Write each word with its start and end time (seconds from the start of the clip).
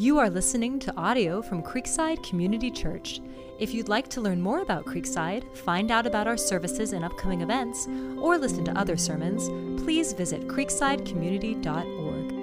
You 0.00 0.16
are 0.18 0.30
listening 0.30 0.78
to 0.78 0.96
audio 0.96 1.42
from 1.42 1.62
Creekside 1.62 2.26
Community 2.26 2.70
Church. 2.70 3.20
If 3.58 3.74
you'd 3.74 3.90
like 3.90 4.08
to 4.08 4.22
learn 4.22 4.40
more 4.40 4.60
about 4.60 4.86
Creekside, 4.86 5.54
find 5.54 5.90
out 5.90 6.06
about 6.06 6.26
our 6.26 6.38
services 6.38 6.94
and 6.94 7.04
upcoming 7.04 7.42
events, 7.42 7.86
or 8.16 8.38
listen 8.38 8.64
to 8.64 8.78
other 8.78 8.96
sermons, 8.96 9.50
please 9.82 10.14
visit 10.14 10.48
creeksidecommunity.org. 10.48 12.34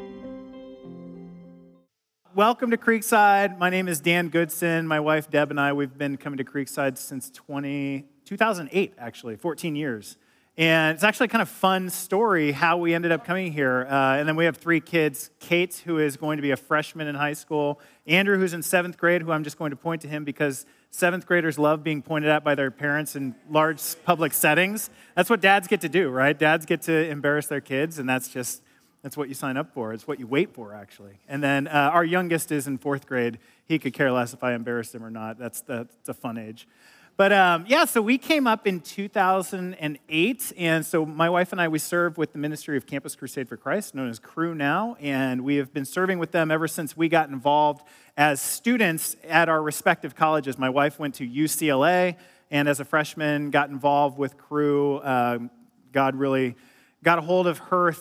Welcome 2.35 2.69
to 2.69 2.77
Creekside. 2.77 3.57
My 3.57 3.71
name 3.71 3.87
is 3.87 4.01
Dan 4.01 4.29
Goodson. 4.29 4.85
My 4.85 4.99
wife 4.99 5.31
Deb 5.31 5.49
and 5.49 5.59
I, 5.59 5.73
we've 5.73 5.97
been 5.97 6.17
coming 6.17 6.37
to 6.37 6.43
Creekside 6.43 6.99
since 6.99 7.31
20, 7.31 8.05
2008, 8.23 8.93
actually, 8.99 9.35
14 9.35 9.75
years. 9.75 10.17
And 10.57 10.95
it's 10.95 11.03
actually 11.03 11.27
kind 11.27 11.43
of 11.43 11.49
fun 11.49 11.91
story 11.91 12.51
how 12.51 12.77
we 12.77 12.95
ended 12.95 13.11
up 13.11 13.23
coming 13.23 13.53
here. 13.53 13.85
Uh, 13.87 14.15
and 14.15 14.27
then 14.27 14.35
we 14.35 14.45
have 14.45 14.57
three 14.57 14.79
kids 14.79 15.29
Kate, 15.39 15.83
who 15.85 15.99
is 15.99 16.17
going 16.17 16.37
to 16.37 16.41
be 16.41 16.49
a 16.49 16.57
freshman 16.57 17.07
in 17.07 17.13
high 17.13 17.33
school, 17.33 17.79
Andrew, 18.07 18.39
who's 18.39 18.55
in 18.55 18.63
seventh 18.63 18.97
grade, 18.97 19.21
who 19.21 19.31
I'm 19.31 19.43
just 19.43 19.59
going 19.59 19.69
to 19.69 19.75
point 19.75 20.01
to 20.01 20.07
him 20.07 20.23
because 20.23 20.65
seventh 20.89 21.27
graders 21.27 21.59
love 21.59 21.83
being 21.83 22.01
pointed 22.01 22.31
at 22.31 22.43
by 22.43 22.55
their 22.55 22.71
parents 22.71 23.15
in 23.15 23.35
large 23.51 23.83
public 24.03 24.33
settings. 24.33 24.89
That's 25.15 25.29
what 25.29 25.41
dads 25.41 25.67
get 25.67 25.81
to 25.81 25.89
do, 25.89 26.09
right? 26.09 26.37
Dads 26.37 26.65
get 26.65 26.81
to 26.83 27.07
embarrass 27.07 27.45
their 27.45 27.61
kids, 27.61 27.99
and 27.99 28.09
that's 28.09 28.27
just. 28.27 28.63
That's 29.03 29.15
what 29.15 29.29
you 29.29 29.35
sign 29.35 29.57
up 29.57 29.73
for. 29.73 29.93
It's 29.93 30.07
what 30.07 30.19
you 30.19 30.27
wait 30.27 30.53
for, 30.53 30.73
actually. 30.73 31.19
And 31.29 31.41
then 31.41 31.67
uh, 31.67 31.91
our 31.93 32.03
youngest 32.03 32.51
is 32.51 32.67
in 32.67 32.77
fourth 32.77 33.05
grade. 33.05 33.37
He 33.63 33.77
could 33.79 33.93
care 33.93 34.11
less 34.11 34.33
if 34.33 34.43
I 34.43 34.53
embarrassed 34.53 34.93
him 34.93 35.03
or 35.03 35.11
not. 35.11 35.37
That's, 35.37 35.61
that's 35.61 36.09
a 36.09 36.15
fun 36.15 36.37
age. 36.37 36.67
But 37.17 37.33
um, 37.33 37.65
yeah, 37.67 37.85
so 37.85 37.99
we 37.99 38.19
came 38.19 38.45
up 38.45 38.67
in 38.67 38.79
2008, 38.79 40.53
and 40.55 40.85
so 40.85 41.03
my 41.03 41.31
wife 41.31 41.51
and 41.51 41.59
I 41.59 41.67
we 41.67 41.79
serve 41.79 42.15
with 42.15 42.31
the 42.31 42.37
ministry 42.37 42.77
of 42.77 42.85
Campus 42.85 43.15
Crusade 43.15 43.49
for 43.49 43.57
Christ, 43.57 43.95
known 43.95 44.07
as 44.07 44.19
Cru 44.19 44.53
now, 44.53 44.95
and 44.99 45.43
we 45.43 45.55
have 45.55 45.73
been 45.73 45.83
serving 45.83 46.19
with 46.19 46.31
them 46.31 46.51
ever 46.51 46.67
since 46.67 46.95
we 46.95 47.09
got 47.09 47.29
involved 47.29 47.81
as 48.17 48.39
students 48.39 49.15
at 49.27 49.49
our 49.49 49.63
respective 49.63 50.15
colleges. 50.15 50.59
My 50.59 50.69
wife 50.69 50.99
went 50.99 51.15
to 51.15 51.27
UCLA, 51.27 52.17
and 52.51 52.69
as 52.69 52.79
a 52.79 52.85
freshman, 52.85 53.49
got 53.49 53.71
involved 53.71 54.19
with 54.19 54.37
Cru. 54.37 55.01
Um, 55.01 55.49
God 55.91 56.15
really 56.15 56.55
got 57.03 57.17
a 57.17 57.21
hold 57.21 57.47
of 57.47 57.57
her 57.57 57.95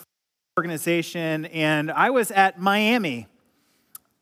organization, 0.59 1.47
and 1.47 1.91
I 1.91 2.11
was 2.11 2.31
at 2.31 2.61
Miami 2.61 3.29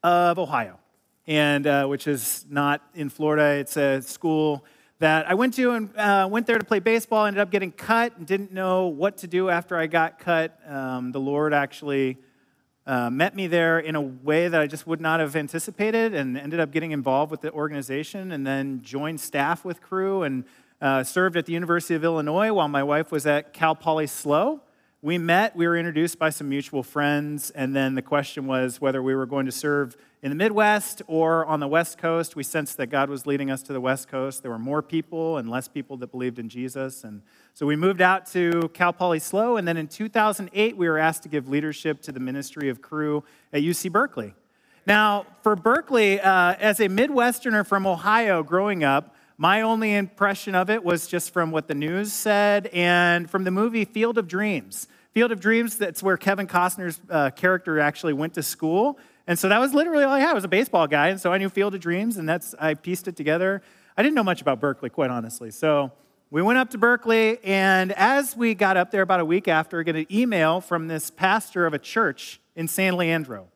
of 0.04 0.38
Ohio, 0.38 0.78
and 1.26 1.66
uh, 1.66 1.86
which 1.86 2.06
is 2.06 2.46
not 2.48 2.80
in 2.94 3.08
Florida. 3.08 3.58
It's 3.58 3.76
a 3.76 4.00
school 4.00 4.64
that 4.98 5.28
I 5.28 5.34
went 5.34 5.54
to 5.54 5.72
and 5.72 5.96
uh, 5.96 6.28
went 6.30 6.46
there 6.46 6.58
to 6.58 6.64
play 6.64 6.78
baseball. 6.78 7.26
Ended 7.26 7.40
up 7.40 7.50
getting 7.50 7.72
cut 7.72 8.16
and 8.16 8.26
didn't 8.26 8.52
know 8.52 8.86
what 8.86 9.18
to 9.18 9.26
do 9.26 9.50
after 9.50 9.76
I 9.76 9.86
got 9.86 10.18
cut. 10.18 10.58
Um, 10.66 11.12
the 11.12 11.20
Lord 11.20 11.52
actually 11.52 12.18
uh, 12.86 13.10
met 13.10 13.34
me 13.34 13.46
there 13.46 13.78
in 13.78 13.96
a 13.96 14.00
way 14.00 14.48
that 14.48 14.60
I 14.60 14.66
just 14.66 14.86
would 14.86 15.00
not 15.00 15.20
have 15.20 15.36
anticipated, 15.36 16.14
and 16.14 16.36
ended 16.36 16.60
up 16.60 16.70
getting 16.70 16.92
involved 16.92 17.30
with 17.30 17.40
the 17.40 17.50
organization, 17.52 18.30
and 18.32 18.46
then 18.46 18.82
joined 18.82 19.20
staff 19.20 19.64
with 19.64 19.80
Cru 19.80 20.22
and 20.22 20.44
uh, 20.80 21.02
served 21.02 21.36
at 21.36 21.46
the 21.46 21.52
University 21.52 21.94
of 21.94 22.04
Illinois 22.04 22.52
while 22.52 22.68
my 22.68 22.82
wife 22.82 23.10
was 23.10 23.26
at 23.26 23.52
Cal 23.52 23.74
Poly 23.74 24.06
SLO. 24.06 24.60
We 25.04 25.18
met, 25.18 25.54
we 25.54 25.66
were 25.66 25.76
introduced 25.76 26.18
by 26.18 26.30
some 26.30 26.48
mutual 26.48 26.82
friends, 26.82 27.50
and 27.50 27.76
then 27.76 27.94
the 27.94 28.00
question 28.00 28.46
was 28.46 28.80
whether 28.80 29.02
we 29.02 29.14
were 29.14 29.26
going 29.26 29.44
to 29.44 29.52
serve 29.52 29.98
in 30.22 30.30
the 30.30 30.34
Midwest 30.34 31.02
or 31.06 31.44
on 31.44 31.60
the 31.60 31.68
West 31.68 31.98
Coast. 31.98 32.36
We 32.36 32.42
sensed 32.42 32.78
that 32.78 32.86
God 32.86 33.10
was 33.10 33.26
leading 33.26 33.50
us 33.50 33.62
to 33.64 33.74
the 33.74 33.82
West 33.82 34.08
Coast. 34.08 34.40
There 34.40 34.50
were 34.50 34.58
more 34.58 34.80
people 34.80 35.36
and 35.36 35.50
less 35.50 35.68
people 35.68 35.98
that 35.98 36.10
believed 36.10 36.38
in 36.38 36.48
Jesus. 36.48 37.04
And 37.04 37.20
so 37.52 37.66
we 37.66 37.76
moved 37.76 38.00
out 38.00 38.24
to 38.32 38.70
Cal 38.72 38.94
Poly 38.94 39.18
SLO, 39.18 39.58
and 39.58 39.68
then 39.68 39.76
in 39.76 39.88
2008, 39.88 40.74
we 40.74 40.88
were 40.88 40.96
asked 40.96 41.22
to 41.24 41.28
give 41.28 41.50
leadership 41.50 42.00
to 42.00 42.10
the 42.10 42.20
ministry 42.20 42.70
of 42.70 42.80
Cru 42.80 43.24
at 43.52 43.60
UC 43.60 43.92
Berkeley. 43.92 44.32
Now, 44.86 45.26
for 45.42 45.54
Berkeley, 45.54 46.18
uh, 46.18 46.54
as 46.54 46.80
a 46.80 46.88
Midwesterner 46.88 47.66
from 47.66 47.86
Ohio 47.86 48.42
growing 48.42 48.82
up, 48.82 49.14
my 49.36 49.60
only 49.60 49.94
impression 49.94 50.54
of 50.54 50.70
it 50.70 50.82
was 50.82 51.08
just 51.08 51.30
from 51.30 51.50
what 51.50 51.68
the 51.68 51.74
news 51.74 52.10
said 52.10 52.68
and 52.68 53.28
from 53.28 53.44
the 53.44 53.50
movie 53.50 53.84
Field 53.84 54.16
of 54.16 54.28
Dreams. 54.28 54.88
Field 55.14 55.30
of 55.30 55.38
Dreams, 55.38 55.78
that's 55.78 56.02
where 56.02 56.16
Kevin 56.16 56.48
Costner's 56.48 57.00
uh, 57.08 57.30
character 57.30 57.78
actually 57.78 58.12
went 58.12 58.34
to 58.34 58.42
school. 58.42 58.98
And 59.28 59.38
so 59.38 59.48
that 59.48 59.60
was 59.60 59.72
literally 59.72 60.02
all 60.02 60.12
I 60.12 60.18
had. 60.18 60.30
I 60.30 60.34
was 60.34 60.42
a 60.42 60.48
baseball 60.48 60.88
guy, 60.88 61.08
and 61.08 61.20
so 61.20 61.32
I 61.32 61.38
knew 61.38 61.48
Field 61.48 61.72
of 61.72 61.80
Dreams, 61.80 62.16
and 62.16 62.28
that's 62.28 62.52
I 62.58 62.74
pieced 62.74 63.06
it 63.06 63.14
together. 63.14 63.62
I 63.96 64.02
didn't 64.02 64.16
know 64.16 64.24
much 64.24 64.42
about 64.42 64.60
Berkeley, 64.60 64.90
quite 64.90 65.10
honestly. 65.10 65.52
So 65.52 65.92
we 66.30 66.42
went 66.42 66.58
up 66.58 66.70
to 66.70 66.78
Berkeley, 66.78 67.38
and 67.44 67.92
as 67.92 68.36
we 68.36 68.54
got 68.54 68.76
up 68.76 68.90
there 68.90 69.02
about 69.02 69.20
a 69.20 69.24
week 69.24 69.46
after, 69.46 69.78
we 69.78 69.84
get 69.84 69.94
an 69.94 70.06
email 70.10 70.60
from 70.60 70.88
this 70.88 71.10
pastor 71.10 71.64
of 71.64 71.72
a 71.72 71.78
church 71.78 72.40
in 72.56 72.66
San 72.66 72.96
Leandro. 72.96 73.46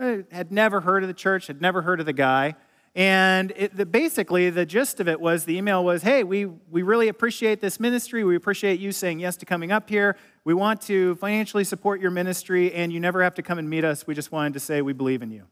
I 0.00 0.24
had 0.32 0.50
never 0.50 0.80
heard 0.80 1.04
of 1.04 1.06
the 1.06 1.14
church, 1.14 1.48
had 1.48 1.60
never 1.60 1.82
heard 1.82 2.00
of 2.00 2.06
the 2.06 2.14
guy. 2.14 2.56
And 2.94 3.54
it, 3.56 3.74
the, 3.74 3.86
basically, 3.86 4.50
the 4.50 4.66
gist 4.66 5.00
of 5.00 5.08
it 5.08 5.18
was 5.18 5.46
the 5.46 5.56
email 5.56 5.82
was, 5.82 6.02
hey, 6.02 6.24
we, 6.24 6.44
we 6.44 6.82
really 6.82 7.08
appreciate 7.08 7.60
this 7.60 7.80
ministry. 7.80 8.22
We 8.22 8.36
appreciate 8.36 8.80
you 8.80 8.92
saying 8.92 9.20
yes 9.20 9.36
to 9.36 9.46
coming 9.46 9.72
up 9.72 9.88
here. 9.88 10.16
We 10.44 10.52
want 10.52 10.82
to 10.82 11.14
financially 11.14 11.64
support 11.64 12.02
your 12.02 12.10
ministry, 12.10 12.70
and 12.74 12.92
you 12.92 13.00
never 13.00 13.22
have 13.22 13.34
to 13.36 13.42
come 13.42 13.58
and 13.58 13.70
meet 13.70 13.84
us. 13.84 14.06
We 14.06 14.14
just 14.14 14.30
wanted 14.30 14.52
to 14.54 14.60
say 14.60 14.82
we 14.82 14.92
believe 14.92 15.22
in 15.22 15.30
you. 15.30 15.44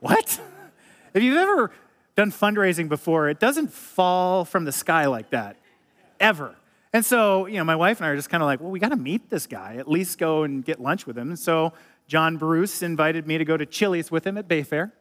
What? 0.00 0.40
If 1.14 1.22
you've 1.22 1.38
ever 1.38 1.70
done 2.14 2.30
fundraising 2.30 2.90
before, 2.90 3.30
it 3.30 3.40
doesn't 3.40 3.72
fall 3.72 4.44
from 4.44 4.66
the 4.66 4.72
sky 4.72 5.06
like 5.06 5.30
that, 5.30 5.56
ever. 6.20 6.56
And 6.92 7.06
so, 7.06 7.46
you 7.46 7.56
know, 7.56 7.64
my 7.64 7.76
wife 7.76 7.98
and 7.98 8.06
I 8.06 8.10
are 8.10 8.16
just 8.16 8.28
kind 8.28 8.42
of 8.42 8.46
like, 8.46 8.60
well, 8.60 8.70
we 8.70 8.80
got 8.80 8.90
to 8.90 8.96
meet 8.96 9.30
this 9.30 9.46
guy, 9.46 9.76
at 9.76 9.88
least 9.88 10.18
go 10.18 10.42
and 10.42 10.64
get 10.64 10.80
lunch 10.80 11.06
with 11.06 11.16
him. 11.16 11.28
And 11.28 11.38
so 11.38 11.72
John 12.08 12.38
Bruce 12.38 12.82
invited 12.82 13.26
me 13.26 13.36
to 13.36 13.44
go 13.44 13.56
to 13.56 13.66
Chili's 13.66 14.10
with 14.10 14.26
him 14.26 14.38
at 14.38 14.48
Bayfair. 14.48 14.92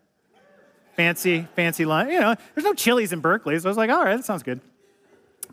Fancy, 0.96 1.48
fancy 1.56 1.86
lunch. 1.86 2.12
You 2.12 2.20
know, 2.20 2.36
there's 2.54 2.66
no 2.66 2.74
Chili's 2.74 3.14
in 3.14 3.22
Berkeley, 3.22 3.58
so 3.58 3.68
I 3.68 3.70
was 3.70 3.78
like, 3.78 3.90
all 3.90 4.04
right, 4.04 4.18
that 4.18 4.26
sounds 4.26 4.44
good. 4.44 4.60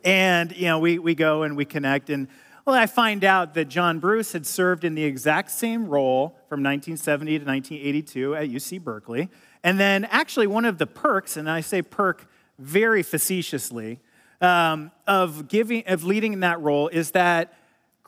And, 0.03 0.55
you 0.57 0.67
know, 0.67 0.81
we, 0.81 0.99
we 0.99 1.15
go 1.15 1.45
and 1.45 1.57
we 1.57 1.65
connect. 1.65 2.11
And, 2.11 2.29
well, 2.65 2.75
I 2.75 2.87
find 2.87 3.23
out 3.25 3.55
that 3.55 3.69
John 3.69 4.01
Bruce 4.01 4.33
had 4.33 4.47
served 4.47 4.85
in 4.85 4.95
the 4.95 5.05
exact 5.05 5.51
same 5.51 5.87
role 5.87 6.31
from 6.49 6.63
1970 6.63 7.39
to 7.39 7.45
1982 7.45 8.35
at 8.35 8.49
UC 8.49 8.83
Berkeley. 8.83 9.29
And 9.63 9.79
then, 9.79 10.07
actually, 10.07 10.47
one 10.47 10.65
of 10.65 10.79
the 10.79 10.87
perks, 10.87 11.37
and 11.37 11.49
I 11.49 11.61
say 11.61 11.83
perk 11.83 12.27
very 12.59 13.03
facetiously, 13.03 14.01
um, 14.41 14.91
of 15.07 15.49
giving 15.49 15.85
of 15.87 16.05
leading 16.05 16.33
in 16.33 16.41
that 16.41 16.61
role 16.61 16.89
is 16.89 17.13
that 17.13 17.55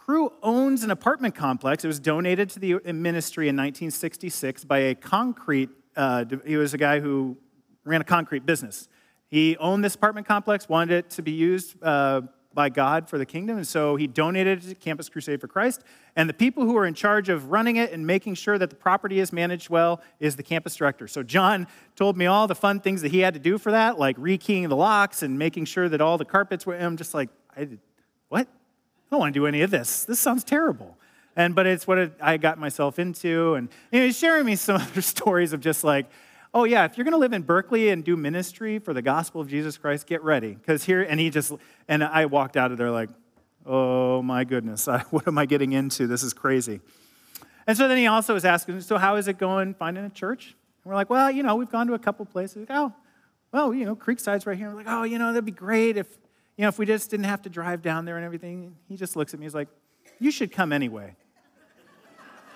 Cru 0.06 0.32
owns 0.40 0.84
an 0.84 0.92
apartment 0.92 1.34
complex. 1.34 1.82
It 1.82 1.88
was 1.88 1.98
donated 1.98 2.48
to 2.50 2.60
the 2.60 2.78
ministry 2.92 3.48
in 3.48 3.56
1966 3.56 4.62
by 4.62 4.78
a 4.78 4.94
concrete, 4.94 5.68
uh, 5.96 6.24
he 6.46 6.56
was 6.56 6.72
a 6.74 6.78
guy 6.78 7.00
who 7.00 7.36
ran 7.82 8.02
a 8.02 8.04
concrete 8.04 8.46
business. 8.46 8.86
He 9.26 9.56
owned 9.56 9.84
this 9.84 9.96
apartment 9.96 10.28
complex, 10.28 10.68
wanted 10.68 10.94
it 10.94 11.10
to 11.10 11.22
be 11.22 11.32
used 11.32 11.74
uh, 11.82 12.20
by 12.54 12.68
God 12.68 13.08
for 13.08 13.18
the 13.18 13.26
kingdom, 13.26 13.56
and 13.56 13.66
so 13.66 13.96
he 13.96 14.06
donated 14.06 14.62
it 14.62 14.68
to 14.68 14.74
Campus 14.76 15.08
Crusade 15.08 15.40
for 15.40 15.48
Christ. 15.48 15.82
And 16.14 16.28
the 16.30 16.34
people 16.34 16.62
who 16.62 16.76
are 16.76 16.86
in 16.86 16.94
charge 16.94 17.28
of 17.28 17.50
running 17.50 17.74
it 17.74 17.90
and 17.90 18.06
making 18.06 18.36
sure 18.36 18.58
that 18.58 18.70
the 18.70 18.76
property 18.76 19.18
is 19.18 19.32
managed 19.32 19.70
well 19.70 20.00
is 20.20 20.36
the 20.36 20.44
campus 20.44 20.76
director. 20.76 21.08
So 21.08 21.24
John 21.24 21.66
told 21.96 22.16
me 22.16 22.26
all 22.26 22.46
the 22.46 22.54
fun 22.54 22.78
things 22.78 23.02
that 23.02 23.10
he 23.10 23.18
had 23.18 23.34
to 23.34 23.40
do 23.40 23.58
for 23.58 23.72
that, 23.72 23.98
like 23.98 24.16
rekeying 24.18 24.68
the 24.68 24.76
locks 24.76 25.24
and 25.24 25.36
making 25.36 25.64
sure 25.64 25.88
that 25.88 26.00
all 26.00 26.16
the 26.16 26.24
carpets 26.24 26.64
were. 26.64 26.76
I'm 26.76 26.96
just 26.96 27.12
like, 27.12 27.28
I 27.56 27.66
what? 28.28 28.46
I 29.06 29.14
don't 29.14 29.20
want 29.20 29.34
to 29.34 29.40
do 29.40 29.46
any 29.46 29.62
of 29.62 29.70
this. 29.70 30.04
This 30.04 30.18
sounds 30.18 30.42
terrible. 30.42 30.96
And 31.36 31.54
but 31.54 31.66
it's 31.66 31.86
what 31.86 32.12
I 32.20 32.38
got 32.38 32.58
myself 32.58 32.98
into. 32.98 33.54
And 33.54 33.68
he's 33.90 34.18
sharing 34.18 34.46
me 34.46 34.56
some 34.56 34.76
other 34.80 35.02
stories 35.02 35.52
of 35.52 35.60
just 35.60 35.84
like, 35.84 36.06
oh 36.52 36.64
yeah, 36.64 36.84
if 36.84 36.96
you're 36.96 37.04
going 37.04 37.12
to 37.12 37.18
live 37.18 37.32
in 37.32 37.42
Berkeley 37.42 37.90
and 37.90 38.02
do 38.02 38.16
ministry 38.16 38.78
for 38.78 38.94
the 38.94 39.02
gospel 39.02 39.40
of 39.40 39.48
Jesus 39.48 39.76
Christ, 39.76 40.06
get 40.06 40.24
ready 40.24 40.54
because 40.54 40.84
here. 40.84 41.02
And 41.02 41.20
he 41.20 41.30
just 41.30 41.52
and 41.86 42.02
I 42.02 42.26
walked 42.26 42.56
out 42.56 42.72
of 42.72 42.78
there 42.78 42.90
like, 42.90 43.10
oh 43.64 44.22
my 44.22 44.44
goodness, 44.44 44.86
what 45.10 45.28
am 45.28 45.38
I 45.38 45.46
getting 45.46 45.72
into? 45.72 46.06
This 46.06 46.22
is 46.22 46.32
crazy. 46.32 46.80
And 47.66 47.76
so 47.76 47.88
then 47.88 47.98
he 47.98 48.06
also 48.06 48.34
was 48.34 48.44
asking, 48.44 48.80
so 48.80 48.96
how 48.96 49.16
is 49.16 49.28
it 49.28 49.38
going 49.38 49.74
finding 49.74 50.04
a 50.04 50.10
church? 50.10 50.56
And 50.84 50.90
we're 50.90 50.94
like, 50.94 51.10
well, 51.10 51.30
you 51.30 51.42
know, 51.42 51.56
we've 51.56 51.70
gone 51.70 51.88
to 51.88 51.94
a 51.94 51.98
couple 51.98 52.24
places. 52.24 52.68
Like, 52.68 52.70
oh, 52.70 52.92
well, 53.52 53.74
you 53.74 53.84
know, 53.84 53.96
Creekside's 53.96 54.46
right 54.46 54.56
here. 54.56 54.70
We're 54.70 54.76
like, 54.76 54.86
oh, 54.88 55.02
you 55.02 55.18
know, 55.18 55.32
that'd 55.32 55.44
be 55.44 55.50
great 55.50 55.96
if 55.96 56.06
you 56.56 56.62
know, 56.62 56.68
if 56.68 56.78
we 56.78 56.86
just 56.86 57.10
didn't 57.10 57.24
have 57.24 57.42
to 57.42 57.50
drive 57.50 57.82
down 57.82 58.04
there 58.04 58.16
and 58.16 58.24
everything, 58.24 58.76
he 58.88 58.96
just 58.96 59.16
looks 59.16 59.34
at 59.34 59.40
me, 59.40 59.46
he's 59.46 59.54
like, 59.54 59.68
you 60.18 60.30
should 60.30 60.50
come 60.50 60.72
anyway. 60.72 61.14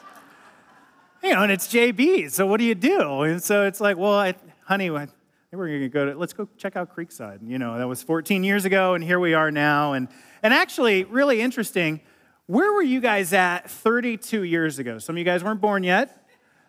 you 1.23 1.35
know, 1.35 1.43
and 1.43 1.53
it's 1.53 1.69
JB, 1.69 2.31
so 2.31 2.47
what 2.47 2.59
do 2.59 2.65
you 2.65 2.75
do? 2.75 3.23
And 3.23 3.43
so 3.43 3.67
it's 3.67 3.81
like, 3.81 3.97
well, 3.97 4.15
I, 4.15 4.35
honey, 4.65 4.91
I 4.91 5.09
we're 5.53 5.67
going 5.67 5.81
to 5.81 5.89
go 5.89 6.05
to, 6.07 6.19
let's 6.19 6.33
go 6.33 6.49
check 6.57 6.77
out 6.77 6.95
Creekside. 6.97 7.41
You 7.47 7.59
know, 7.59 7.77
that 7.77 7.89
was 7.89 8.03
14 8.03 8.45
years 8.45 8.65
ago, 8.65 8.95
and 8.95 9.03
here 9.03 9.19
we 9.19 9.35
are 9.35 9.51
now. 9.51 9.95
And, 9.95 10.09
and 10.43 10.55
actually, 10.55 11.05
really 11.05 11.41
interesting, 11.41 12.01
where 12.47 12.73
were 12.73 12.83
you 12.83 13.01
guys 13.01 13.33
at 13.33 13.69
32 13.69 14.45
years 14.45 14.79
ago? 14.79 14.99
Some 14.99 15.17
of 15.17 15.19
you 15.19 15.25
guys 15.25 15.43
weren't 15.43 15.61
born 15.61 15.83
yet. 15.83 16.25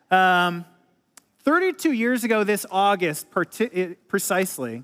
Um, 0.09 0.65
32 1.43 1.91
years 1.91 2.23
ago, 2.23 2.43
this 2.43 2.65
August, 2.71 3.27
precisely, 3.31 4.83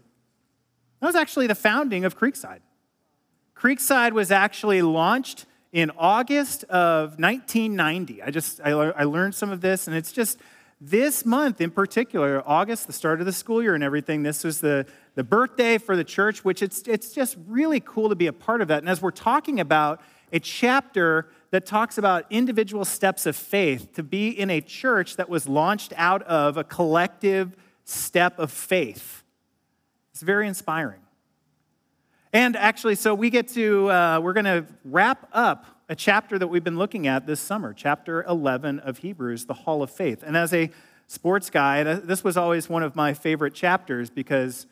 that 0.99 1.07
was 1.07 1.15
actually 1.15 1.47
the 1.47 1.55
founding 1.55 2.05
of 2.05 2.17
Creekside. 2.17 2.59
Creekside 3.55 4.13
was 4.13 4.31
actually 4.31 4.81
launched 4.81 5.45
in 5.71 5.91
August 5.97 6.63
of 6.65 7.19
1990. 7.19 8.21
I 8.23 8.29
just 8.29 8.61
I, 8.63 8.71
I 8.71 9.03
learned 9.03 9.35
some 9.35 9.51
of 9.51 9.61
this, 9.61 9.88
and 9.88 9.95
it's 9.95 10.11
just 10.11 10.39
this 10.79 11.25
month 11.25 11.59
in 11.59 11.71
particular, 11.71 12.44
August, 12.45 12.85
the 12.88 12.94
start 12.94 13.19
of 13.19 13.25
the 13.25 13.33
school 13.33 13.61
year 13.61 13.73
and 13.73 13.83
everything. 13.83 14.23
This 14.23 14.44
was 14.44 14.61
the 14.61 14.85
the 15.15 15.23
birthday 15.23 15.77
for 15.77 15.95
the 15.95 16.03
church, 16.03 16.45
which 16.45 16.61
it's 16.61 16.81
it's 16.81 17.11
just 17.11 17.38
really 17.47 17.79
cool 17.79 18.09
to 18.09 18.15
be 18.15 18.27
a 18.27 18.33
part 18.33 18.61
of 18.61 18.67
that. 18.67 18.79
And 18.79 18.89
as 18.89 19.01
we're 19.01 19.11
talking 19.11 19.59
about 19.59 20.01
a 20.31 20.39
chapter 20.39 21.29
that 21.51 21.65
talks 21.65 21.97
about 21.97 22.25
individual 22.29 22.85
steps 22.85 23.25
of 23.25 23.35
faith 23.35 23.93
to 23.93 24.03
be 24.03 24.29
in 24.29 24.50
a 24.50 24.61
church 24.61 25.15
that 25.15 25.29
was 25.29 25.47
launched 25.47 25.93
out 25.95 26.21
of 26.23 26.57
a 26.57 26.63
collective 26.63 27.55
step 27.85 28.38
of 28.38 28.51
faith. 28.51 29.23
It's 30.17 30.23
very 30.23 30.47
inspiring. 30.47 31.01
And 32.33 32.55
actually, 32.55 32.95
so 32.95 33.13
we 33.13 33.29
get 33.29 33.49
to, 33.49 33.91
uh, 33.91 34.19
we're 34.19 34.33
going 34.33 34.45
to 34.45 34.65
wrap 34.83 35.29
up 35.31 35.67
a 35.89 35.95
chapter 35.95 36.39
that 36.39 36.47
we've 36.47 36.63
been 36.63 36.79
looking 36.79 37.05
at 37.05 37.27
this 37.27 37.39
summer, 37.39 37.71
chapter 37.71 38.23
11 38.23 38.79
of 38.79 38.97
Hebrews, 38.97 39.45
the 39.45 39.53
Hall 39.53 39.83
of 39.83 39.91
Faith. 39.91 40.23
And 40.25 40.35
as 40.35 40.55
a 40.55 40.71
sports 41.05 41.51
guy, 41.51 41.83
this 41.83 42.23
was 42.23 42.35
always 42.35 42.67
one 42.67 42.81
of 42.81 42.95
my 42.95 43.13
favorite 43.13 43.53
chapters 43.53 44.09
because 44.09 44.65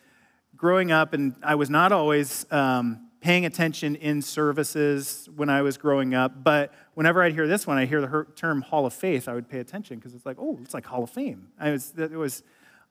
growing 0.55 0.91
up, 0.91 1.13
and 1.13 1.35
I 1.43 1.53
was 1.53 1.69
not 1.69 1.91
always 1.91 2.51
um, 2.51 3.11
paying 3.21 3.45
attention 3.45 3.95
in 3.97 4.23
services 4.23 5.29
when 5.35 5.51
I 5.51 5.61
was 5.61 5.77
growing 5.77 6.15
up, 6.15 6.43
but 6.43 6.73
whenever 6.95 7.21
I'd 7.21 7.35
hear 7.35 7.47
this 7.47 7.67
one, 7.67 7.77
I 7.77 7.85
hear 7.85 8.01
the 8.01 8.25
term 8.35 8.63
Hall 8.63 8.87
of 8.87 8.95
Faith, 8.95 9.27
I 9.27 9.35
would 9.35 9.47
pay 9.47 9.59
attention 9.59 9.99
because 9.99 10.15
it's 10.15 10.25
like, 10.25 10.37
oh, 10.39 10.57
it's 10.63 10.73
like 10.73 10.87
Hall 10.87 11.03
of 11.03 11.11
Fame. 11.11 11.49
I 11.59 11.69
was, 11.69 11.93
it 11.95 12.13
was, 12.13 12.41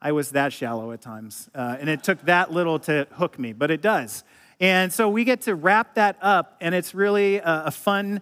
I 0.05 0.13
was 0.13 0.33
that 0.33 0.53
shallow 0.53 0.93
at 0.93 1.01
times, 1.01 1.49
uh, 1.55 1.79
and 1.81 1.89
it 1.89 2.05
took 2.05 2.21
that 2.27 2.53
little 2.53 2.79
to 2.81 3.09
hook 3.13 3.39
me, 3.39 3.55
but 3.55 3.71
it 3.71 3.81
does. 3.81 4.23
And 4.61 4.93
so 4.93 5.09
we 5.09 5.25
get 5.25 5.41
to 5.43 5.55
wrap 5.55 5.95
that 5.95 6.19
up, 6.21 6.59
and 6.61 6.75
it's 6.75 6.95
really 6.95 7.39
a, 7.39 7.65
a 7.67 7.71
fun 7.71 8.21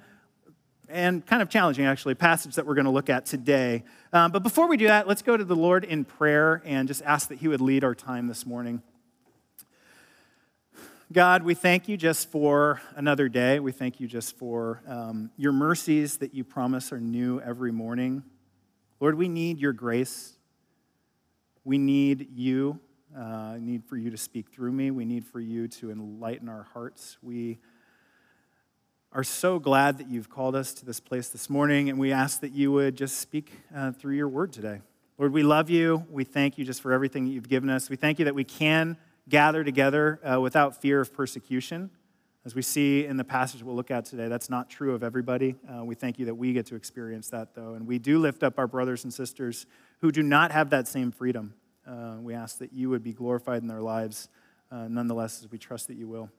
and 0.89 1.27
kind 1.27 1.43
of 1.43 1.49
challenging, 1.49 1.85
actually, 1.85 2.15
passage 2.15 2.55
that 2.55 2.67
we're 2.67 2.77
going 2.77 2.85
to 2.85 2.93
look 2.93 3.11
at 3.11 3.27
today. 3.27 3.83
Um, 4.13 4.31
but 4.31 4.45
before 4.45 4.69
we 4.69 4.77
do 4.77 4.87
that, 4.87 5.09
let's 5.09 5.23
go 5.23 5.37
to 5.37 5.43
the 5.43 5.57
Lord 5.57 5.83
in 5.83 6.05
prayer 6.05 6.63
and 6.65 6.87
just 6.87 7.03
ask 7.03 7.29
that 7.31 7.39
He 7.39 7.49
would 7.49 7.61
lead 7.61 7.83
our 7.83 7.97
time 7.97 8.29
this 8.29 8.47
morning. 8.47 8.81
God, 11.13 11.43
we 11.43 11.55
thank 11.55 11.89
you 11.89 11.97
just 11.97 12.31
for 12.31 12.81
another 12.95 13.29
day. 13.29 13.59
We 13.59 13.73
thank 13.73 13.99
you 13.99 14.07
just 14.07 14.39
for 14.39 14.83
um, 14.87 15.33
your 15.37 15.53
mercies 15.53 16.19
that 16.19 16.33
you 16.33 16.45
promise 16.45 16.93
are 16.93 17.01
new 17.01 17.41
every 17.41 17.73
morning. 17.73 18.23
Lord, 19.01 19.17
we 19.17 19.27
need 19.27 19.59
your 19.59 19.73
grace. 19.73 20.37
We 21.65 21.79
need 21.79 22.29
you. 22.35 22.81
Uh, 23.17 23.57
need 23.61 23.85
for 23.85 23.97
you 23.97 24.11
to 24.11 24.17
speak 24.17 24.51
through 24.51 24.73
me. 24.73 24.91
We 24.91 25.05
need 25.05 25.25
for 25.25 25.39
you 25.39 25.69
to 25.69 25.91
enlighten 25.91 26.49
our 26.49 26.67
hearts. 26.73 27.19
We 27.23 27.59
are 29.13 29.23
so 29.23 29.59
glad 29.59 29.99
that 29.99 30.09
you've 30.09 30.31
called 30.31 30.57
us 30.57 30.73
to 30.75 30.87
this 30.87 30.99
place 30.99 31.29
this 31.29 31.49
morning, 31.51 31.89
and 31.89 31.99
we 31.99 32.11
ask 32.11 32.41
that 32.41 32.53
you 32.53 32.73
would 32.73 32.97
just 32.97 33.19
speak 33.19 33.53
uh, 33.77 33.93
through 33.93 34.17
your 34.17 34.29
word 34.29 34.53
today. 34.53 34.81
Lord, 35.19 35.33
we 35.33 35.43
love 35.43 35.71
you. 35.71 36.05
We 36.11 36.25
thank 36.25 36.59
you 36.59 36.65
just 36.65 36.81
for 36.81 36.93
everything 36.93 37.27
that 37.27 37.31
you've 37.31 37.49
given 37.49 37.71
us. 37.71 37.91
We 37.91 37.97
thank 37.97 38.19
you 38.19 38.25
that 38.25 38.35
we 38.35 38.45
can 38.45 38.97
gather 39.29 39.63
together 39.63 40.19
uh, 40.25 40.41
without 40.41 40.81
fear 40.81 41.01
of 41.01 41.13
persecution. 41.13 41.91
As 42.45 42.57
we 42.57 42.63
see 42.63 43.07
in 43.07 43.17
the 43.17 43.25
passage 43.25 43.63
we'll 43.63 43.77
look 43.77 43.93
at 43.93 44.05
today, 44.05 44.27
that's 44.27 44.51
not 44.51 44.69
true 44.69 44.95
of 44.95 45.05
everybody. 45.05 45.55
Uh, 45.69 45.85
we 45.85 45.95
thank 45.95 46.19
you 46.19 46.27
that 46.27 46.35
we 46.35 46.53
get 46.53 46.67
to 46.67 46.75
experience 46.75 47.29
that, 47.29 47.55
though. 47.55 47.75
And 47.75 47.87
we 47.87 48.01
do 48.01 48.19
lift 48.19 48.43
up 48.43 48.59
our 48.59 48.67
brothers 48.67 49.05
and 49.05 49.15
sisters 49.15 49.65
who 50.01 50.11
do 50.11 50.25
not 50.25 50.51
have 50.51 50.71
that 50.71 50.89
same 50.89 51.13
freedom. 51.13 51.55
Uh, 51.87 52.17
we 52.21 52.35
ask 52.35 52.59
that 52.59 52.73
you 52.73 52.91
would 52.91 53.05
be 53.05 53.13
glorified 53.13 53.63
in 53.63 53.69
their 53.69 53.81
lives, 53.81 54.29
uh, 54.73 54.89
nonetheless, 54.89 55.41
as 55.41 55.53
we 55.53 55.59
trust 55.59 55.87
that 55.87 55.97
you 55.97 56.09
will. 56.09 56.31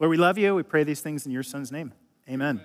Lord, 0.00 0.10
we 0.10 0.16
love 0.16 0.38
you. 0.38 0.54
We 0.54 0.62
pray 0.62 0.82
these 0.82 1.02
things 1.02 1.26
in 1.26 1.32
your 1.32 1.42
son's 1.42 1.70
name. 1.70 1.92
Amen. 2.26 2.62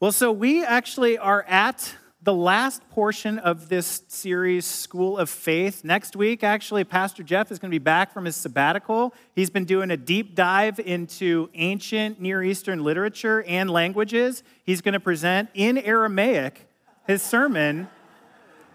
Well, 0.00 0.12
so 0.12 0.32
we 0.32 0.64
actually 0.64 1.16
are 1.16 1.44
at 1.44 1.94
the 2.22 2.34
last 2.34 2.86
portion 2.90 3.38
of 3.38 3.70
this 3.70 4.02
series, 4.08 4.66
School 4.66 5.16
of 5.16 5.30
Faith. 5.30 5.84
Next 5.84 6.14
week, 6.14 6.44
actually, 6.44 6.84
Pastor 6.84 7.22
Jeff 7.22 7.50
is 7.50 7.58
going 7.58 7.70
to 7.70 7.74
be 7.74 7.78
back 7.78 8.12
from 8.12 8.26
his 8.26 8.36
sabbatical. 8.36 9.14
He's 9.34 9.48
been 9.48 9.64
doing 9.64 9.90
a 9.90 9.96
deep 9.96 10.34
dive 10.34 10.78
into 10.78 11.48
ancient 11.54 12.20
Near 12.20 12.42
Eastern 12.42 12.84
literature 12.84 13.42
and 13.44 13.70
languages. 13.70 14.42
He's 14.64 14.82
going 14.82 14.92
to 14.92 15.00
present 15.00 15.48
in 15.54 15.78
Aramaic 15.78 16.68
his 17.06 17.22
sermon. 17.22 17.88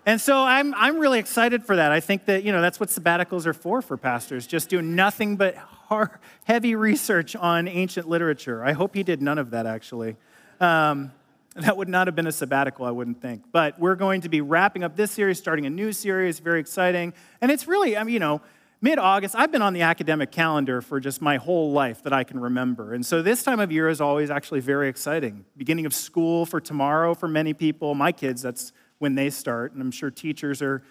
And 0.07 0.19
so 0.19 0.39
I'm, 0.39 0.73
I'm 0.73 0.97
really 0.97 1.19
excited 1.19 1.63
for 1.63 1.75
that. 1.75 1.91
I 1.91 1.99
think 1.99 2.25
that, 2.25 2.43
you 2.43 2.51
know, 2.51 2.61
that's 2.61 2.79
what 2.79 2.89
sabbaticals 2.89 3.45
are 3.45 3.53
for 3.53 3.81
for 3.83 3.95
pastors, 3.95 4.47
just 4.47 4.69
doing 4.69 4.95
nothing 4.95 5.35
but 5.35 5.55
hard, 5.55 6.09
heavy 6.45 6.73
research 6.75 7.35
on 7.35 7.67
ancient 7.67 8.09
literature. 8.09 8.63
I 8.65 8.71
hope 8.73 8.95
he 8.95 9.03
did 9.03 9.21
none 9.21 9.37
of 9.37 9.51
that, 9.51 9.67
actually. 9.67 10.15
Um, 10.59 11.11
that 11.55 11.77
would 11.77 11.87
not 11.87 12.07
have 12.07 12.15
been 12.15 12.27
a 12.27 12.31
sabbatical, 12.31 12.85
I 12.85 12.91
wouldn't 12.91 13.21
think. 13.21 13.43
But 13.51 13.79
we're 13.79 13.95
going 13.95 14.21
to 14.21 14.29
be 14.29 14.41
wrapping 14.41 14.83
up 14.83 14.95
this 14.95 15.11
series, 15.11 15.37
starting 15.37 15.65
a 15.65 15.69
new 15.69 15.93
series, 15.93 16.39
very 16.39 16.59
exciting. 16.59 17.13
And 17.41 17.49
it's 17.49 17.67
really, 17.67 17.95
I 17.95 18.03
mean, 18.03 18.13
you 18.13 18.19
know, 18.19 18.41
mid 18.81 18.99
August, 18.99 19.35
I've 19.35 19.51
been 19.51 19.61
on 19.61 19.73
the 19.73 19.81
academic 19.81 20.31
calendar 20.31 20.81
for 20.81 20.99
just 20.99 21.21
my 21.21 21.37
whole 21.37 21.71
life 21.71 22.03
that 22.03 22.11
I 22.11 22.25
can 22.25 22.39
remember. 22.39 22.93
And 22.93 23.05
so 23.05 23.21
this 23.21 23.41
time 23.41 23.61
of 23.61 23.71
year 23.71 23.87
is 23.87 24.01
always 24.01 24.29
actually 24.29 24.59
very 24.59 24.89
exciting. 24.89 25.45
Beginning 25.55 25.85
of 25.85 25.93
school 25.93 26.45
for 26.45 26.59
tomorrow 26.59 27.13
for 27.13 27.29
many 27.29 27.53
people. 27.53 27.95
My 27.95 28.11
kids, 28.11 28.41
that's 28.41 28.73
when 28.99 29.15
they 29.15 29.29
start. 29.29 29.71
And 29.71 29.81
I'm 29.81 29.91
sure 29.91 30.11
teachers 30.11 30.61
are 30.61 30.83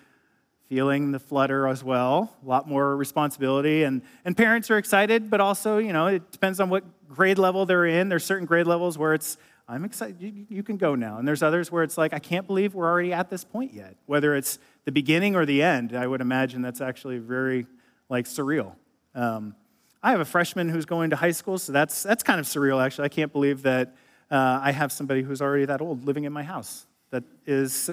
feeling 0.69 1.13
the 1.13 1.19
flutter 1.19 1.69
as 1.69 1.85
well, 1.85 2.35
a 2.43 2.49
lot 2.49 2.67
more 2.67 2.97
responsibility. 2.97 3.83
And, 3.83 4.01
and 4.25 4.35
parents 4.35 4.71
are 4.71 4.79
excited, 4.79 5.29
but 5.29 5.43
also, 5.43 5.77
you 5.77 5.93
know, 5.93 6.07
it 6.07 6.33
depends 6.33 6.59
on 6.59 6.71
what 6.71 6.85
grade 7.07 7.39
level 7.39 7.67
they're 7.67 7.85
in. 7.85 8.09
There's 8.09 8.25
certain 8.25 8.47
grade 8.47 8.67
levels 8.67 8.97
where 8.97 9.13
it's 9.13 9.37
I'm 9.67 9.85
excited, 9.85 10.21
you, 10.21 10.47
you, 10.49 10.63
can 10.63 10.77
go 10.77 10.95
now. 10.95 11.19
And 11.19 11.27
there's 11.27 11.43
others 11.43 11.73
where 11.73 11.83
it's 11.83 11.97
like, 11.97 12.13
I 12.13 12.19
can't 12.19 12.47
believe 12.47 12.75
we're 12.75 12.87
already 12.87 13.15
at 13.15 13.31
this 13.31 13.45
point 13.45 13.73
yet. 13.73 13.97
Whether 14.05 14.35
it's 14.35 14.59
the 14.85 14.93
beginning 14.93 15.37
or 15.37 15.47
the 15.47 15.63
end, 15.63 15.97
I 15.97 16.07
would 16.07 16.21
imagine 16.21 16.61
that's 16.61 16.83
actually 16.83 17.19
very, 17.19 17.67
like, 18.11 18.27
surreal. 18.27 18.75
Um, 19.15 19.55
I 20.03 20.11
have 20.11 20.21
a 20.21 20.27
freshman 20.27 20.69
who's 20.69 20.85
going 20.85 21.11
to 21.11 21.17
high 21.17 21.31
school, 21.31 21.57
so 21.57 21.73
that's, 21.73 22.03
that's 22.03 22.23
kind 22.23 22.39
of 22.39 22.45
surreal, 22.45 22.85
actually. 22.85 23.07
I 23.07 23.09
can't 23.09 23.33
believe 23.33 23.63
that 23.63 23.95
uh, 24.31 24.61
I 24.63 24.73
have 24.73 24.93
somebody 24.93 25.23
who's 25.23 25.41
already 25.41 25.65
that 25.65 25.81
old 25.81 26.05
living 26.05 26.25
in 26.25 26.33
my 26.33 26.43
house. 26.43 26.87
That 27.09 27.25
is 27.47 27.91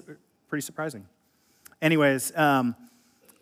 pretty 0.50 0.64
surprising. 0.64 1.06
Anyways, 1.82 2.36
um, 2.36 2.76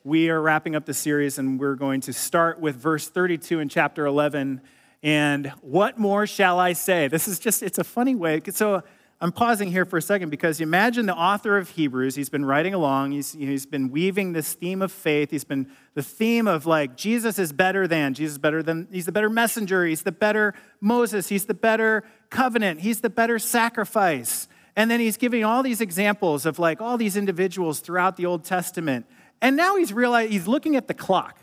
we 0.03 0.29
are 0.29 0.39
wrapping 0.39 0.75
up 0.75 0.85
the 0.85 0.93
series, 0.93 1.39
and 1.39 1.59
we're 1.59 1.75
going 1.75 2.01
to 2.01 2.13
start 2.13 2.59
with 2.59 2.75
verse 2.75 3.07
32 3.07 3.59
in 3.59 3.69
chapter 3.69 4.05
11 4.05 4.61
and 5.01 5.47
what 5.61 5.97
more 5.97 6.27
shall 6.27 6.59
I 6.59 6.73
say? 6.73 7.07
This 7.07 7.27
is 7.27 7.39
just, 7.39 7.63
it's 7.63 7.77
a 7.77 7.83
funny 7.83 8.15
way. 8.15 8.41
So 8.51 8.83
I'm 9.21 9.31
pausing 9.31 9.71
here 9.71 9.85
for 9.85 9.97
a 9.97 10.01
second 10.01 10.29
because 10.29 10.61
imagine 10.61 11.05
the 11.05 11.15
author 11.15 11.57
of 11.57 11.69
Hebrews, 11.69 12.15
he's 12.15 12.29
been 12.29 12.45
writing 12.45 12.73
along, 12.73 13.11
he's, 13.11 13.33
he's 13.33 13.65
been 13.65 13.91
weaving 13.91 14.31
this 14.31 14.53
theme 14.53 14.81
of 14.81 14.91
faith. 14.91 15.31
He's 15.31 15.43
been 15.43 15.69
the 15.93 16.03
theme 16.03 16.47
of 16.47 16.65
like, 16.65 16.95
Jesus 16.95 17.37
is 17.37 17.51
better 17.51 17.87
than, 17.87 18.13
Jesus 18.13 18.33
is 18.33 18.37
better 18.37 18.63
than, 18.63 18.87
he's 18.91 19.05
the 19.05 19.11
better 19.11 19.29
messenger, 19.29 19.85
he's 19.85 20.03
the 20.03 20.11
better 20.11 20.53
Moses, 20.79 21.27
he's 21.27 21.45
the 21.45 21.53
better 21.53 22.03
covenant, 22.29 22.79
he's 22.79 23.01
the 23.01 23.09
better 23.09 23.39
sacrifice. 23.39 24.47
And 24.77 24.89
then 24.89 25.01
he's 25.01 25.17
giving 25.17 25.43
all 25.43 25.63
these 25.63 25.81
examples 25.81 26.45
of 26.45 26.57
like 26.57 26.79
all 26.79 26.97
these 26.97 27.17
individuals 27.17 27.81
throughout 27.81 28.15
the 28.15 28.25
Old 28.25 28.45
Testament. 28.45 29.05
And 29.41 29.57
now 29.57 29.75
he's 29.75 29.91
realized, 29.91 30.31
he's 30.31 30.47
looking 30.47 30.77
at 30.77 30.87
the 30.87 30.93
clock. 30.93 31.37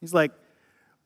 He's 0.00 0.14
like, 0.14 0.32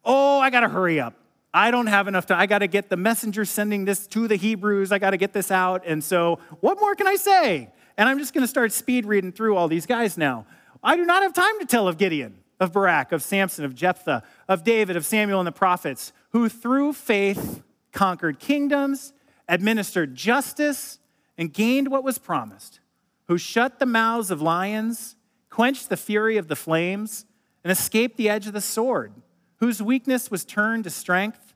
oh, 0.05 0.39
I 0.39 0.51
got 0.51 0.61
to 0.61 0.69
hurry 0.69 1.01
up. 1.01 1.15
I 1.53 1.71
don't 1.71 1.89
have 1.89 2.07
enough 2.07 2.27
time. 2.27 2.39
I 2.39 2.47
got 2.47 2.59
to 2.59 2.69
get 2.69 2.89
the 2.89 2.97
messenger 2.97 3.45
sending 3.45 3.85
this 3.85 4.07
to 4.09 4.29
the 4.29 4.37
Hebrews. 4.37 4.93
I 4.93 4.99
got 4.99 5.11
to 5.11 5.17
get 5.17 5.33
this 5.33 5.51
out. 5.51 5.83
And 5.85 6.03
so, 6.03 6.39
what 6.61 6.79
more 6.81 6.95
can 6.95 7.09
I 7.09 7.17
say? 7.17 7.71
And 7.97 8.09
I'm 8.09 8.19
just 8.19 8.33
going 8.33 8.43
to 8.43 8.49
start 8.49 8.73
speed 8.73 9.05
reading 9.05 9.33
through 9.33 9.57
all 9.57 9.67
these 9.67 9.87
guys 9.87 10.17
now. 10.17 10.47
I 10.83 10.97
do 10.97 11.05
not 11.05 11.23
have 11.23 11.35
time 11.35 11.59
to 11.59 11.67
tell 11.67 11.89
of 11.89 11.99
Gideon, 11.99 12.39
of 12.61 12.73
Barak, 12.73 13.13
of 13.13 13.23
Samson, 13.23 13.65
of 13.65 13.75
Jephthah, 13.75 14.23
of 14.49 14.63
David, 14.63 14.97
of 14.97 15.05
Samuel 15.05 15.41
and 15.41 15.47
the 15.47 15.53
prophets, 15.53 16.13
who 16.31 16.49
through 16.49 16.93
faith 16.93 17.63
conquered 17.93 18.39
kingdoms, 18.39 19.13
administered 19.49 20.15
justice, 20.15 21.01
and 21.37 21.53
gained 21.53 21.89
what 21.89 22.05
was 22.05 22.17
promised, 22.19 22.81
who 23.27 23.37
shut 23.37 23.79
the 23.79 23.87
mouths 23.87 24.31
of 24.31 24.41
lions, 24.41 25.17
quenched 25.51 25.89
the 25.89 25.97
fury 25.97 26.37
of 26.37 26.49
the 26.49 26.57
flames, 26.57 27.27
and 27.65 27.73
escaped 27.73 28.17
the 28.17 28.29
edge 28.29 28.47
of 28.47 28.53
the 28.53 28.61
sword 28.61 29.13
whose 29.61 29.83
weakness 29.83 30.31
was 30.31 30.45
turned 30.45 30.85
to 30.85 30.91
strength, 30.91 31.55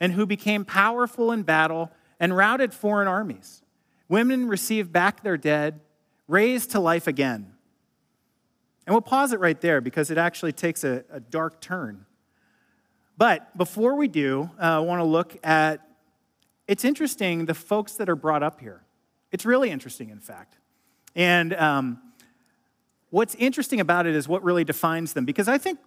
and 0.00 0.12
who 0.12 0.26
became 0.26 0.64
powerful 0.64 1.32
in 1.32 1.42
battle 1.42 1.90
and 2.20 2.36
routed 2.36 2.72
foreign 2.72 3.08
armies. 3.08 3.62
Women 4.08 4.48
received 4.48 4.92
back 4.92 5.22
their 5.22 5.36
dead, 5.36 5.80
raised 6.26 6.70
to 6.70 6.80
life 6.80 7.06
again. 7.06 7.52
And 8.86 8.94
we'll 8.94 9.02
pause 9.02 9.32
it 9.32 9.40
right 9.40 9.60
there 9.60 9.80
because 9.80 10.10
it 10.10 10.18
actually 10.18 10.52
takes 10.52 10.84
a, 10.84 11.04
a 11.10 11.20
dark 11.20 11.60
turn. 11.60 12.06
But 13.18 13.56
before 13.58 13.96
we 13.96 14.08
do, 14.08 14.50
uh, 14.58 14.76
I 14.76 14.78
want 14.78 15.00
to 15.00 15.04
look 15.04 15.36
at 15.44 15.86
it's 16.66 16.84
interesting 16.84 17.46
the 17.46 17.54
folks 17.54 17.94
that 17.94 18.08
are 18.08 18.16
brought 18.16 18.42
up 18.42 18.60
here. 18.60 18.82
It's 19.32 19.44
really 19.44 19.70
interesting, 19.70 20.10
in 20.10 20.20
fact. 20.20 20.56
And 21.14 21.52
um, 21.54 21.98
what's 23.10 23.34
interesting 23.34 23.80
about 23.80 24.06
it 24.06 24.14
is 24.14 24.28
what 24.28 24.42
really 24.42 24.64
defines 24.64 25.12
them 25.12 25.24
because 25.24 25.48
I 25.48 25.58
think 25.58 25.78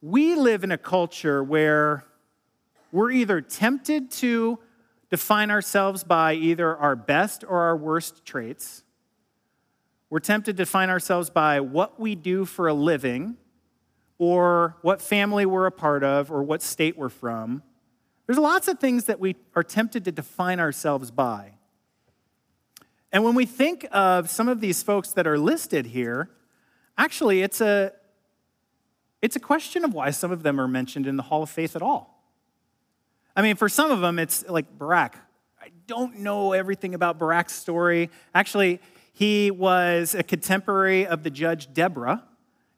we 0.00 0.36
live 0.36 0.62
in 0.62 0.70
a 0.70 0.78
culture 0.78 1.42
where 1.42 2.04
we're 2.92 3.10
either 3.10 3.40
tempted 3.40 4.10
to 4.12 4.58
define 5.10 5.50
ourselves 5.50 6.04
by 6.04 6.34
either 6.34 6.76
our 6.76 6.94
best 6.94 7.44
or 7.46 7.62
our 7.62 7.76
worst 7.76 8.24
traits. 8.24 8.84
We're 10.10 10.20
tempted 10.20 10.56
to 10.56 10.62
define 10.62 10.88
ourselves 10.88 11.30
by 11.30 11.60
what 11.60 11.98
we 11.98 12.14
do 12.14 12.44
for 12.44 12.68
a 12.68 12.74
living, 12.74 13.36
or 14.18 14.76
what 14.82 15.00
family 15.00 15.46
we're 15.46 15.66
a 15.66 15.72
part 15.72 16.02
of, 16.02 16.30
or 16.30 16.42
what 16.42 16.62
state 16.62 16.96
we're 16.96 17.08
from. 17.08 17.62
There's 18.26 18.38
lots 18.38 18.68
of 18.68 18.78
things 18.78 19.04
that 19.04 19.20
we 19.20 19.36
are 19.54 19.62
tempted 19.62 20.04
to 20.04 20.12
define 20.12 20.60
ourselves 20.60 21.10
by. 21.10 21.52
And 23.12 23.24
when 23.24 23.34
we 23.34 23.46
think 23.46 23.86
of 23.90 24.28
some 24.28 24.48
of 24.48 24.60
these 24.60 24.82
folks 24.82 25.12
that 25.12 25.26
are 25.26 25.38
listed 25.38 25.86
here, 25.86 26.30
actually, 26.96 27.42
it's 27.42 27.60
a, 27.60 27.92
it's 29.20 29.36
a 29.36 29.40
question 29.40 29.84
of 29.84 29.92
why 29.92 30.10
some 30.10 30.30
of 30.30 30.42
them 30.42 30.60
are 30.60 30.68
mentioned 30.68 31.06
in 31.06 31.16
the 31.16 31.22
Hall 31.24 31.42
of 31.42 31.50
Faith 31.50 31.74
at 31.74 31.82
all. 31.82 32.22
I 33.34 33.42
mean, 33.42 33.56
for 33.56 33.68
some 33.68 33.90
of 33.90 34.00
them, 34.00 34.18
it's 34.18 34.48
like 34.48 34.78
Barak. 34.78 35.16
I 35.60 35.70
don't 35.86 36.20
know 36.20 36.52
everything 36.52 36.94
about 36.94 37.18
Barak's 37.18 37.52
story. 37.52 38.10
Actually, 38.34 38.80
he 39.12 39.50
was 39.50 40.14
a 40.14 40.22
contemporary 40.22 41.06
of 41.06 41.22
the 41.22 41.30
judge 41.30 41.72
Deborah 41.72 42.24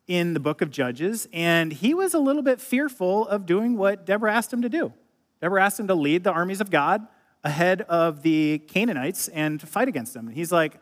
in 0.07 0.35
the 0.35 0.41
book 0.41 0.61
of 0.61 0.71
Judges, 0.71 1.29
and 1.33 1.73
he 1.73 1.95
was 1.95 2.15
a 2.15 2.19
little 2.19 2.43
bit 2.43 2.61
fearful 2.61 3.29
of 3.29 3.47
doing 3.47 3.77
what 3.77 4.07
Deborah 4.07 4.33
asked 4.33 4.53
him 4.53 4.63
to 4.63 4.69
do. 4.69 4.93
Deborah 5.41 5.63
asked 5.65 5.79
him 5.79 5.87
to 5.87 5.95
lead 5.95 6.25
the 6.25 6.33
armies 6.33 6.61
of 6.61 6.71
God 6.71 7.07
ahead 7.45 7.83
of 7.83 8.23
the 8.23 8.59
Canaanites 8.69 9.29
and 9.29 9.61
to 9.61 9.67
fight 9.67 9.89
against 9.89 10.15
them. 10.15 10.27
And 10.27 10.37
he's 10.37 10.53
like, 10.53 10.75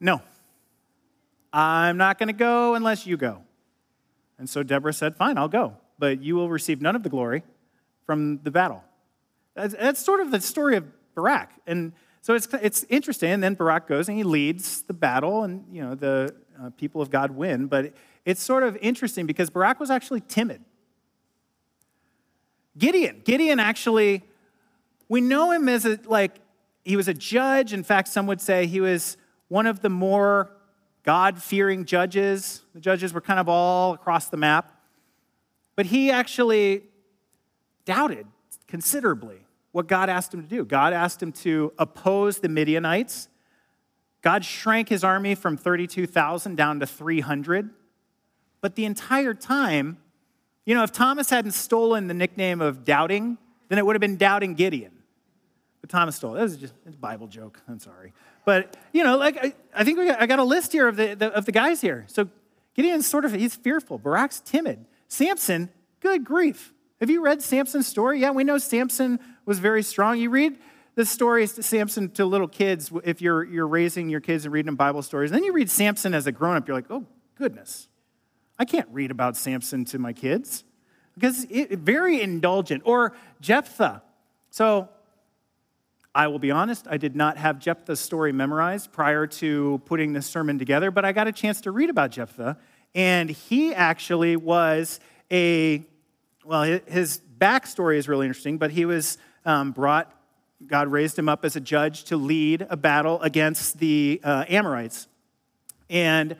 No, 0.00 0.20
I'm 1.52 1.96
not 1.96 2.18
going 2.18 2.28
to 2.28 2.32
go 2.32 2.74
unless 2.74 3.06
you 3.06 3.16
go. 3.16 3.45
And 4.38 4.48
so 4.48 4.62
Deborah 4.62 4.92
said, 4.92 5.16
Fine, 5.16 5.38
I'll 5.38 5.48
go, 5.48 5.76
but 5.98 6.22
you 6.22 6.34
will 6.34 6.48
receive 6.48 6.80
none 6.80 6.96
of 6.96 7.02
the 7.02 7.08
glory 7.08 7.42
from 8.04 8.38
the 8.42 8.50
battle. 8.50 8.84
That's, 9.54 9.74
that's 9.74 10.04
sort 10.04 10.20
of 10.20 10.30
the 10.30 10.40
story 10.40 10.76
of 10.76 10.84
Barak. 11.14 11.50
And 11.66 11.92
so 12.20 12.34
it's, 12.34 12.48
it's 12.60 12.84
interesting. 12.88 13.30
And 13.30 13.42
then 13.42 13.54
Barak 13.54 13.86
goes 13.86 14.08
and 14.08 14.16
he 14.16 14.24
leads 14.24 14.82
the 14.82 14.92
battle, 14.92 15.44
and 15.44 15.64
you 15.70 15.80
know 15.82 15.94
the 15.94 16.34
uh, 16.60 16.70
people 16.70 17.00
of 17.00 17.10
God 17.10 17.30
win. 17.30 17.66
But 17.66 17.94
it's 18.24 18.42
sort 18.42 18.64
of 18.64 18.76
interesting 18.80 19.26
because 19.26 19.48
Barak 19.48 19.78
was 19.78 19.90
actually 19.90 20.22
timid. 20.22 20.64
Gideon, 22.76 23.22
Gideon 23.24 23.60
actually, 23.60 24.24
we 25.08 25.20
know 25.20 25.52
him 25.52 25.68
as 25.68 25.86
a 25.86 25.98
like 26.04 26.36
he 26.84 26.96
was 26.96 27.08
a 27.08 27.14
judge. 27.14 27.72
In 27.72 27.84
fact, 27.84 28.08
some 28.08 28.26
would 28.26 28.40
say 28.40 28.66
he 28.66 28.80
was 28.80 29.16
one 29.48 29.66
of 29.66 29.80
the 29.80 29.88
more 29.88 30.50
God 31.06 31.40
fearing 31.40 31.84
judges. 31.84 32.62
The 32.74 32.80
judges 32.80 33.14
were 33.14 33.20
kind 33.20 33.38
of 33.38 33.48
all 33.48 33.94
across 33.94 34.28
the 34.28 34.36
map. 34.36 34.72
But 35.76 35.86
he 35.86 36.10
actually 36.10 36.82
doubted 37.84 38.26
considerably 38.66 39.46
what 39.70 39.86
God 39.86 40.10
asked 40.10 40.34
him 40.34 40.42
to 40.42 40.48
do. 40.48 40.64
God 40.64 40.92
asked 40.92 41.22
him 41.22 41.30
to 41.32 41.72
oppose 41.78 42.40
the 42.40 42.48
Midianites. 42.48 43.28
God 44.20 44.44
shrank 44.44 44.88
his 44.88 45.04
army 45.04 45.36
from 45.36 45.56
32,000 45.56 46.56
down 46.56 46.80
to 46.80 46.86
300. 46.86 47.70
But 48.60 48.74
the 48.74 48.84
entire 48.84 49.34
time, 49.34 49.98
you 50.64 50.74
know, 50.74 50.82
if 50.82 50.90
Thomas 50.90 51.30
hadn't 51.30 51.52
stolen 51.52 52.08
the 52.08 52.14
nickname 52.14 52.60
of 52.60 52.84
doubting, 52.84 53.38
then 53.68 53.78
it 53.78 53.86
would 53.86 53.94
have 53.94 54.00
been 54.00 54.16
doubting 54.16 54.54
Gideon. 54.54 54.95
But 55.86 55.98
Thomas 55.98 56.16
stole. 56.16 56.32
That 56.32 56.42
was 56.42 56.56
just 56.56 56.74
a 56.84 56.90
Bible 56.90 57.28
joke. 57.28 57.62
I'm 57.68 57.78
sorry. 57.78 58.12
But, 58.44 58.76
you 58.92 59.04
know, 59.04 59.16
like 59.16 59.36
I, 59.36 59.54
I 59.72 59.84
think 59.84 59.98
got, 59.98 60.20
I 60.20 60.26
got 60.26 60.40
a 60.40 60.44
list 60.44 60.72
here 60.72 60.88
of 60.88 60.96
the, 60.96 61.14
the, 61.14 61.32
of 61.32 61.44
the 61.44 61.52
guys 61.52 61.80
here. 61.80 62.04
So 62.08 62.28
Gideon's 62.74 63.06
sort 63.06 63.24
of, 63.24 63.32
he's 63.32 63.54
fearful. 63.54 63.96
Barak's 63.96 64.40
timid. 64.40 64.84
Samson, 65.06 65.68
good 66.00 66.24
grief. 66.24 66.72
Have 66.98 67.08
you 67.08 67.22
read 67.22 67.40
Samson's 67.40 67.86
story? 67.86 68.20
Yeah, 68.20 68.32
we 68.32 68.42
know 68.42 68.58
Samson 68.58 69.20
was 69.44 69.60
very 69.60 69.84
strong. 69.84 70.18
You 70.18 70.30
read 70.30 70.58
the 70.96 71.04
stories 71.04 71.52
to 71.52 71.62
Samson 71.62 72.10
to 72.12 72.24
little 72.24 72.48
kids 72.48 72.90
if 73.04 73.22
you're, 73.22 73.44
you're 73.44 73.68
raising 73.68 74.08
your 74.08 74.20
kids 74.20 74.44
and 74.44 74.52
reading 74.52 74.66
them 74.66 74.76
Bible 74.76 75.02
stories. 75.02 75.30
And 75.30 75.36
then 75.36 75.44
you 75.44 75.52
read 75.52 75.70
Samson 75.70 76.14
as 76.14 76.26
a 76.26 76.32
grown 76.32 76.56
up, 76.56 76.66
you're 76.66 76.76
like, 76.76 76.90
oh, 76.90 77.06
goodness. 77.36 77.86
I 78.58 78.64
can't 78.64 78.88
read 78.90 79.12
about 79.12 79.36
Samson 79.36 79.84
to 79.86 80.00
my 80.00 80.12
kids 80.12 80.64
because 81.14 81.46
it, 81.48 81.78
very 81.78 82.20
indulgent. 82.20 82.82
Or 82.84 83.12
Jephthah. 83.40 84.02
So 84.50 84.88
I 86.16 86.28
will 86.28 86.38
be 86.38 86.50
honest, 86.50 86.86
I 86.88 86.96
did 86.96 87.14
not 87.14 87.36
have 87.36 87.58
Jephthah's 87.58 88.00
story 88.00 88.32
memorized 88.32 88.90
prior 88.90 89.26
to 89.26 89.82
putting 89.84 90.14
this 90.14 90.26
sermon 90.26 90.58
together, 90.58 90.90
but 90.90 91.04
I 91.04 91.12
got 91.12 91.26
a 91.26 91.32
chance 91.32 91.60
to 91.60 91.70
read 91.70 91.90
about 91.90 92.10
Jephthah. 92.10 92.56
And 92.94 93.28
he 93.28 93.74
actually 93.74 94.34
was 94.34 94.98
a, 95.30 95.84
well, 96.42 96.80
his 96.86 97.20
backstory 97.38 97.98
is 97.98 98.08
really 98.08 98.26
interesting, 98.26 98.56
but 98.56 98.70
he 98.70 98.86
was 98.86 99.18
um, 99.44 99.72
brought, 99.72 100.10
God 100.66 100.88
raised 100.88 101.18
him 101.18 101.28
up 101.28 101.44
as 101.44 101.54
a 101.54 101.60
judge 101.60 102.04
to 102.04 102.16
lead 102.16 102.66
a 102.70 102.78
battle 102.78 103.20
against 103.20 103.78
the 103.78 104.18
uh, 104.24 104.46
Amorites. 104.48 105.08
And 105.90 106.36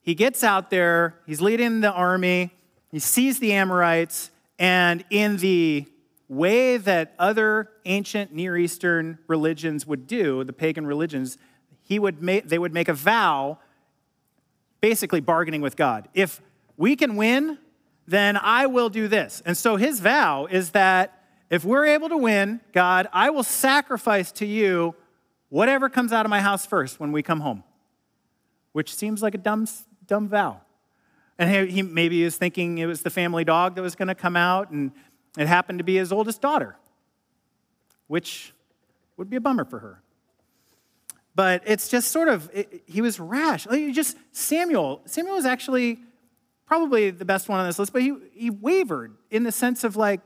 he 0.00 0.16
gets 0.16 0.42
out 0.42 0.68
there, 0.68 1.14
he's 1.26 1.40
leading 1.40 1.80
the 1.80 1.92
army, 1.92 2.50
he 2.90 2.98
sees 2.98 3.38
the 3.38 3.52
Amorites, 3.52 4.32
and 4.58 5.04
in 5.10 5.36
the 5.36 5.86
way 6.28 6.76
that 6.76 7.14
other 7.18 7.70
ancient 7.84 8.32
Near 8.32 8.56
Eastern 8.56 9.18
religions 9.26 9.86
would 9.86 10.06
do, 10.06 10.44
the 10.44 10.52
pagan 10.52 10.86
religions, 10.86 11.38
he 11.82 11.98
would 11.98 12.22
make, 12.22 12.48
they 12.48 12.58
would 12.58 12.74
make 12.74 12.88
a 12.88 12.94
vow, 12.94 13.58
basically 14.80 15.20
bargaining 15.20 15.60
with 15.60 15.76
God. 15.76 16.08
If 16.14 16.40
we 16.76 16.96
can 16.96 17.16
win, 17.16 17.58
then 18.06 18.36
I 18.36 18.66
will 18.66 18.88
do 18.88 19.08
this. 19.08 19.42
And 19.46 19.56
so 19.56 19.76
his 19.76 20.00
vow 20.00 20.46
is 20.46 20.70
that 20.70 21.24
if 21.48 21.64
we're 21.64 21.86
able 21.86 22.08
to 22.08 22.16
win, 22.16 22.60
God, 22.72 23.08
I 23.12 23.30
will 23.30 23.44
sacrifice 23.44 24.32
to 24.32 24.46
you 24.46 24.94
whatever 25.48 25.88
comes 25.88 26.12
out 26.12 26.26
of 26.26 26.30
my 26.30 26.40
house 26.40 26.66
first 26.66 26.98
when 26.98 27.12
we 27.12 27.22
come 27.22 27.40
home, 27.40 27.62
which 28.72 28.94
seems 28.94 29.22
like 29.22 29.34
a 29.34 29.38
dumb 29.38 29.66
dumb 30.06 30.28
vow. 30.28 30.60
And 31.38 31.68
he, 31.68 31.82
maybe 31.82 32.18
he 32.18 32.24
was 32.24 32.36
thinking 32.36 32.78
it 32.78 32.86
was 32.86 33.02
the 33.02 33.10
family 33.10 33.44
dog 33.44 33.74
that 33.74 33.82
was 33.82 33.94
going 33.94 34.08
to 34.08 34.14
come 34.14 34.36
out, 34.36 34.70
and 34.70 34.92
it 35.36 35.46
happened 35.46 35.78
to 35.78 35.84
be 35.84 35.96
his 35.96 36.12
oldest 36.12 36.40
daughter, 36.40 36.76
which 38.06 38.54
would 39.16 39.30
be 39.30 39.36
a 39.36 39.40
bummer 39.40 39.64
for 39.64 39.78
her. 39.78 40.02
But 41.34 41.62
it's 41.66 41.88
just 41.88 42.10
sort 42.10 42.28
of, 42.28 42.48
it, 42.52 42.82
he 42.86 43.02
was 43.02 43.20
rash. 43.20 43.66
Like 43.66 43.92
just 43.92 44.16
Samuel. 44.32 45.02
Samuel 45.04 45.34
was 45.34 45.44
actually 45.44 45.98
probably 46.66 47.10
the 47.10 47.26
best 47.26 47.48
one 47.48 47.60
on 47.60 47.66
this 47.66 47.78
list, 47.78 47.92
but 47.92 48.02
he, 48.02 48.14
he 48.32 48.50
wavered 48.50 49.14
in 49.30 49.42
the 49.42 49.52
sense 49.52 49.84
of 49.84 49.96
like, 49.96 50.20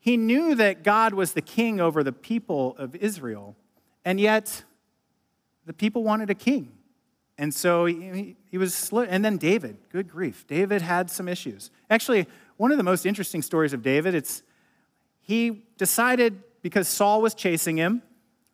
he 0.00 0.16
knew 0.16 0.54
that 0.54 0.82
God 0.82 1.14
was 1.14 1.32
the 1.32 1.40
king 1.40 1.80
over 1.80 2.02
the 2.02 2.12
people 2.12 2.74
of 2.78 2.94
Israel, 2.96 3.56
and 4.04 4.18
yet 4.20 4.64
the 5.66 5.72
people 5.72 6.02
wanted 6.02 6.30
a 6.30 6.34
king. 6.34 6.72
And 7.36 7.54
so 7.54 7.86
he, 7.86 8.36
he 8.50 8.58
was. 8.58 8.90
And 8.92 9.24
then 9.24 9.36
David, 9.36 9.76
good 9.90 10.08
grief. 10.08 10.46
David 10.46 10.82
had 10.82 11.10
some 11.10 11.28
issues. 11.28 11.70
Actually, 11.88 12.26
one 12.58 12.70
of 12.70 12.76
the 12.76 12.84
most 12.84 13.06
interesting 13.06 13.40
stories 13.40 13.72
of 13.72 13.82
David, 13.82 14.14
it's 14.14 14.42
he 15.22 15.64
decided, 15.78 16.42
because 16.60 16.88
Saul 16.88 17.22
was 17.22 17.34
chasing 17.34 17.76
him, 17.76 18.02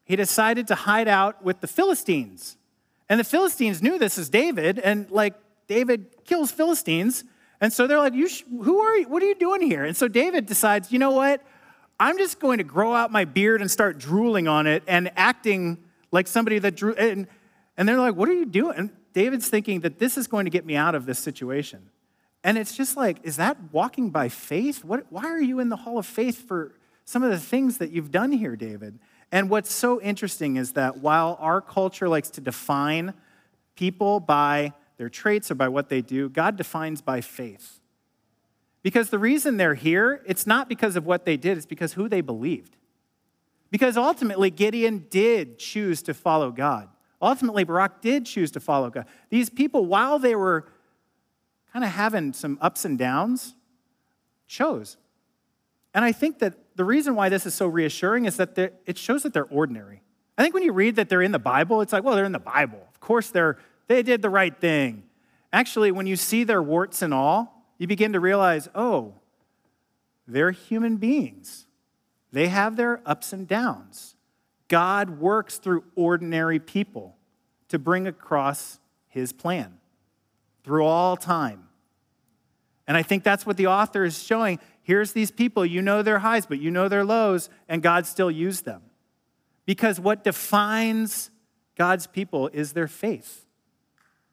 he 0.05 0.15
decided 0.15 0.69
to 0.69 0.75
hide 0.75 1.09
out 1.09 1.43
with 1.43 1.61
the 1.61 1.67
Philistines. 1.67 2.57
And 3.09 3.19
the 3.19 3.25
Philistines 3.25 3.83
knew 3.83 3.99
this 3.99 4.19
is 4.19 4.29
David, 4.29 4.79
and 4.79 5.11
like 5.11 5.35
David 5.67 6.07
kills 6.25 6.53
Philistines. 6.53 7.25
And 7.61 7.73
so 7.73 7.87
they're 7.87 7.99
like, 7.99 8.15
you 8.15 8.29
sh- 8.29 8.45
who 8.49 8.79
are 8.79 8.97
you? 8.99 9.09
What 9.09 9.23
are 9.23 9.27
you 9.27 9.35
doing 9.35 9.63
here? 9.63 9.85
And 9.85 9.97
so 9.97 10.07
David 10.07 10.47
decides, 10.47 10.93
you 10.93 10.99
know 10.99 11.13
what? 11.13 11.43
I'm 11.99 12.19
just 12.19 12.41
going 12.41 12.59
to 12.59 12.65
grow 12.65 12.93
out 12.93 13.11
my 13.11 13.25
beard 13.25 13.61
and 13.61 13.71
start 13.71 13.99
drooling 13.99 14.49
on 14.49 14.67
it 14.67 14.83
and 14.87 15.11
acting 15.17 15.79
like 16.11 16.27
somebody 16.27 16.59
that 16.59 16.77
drew. 16.77 16.95
And 16.95 17.27
and 17.77 17.89
they're 17.89 17.99
like, 17.99 18.17
What 18.17 18.29
are 18.29 18.35
you 18.35 18.47
doing? 18.47 18.77
And 18.77 18.91
David's 19.13 19.49
thinking 19.49 19.81
that 19.81 19.99
this 19.99 20.19
is 20.19 20.27
going 20.27 20.45
to 20.45 20.51
get 20.51 20.67
me 20.67 20.77
out 20.77 20.95
of 20.95 21.07
this 21.07 21.19
situation. 21.19 21.89
And 22.45 22.59
it's 22.59 22.77
just 22.77 22.97
like, 22.97 23.19
Is 23.25 23.37
that 23.37 23.57
walking 23.73 24.11
by 24.11 24.29
faith? 24.29 24.85
What, 24.85 25.07
why 25.11 25.25
are 25.25 25.41
you 25.41 25.59
in 25.59 25.71
the 25.71 25.77
hall 25.77 25.99
of 25.99 26.07
faith 26.07 26.47
for 26.47 26.77
some 27.07 27.23
of 27.23 27.31
the 27.31 27.41
things 27.41 27.79
that 27.79 27.91
you've 27.91 28.11
done 28.11 28.31
here, 28.31 28.55
David? 28.55 28.99
And 29.33 29.51
what's 29.51 29.73
so 29.73 30.01
interesting 30.01 30.57
is 30.57 30.75
that 30.75 30.99
while 30.99 31.37
our 31.41 31.61
culture 31.61 32.09
likes 32.09 32.31
to 32.31 32.41
define 32.41 33.15
people 33.75 34.21
by 34.21 34.75
their 34.97 35.09
traits 35.09 35.51
or 35.51 35.57
by 35.57 35.69
what 35.69 35.89
they 35.89 36.03
do, 36.03 36.29
God 36.29 36.57
defines 36.57 37.03
by 37.03 37.21
faith. 37.21 37.81
Because 38.83 39.11
the 39.11 39.19
reason 39.19 39.57
they're 39.57 39.75
here, 39.75 40.23
it's 40.27 40.47
not 40.47 40.69
because 40.69 40.95
of 40.95 41.07
what 41.07 41.25
they 41.25 41.37
did, 41.37 41.57
it's 41.57 41.67
because 41.67 41.95
who 41.95 42.09
they 42.09 42.21
believed. 42.21 42.77
Because 43.71 43.97
ultimately, 43.97 44.51
Gideon 44.51 45.07
did 45.11 45.59
choose 45.59 46.03
to 46.03 46.15
follow 46.15 46.53
God. 46.53 46.89
Ultimately, 47.21 47.65
Barak 47.65 48.03
did 48.03 48.27
choose 48.27 48.51
to 48.53 48.61
follow 48.61 48.91
God. 48.91 49.07
These 49.31 49.49
people, 49.49 49.87
while 49.87 50.19
they 50.19 50.37
were 50.37 50.69
kind 51.75 51.85
of 51.85 51.91
having 51.91 52.33
some 52.33 52.57
ups 52.61 52.85
and 52.85 52.97
downs, 52.97 53.57
chose. 54.47 54.97
And 55.93 56.05
I 56.05 56.13
think 56.13 56.39
that 56.39 56.55
the 56.77 56.85
reason 56.85 57.17
why 57.17 57.29
this 57.29 57.47
is 57.47 57.55
so 57.55 57.67
reassuring 57.67 58.27
is 58.27 58.37
that 58.37 58.57
it 58.87 58.97
shows 58.97 59.25
that 59.25 59.33
they're 59.33 59.45
ordinary. 59.47 60.01
I 60.39 60.43
think 60.43 60.55
when 60.55 60.63
you 60.63 60.73
read 60.73 60.95
that 60.97 61.09
they're 61.09 61.23
in 61.23 61.33
the 61.33 61.39
Bible, 61.41 61.81
it's 61.81 61.93
like, 61.93 62.05
well, 62.05 62.15
they're 62.15 62.25
in 62.25 62.33
the 62.33 62.39
Bible. 62.39 62.79
Of 62.95 63.01
course, 63.01 63.31
they're, 63.31 63.59
they 63.89 64.05
did 64.05 64.23
the 64.23 64.31
right 64.31 64.57
thing. 64.57 65.03
Actually, 65.53 65.91
when 65.91 66.07
you 66.07 66.15
see 66.15 66.45
their 66.45 66.63
warts 66.63 67.03
and 67.03 67.13
all, 67.13 67.67
you 67.79 67.89
begin 67.89 68.13
to 68.13 68.21
realize, 68.21 68.69
oh, 68.77 69.15
they're 70.29 70.53
human 70.53 70.97
beings. 70.97 71.67
they 72.33 72.49
have 72.49 72.77
their 72.77 73.01
ups 73.05 73.33
and 73.33 73.49
downs. 73.49 74.15
God 74.69 75.21
works 75.21 75.59
through 75.59 75.85
ordinary 75.97 76.59
people 76.61 77.17
to 77.69 77.79
bring 77.79 78.07
across 78.07 78.79
his 79.09 79.33
plan 79.33 79.79
through 80.65 80.85
all 80.85 81.17
time. 81.17 81.69
And 82.87 82.97
I 82.97 83.03
think 83.03 83.23
that's 83.23 83.47
what 83.47 83.57
the 83.57 83.69
author 83.69 84.05
is 84.05 84.23
showing. 84.23 84.59
Here's 84.83 85.13
these 85.13 85.31
people, 85.31 85.65
you 85.65 85.81
know 85.81 86.03
their 86.03 86.19
highs, 86.19 86.47
but 86.47 86.59
you 86.59 86.71
know 86.71 86.89
their 86.89 87.05
lows, 87.05 87.49
and 87.69 87.83
God 87.83 88.07
still 88.07 88.31
used 88.31 88.65
them. 88.65 88.83
Because 89.67 89.99
what 89.99 90.25
defines 90.25 91.31
God's 91.77 92.07
people 92.07 92.49
is 92.53 92.73
their 92.73 92.89
faith. 92.89 93.47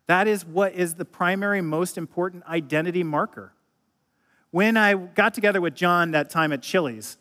That 0.07 0.27
is 0.27 0.45
what 0.45 0.73
is 0.73 0.95
the 0.95 1.05
primary, 1.05 1.61
most 1.61 1.97
important 1.97 2.45
identity 2.45 3.03
marker. 3.03 3.53
When 4.49 4.75
I 4.75 4.95
got 4.95 5.33
together 5.33 5.61
with 5.61 5.73
John 5.73 6.11
that 6.11 6.29
time 6.29 6.51
at 6.51 6.61
Chili's, 6.61 7.17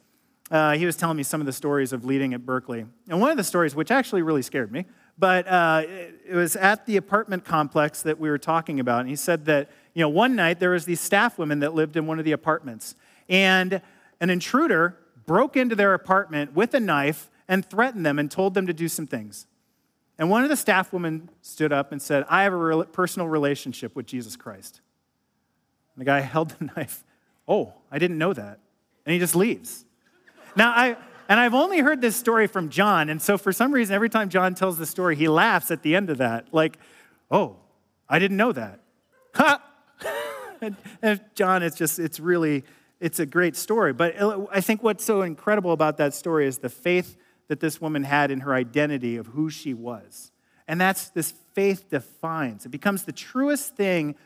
uh, 0.51 0.73
he 0.73 0.85
was 0.85 0.97
telling 0.97 1.17
me 1.17 1.23
some 1.23 1.41
of 1.41 1.47
the 1.47 1.53
stories 1.53 1.93
of 1.93 2.05
leading 2.05 2.35
at 2.35 2.45
Berkeley. 2.45 2.85
And 3.09 3.21
one 3.21 3.31
of 3.31 3.37
the 3.37 3.45
stories, 3.45 3.77
which 3.77 3.93
actually 3.93 4.23
really 4.23 4.43
scared 4.43 4.73
me, 4.73 4.87
but 5.21 5.47
uh, 5.47 5.83
it 6.27 6.35
was 6.35 6.57
at 6.57 6.87
the 6.87 6.97
apartment 6.97 7.45
complex 7.45 8.03
that 8.03 8.19
we 8.19 8.31
were 8.31 8.39
talking 8.39 8.81
about. 8.81 9.01
And 9.01 9.09
he 9.09 9.17
said 9.17 9.45
that, 9.45 9.71
you 9.93 10.01
know, 10.01 10.09
one 10.09 10.35
night 10.35 10.59
there 10.59 10.71
was 10.71 10.87
these 10.87 11.01
staff 11.01 11.39
women 11.39 11.61
that 11.61 11.75
lived 11.75 11.97
in 11.97 12.07
one 12.07 12.19
of 12.19 12.25
the 12.25 12.33
apartments. 12.33 12.95
And 13.29 13.83
an 14.21 14.31
intruder 14.31 14.97
broke 15.27 15.59
into 15.59 15.77
their 15.77 15.93
apartment 15.93 16.55
with 16.55 16.73
a 16.73 16.81
knife 16.81 17.31
and 17.47 17.65
threatened 17.65 18.07
them 18.07 18.19
and 18.19 18.31
told 18.31 18.55
them 18.55 18.67
to 18.67 18.73
do 18.73 18.89
some 18.89 19.07
things. 19.07 19.47
And 20.19 20.31
one 20.31 20.43
of 20.43 20.49
the 20.49 20.57
staff 20.57 20.93
women 20.93 21.29
stood 21.43 21.73
up 21.73 21.93
and 21.93 22.01
said, 22.01 22.25
I 22.29 22.45
have 22.45 22.55
a 22.55 22.85
personal 22.85 23.29
relationship 23.29 23.95
with 23.95 24.07
Jesus 24.07 24.37
Christ. 24.37 24.81
And 25.95 26.01
the 26.01 26.07
guy 26.07 26.21
held 26.21 26.51
the 26.51 26.71
knife. 26.77 27.05
Oh, 27.47 27.75
I 27.93 27.99
didn't 27.99 28.17
know 28.17 28.33
that. 28.33 28.59
And 29.05 29.13
he 29.13 29.19
just 29.19 29.37
leaves. 29.37 29.85
Now, 30.57 30.71
I, 30.71 30.97
and 31.31 31.39
I've 31.39 31.55
only 31.55 31.79
heard 31.79 32.01
this 32.01 32.17
story 32.17 32.49
from 32.49 32.71
John, 32.71 33.09
and 33.09 33.23
so 33.23 33.39
for 33.39 33.53
some 33.53 33.71
reason, 33.71 33.95
every 33.95 34.11
time 34.11 34.31
John 34.31 34.53
tells 34.57 34.79
the 34.79 34.85
story, 34.85 35.15
he 35.15 35.29
laughs 35.29 35.71
at 35.71 35.85
the 35.85 35.95
end 35.95 36.11
of 36.11 36.19
that. 36.19 36.53
Like, 36.53 36.77
oh, 37.31 37.55
I 38.09 38.19
didn't 38.19 38.37
know 38.37 38.51
that. 38.51 38.81
Ha! 39.37 39.63
and, 40.61 40.77
and 41.01 41.21
John, 41.37 41.63
it's 41.63 41.77
just, 41.77 42.01
it's 42.01 42.19
really, 42.19 42.65
it's 42.99 43.21
a 43.21 43.27
great 43.27 43.55
story. 43.55 43.93
But 43.93 44.17
I 44.51 44.61
think 44.61 44.83
what's 44.83 45.05
so 45.05 45.23
incredible 45.23 45.71
about 45.71 45.99
that 45.99 46.15
story 46.15 46.49
is 46.49 46.59
the 46.59 46.69
faith 46.69 47.17
that 47.47 47.61
this 47.61 47.81
woman 47.81 48.03
had 48.03 48.33
in 48.33 48.41
her 48.41 48.53
identity 48.53 49.17
of 49.17 49.29
who 49.29 49.51
she 49.51 49.73
was. 49.73 50.33
And 50.67 50.81
that's 50.81 51.11
this 51.11 51.33
faith 51.55 51.89
defines. 51.91 52.67
It 52.67 52.71
becomes 52.71 53.05
the 53.05 53.13
truest 53.13 53.77
thing 53.77 54.17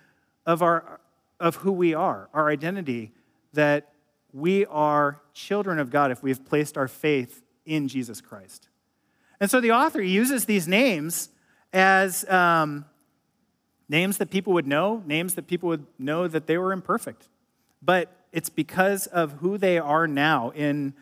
of, 0.47 0.63
our, 0.63 1.01
of 1.39 1.57
who 1.57 1.73
we 1.73 1.93
are, 1.93 2.31
our 2.33 2.49
identity, 2.49 3.13
that 3.53 3.94
we 4.35 4.67
are 4.67 5.21
children 5.33 5.79
of 5.79 5.91
God 5.91 6.11
if 6.11 6.23
we've 6.23 6.45
placed 6.45 6.77
our 6.77 6.89
faith 6.89 7.43
in 7.65 7.87
Jesus 7.87 8.21
Christ. 8.21 8.69
And 9.41 9.49
so 9.49 9.61
the 9.61 9.71
author 9.71 10.03
uses 10.03 10.45
these 10.45 10.67
names 10.67 11.29
as 11.73 12.29
um, 12.29 12.85
names 13.89 14.19
that 14.19 14.31
people 14.31 14.53
would 14.53 14.67
know, 14.67 15.03
names 15.07 15.35
that 15.35 15.47
people 15.47 15.69
would 15.69 15.87
know 16.01 16.27
that 16.27 16.49
they 16.49 16.59
were 16.59 16.73
imperfect. 16.73 17.29
But 17.81 18.11
it's 18.33 18.49
because 18.49 19.07
of 19.07 19.35
who 19.35 19.57
they 19.57 19.79
are 19.79 20.09
now 20.09 20.51
in, 20.51 20.95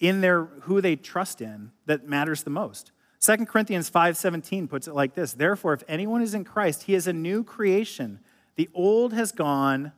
in 0.00 0.22
their 0.22 0.44
who 0.62 0.80
they 0.80 0.96
trust 0.96 1.42
in 1.42 1.70
that 1.84 2.08
matters 2.08 2.44
the 2.44 2.50
most. 2.50 2.92
2 3.20 3.44
Corinthians 3.44 3.90
5:17 3.90 4.68
puts 4.68 4.88
it 4.88 4.94
like 4.94 5.14
this: 5.14 5.34
Therefore, 5.34 5.74
if 5.74 5.82
anyone 5.86 6.22
is 6.22 6.34
in 6.34 6.44
Christ, 6.44 6.84
he 6.84 6.94
is 6.94 7.06
a 7.06 7.12
new 7.12 7.44
creation. 7.44 8.20
The 8.56 8.70
old 8.72 9.12
has 9.12 9.32
gone, 9.32 9.92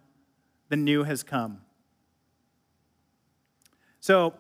the 0.69 0.77
new 0.77 1.05
has 1.05 1.23
come. 1.23 1.61
So, 4.07 4.35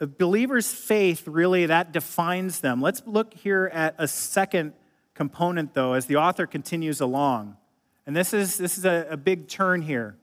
a 0.00 0.06
believer's 0.06 0.72
faith 0.72 1.28
really 1.28 1.66
that 1.66 1.92
defines 1.92 2.60
them. 2.60 2.80
Let's 2.80 3.02
look 3.04 3.34
here 3.34 3.70
at 3.74 3.94
a 3.98 4.08
second 4.08 4.72
component, 5.12 5.74
though, 5.74 5.92
as 5.92 6.06
the 6.06 6.16
author 6.16 6.46
continues 6.46 6.98
along. 7.02 7.58
And 8.06 8.16
this 8.16 8.32
is, 8.32 8.56
this 8.56 8.78
is 8.78 8.86
a, 8.86 9.06
a 9.10 9.18
big 9.18 9.48
turn 9.48 9.82
here. 9.82 10.16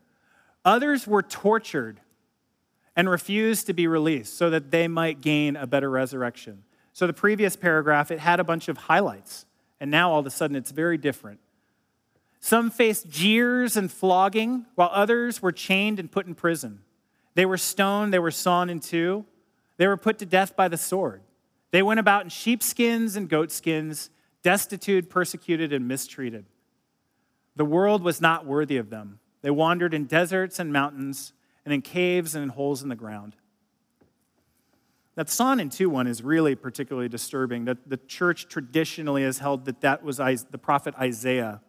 Others 0.66 1.06
were 1.06 1.22
tortured 1.22 2.02
and 2.96 3.08
refused 3.08 3.68
to 3.68 3.74
be 3.74 3.86
released 3.86 4.36
so 4.36 4.50
that 4.50 4.72
they 4.72 4.88
might 4.88 5.22
gain 5.22 5.56
a 5.56 5.68
better 5.68 5.92
resurrection. 5.92 6.64
So, 6.94 7.06
the 7.06 7.14
previous 7.14 7.56
paragraph, 7.56 8.10
it 8.10 8.18
had 8.18 8.40
a 8.40 8.44
bunch 8.44 8.70
of 8.70 8.78
highlights, 8.78 9.46
and 9.80 9.92
now 9.92 10.14
all 10.14 10.20
of 10.22 10.26
a 10.26 10.32
sudden 10.32 10.56
it's 10.56 10.72
very 10.72 10.98
different. 10.98 11.40
Some 12.40 12.72
faced 12.72 13.08
jeers 13.08 13.78
and 13.78 13.92
flogging, 13.92 14.66
while 14.74 14.90
others 14.92 15.44
were 15.44 15.52
chained 15.52 16.00
and 16.00 16.12
put 16.12 16.26
in 16.26 16.34
prison. 16.34 16.80
They 17.38 17.46
were 17.46 17.60
stoned, 17.60 18.12
they 18.12 18.18
were 18.18 18.32
sawn 18.32 18.68
in 18.68 18.80
two, 18.80 19.24
they 19.78 19.86
were 19.86 19.96
put 19.96 20.18
to 20.18 20.26
death 20.26 20.56
by 20.56 20.68
the 20.70 20.76
sword. 20.76 21.22
They 21.70 21.84
went 21.84 22.00
about 22.00 22.24
in 22.24 22.30
sheepskins 22.30 23.16
and 23.16 23.30
goatskins, 23.30 24.10
destitute, 24.42 25.08
persecuted, 25.08 25.72
and 25.72 25.88
mistreated. 25.88 26.48
The 27.56 27.64
world 27.64 28.02
was 28.02 28.20
not 28.20 28.48
worthy 28.48 28.78
of 28.78 28.90
them. 28.90 29.20
They 29.44 29.52
wandered 29.52 29.94
in 29.94 30.06
deserts 30.06 30.58
and 30.58 30.74
mountains, 30.74 31.34
and 31.64 31.72
in 31.72 31.84
caves 31.84 32.34
and 32.34 32.42
in 32.42 32.50
holes 32.50 32.82
in 32.82 32.90
the 32.90 32.96
ground. 32.96 33.36
That 35.14 35.30
sawn 35.30 35.60
in 35.60 35.70
two 35.70 35.92
one 35.92 36.08
is 36.08 36.24
really 36.24 36.56
particularly 36.56 37.08
disturbing. 37.08 37.66
That 37.66 37.88
the 37.88 37.98
church 37.98 38.48
traditionally 38.48 39.22
has 39.22 39.38
held 39.38 39.66
that 39.66 39.82
that 39.82 40.02
was 40.02 40.18
the 40.18 40.58
prophet 40.58 40.96
Isaiah, 40.96 41.62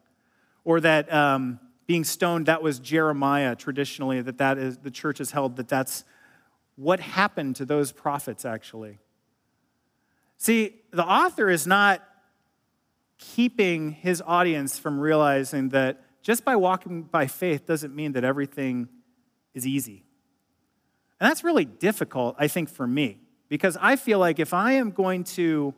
or 0.65 0.81
that 0.81 1.13
um, 1.13 1.61
being 1.89 2.05
stoned, 2.05 2.47
that 2.47 2.63
was 2.63 2.79
Jeremiah 2.79 3.57
traditionally, 3.57 4.21
that, 4.21 4.37
that 4.39 4.59
is, 4.59 4.77
the 4.77 4.91
church 4.91 5.19
has 5.19 5.31
held 5.31 5.57
that 5.57 5.69
that's 5.69 6.05
what 6.77 7.01
happened 7.01 7.57
to 7.57 7.65
those 7.65 7.91
prophets 7.93 8.45
actually. 8.45 8.99
See, 10.37 10.77
the 10.93 11.05
author 11.05 11.49
is 11.49 11.67
not 11.67 12.07
keeping 13.17 13.93
his 13.93 14.23
audience 14.25 14.79
from 14.79 15.01
realizing 15.01 15.71
that 15.71 16.05
just 16.23 16.45
by 16.45 16.57
walking 16.57 17.05
by 17.05 17.27
faith 17.27 17.67
doesn't 17.67 17.97
mean 17.97 18.13
that 18.13 18.23
everything 18.23 18.89
is 19.55 19.67
easy. 19.67 20.05
And 21.19 21.29
that's 21.29 21.43
really 21.43 21.65
difficult, 21.65 22.37
I 22.39 22.49
think, 22.49 22.69
for 22.69 22.87
me, 22.87 23.19
because 23.49 23.79
I 23.81 23.97
feel 23.97 24.19
like 24.19 24.39
if 24.39 24.53
I 24.53 24.73
am 24.73 24.91
going 24.91 25.25
to 25.25 25.75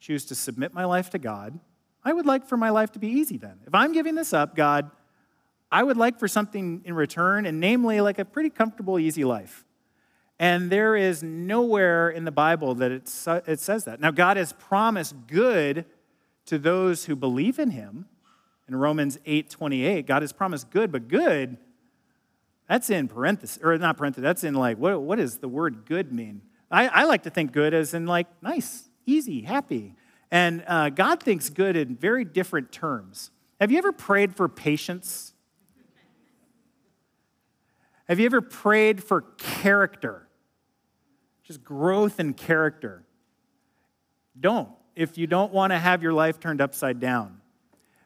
choose 0.00 0.24
to 0.24 0.34
submit 0.34 0.72
my 0.72 0.86
life 0.86 1.10
to 1.10 1.18
God, 1.18 1.60
I 2.02 2.14
would 2.14 2.26
like 2.26 2.48
for 2.48 2.56
my 2.56 2.70
life 2.70 2.92
to 2.92 2.98
be 2.98 3.08
easy 3.08 3.36
then. 3.36 3.60
If 3.66 3.74
I'm 3.74 3.92
giving 3.92 4.14
this 4.14 4.32
up, 4.32 4.56
God, 4.56 4.90
I 5.70 5.82
would 5.82 5.96
like 5.96 6.18
for 6.18 6.28
something 6.28 6.82
in 6.84 6.94
return, 6.94 7.46
and 7.46 7.60
namely, 7.60 8.00
like 8.00 8.18
a 8.18 8.24
pretty 8.24 8.50
comfortable, 8.50 8.98
easy 8.98 9.24
life. 9.24 9.64
And 10.38 10.70
there 10.70 10.94
is 10.94 11.22
nowhere 11.22 12.10
in 12.10 12.24
the 12.24 12.30
Bible 12.30 12.74
that 12.76 12.92
it, 12.92 13.10
it 13.46 13.60
says 13.60 13.84
that. 13.84 14.00
Now, 14.00 14.10
God 14.10 14.36
has 14.36 14.52
promised 14.52 15.14
good 15.26 15.86
to 16.46 16.58
those 16.58 17.06
who 17.06 17.16
believe 17.16 17.58
in 17.58 17.70
Him. 17.70 18.06
In 18.68 18.76
Romans 18.76 19.18
8 19.24 19.48
28, 19.48 20.06
God 20.06 20.22
has 20.22 20.32
promised 20.32 20.70
good, 20.70 20.90
but 20.90 21.08
good, 21.08 21.56
that's 22.68 22.90
in 22.90 23.06
parentheses, 23.08 23.62
or 23.62 23.78
not 23.78 23.96
parentheses, 23.96 24.22
that's 24.22 24.44
in 24.44 24.54
like, 24.54 24.76
what, 24.76 25.00
what 25.00 25.16
does 25.16 25.38
the 25.38 25.48
word 25.48 25.84
good 25.86 26.12
mean? 26.12 26.42
I, 26.70 26.88
I 26.88 27.04
like 27.04 27.22
to 27.22 27.30
think 27.30 27.52
good 27.52 27.74
as 27.74 27.94
in 27.94 28.06
like 28.06 28.26
nice, 28.42 28.88
easy, 29.06 29.42
happy. 29.42 29.94
And 30.30 30.64
uh, 30.66 30.90
God 30.90 31.22
thinks 31.22 31.48
good 31.48 31.76
in 31.76 31.94
very 31.94 32.24
different 32.24 32.72
terms. 32.72 33.30
Have 33.60 33.70
you 33.70 33.78
ever 33.78 33.92
prayed 33.92 34.34
for 34.34 34.48
patience? 34.48 35.32
Have 38.08 38.20
you 38.20 38.26
ever 38.26 38.40
prayed 38.40 39.02
for 39.02 39.22
character? 39.36 40.28
Just 41.42 41.62
growth 41.62 42.20
in 42.20 42.34
character. 42.34 43.04
Don't, 44.38 44.68
if 44.94 45.16
you 45.18 45.26
don't 45.26 45.52
want 45.52 45.72
to 45.72 45.78
have 45.78 46.02
your 46.02 46.12
life 46.12 46.40
turned 46.40 46.60
upside 46.60 47.00
down. 47.00 47.40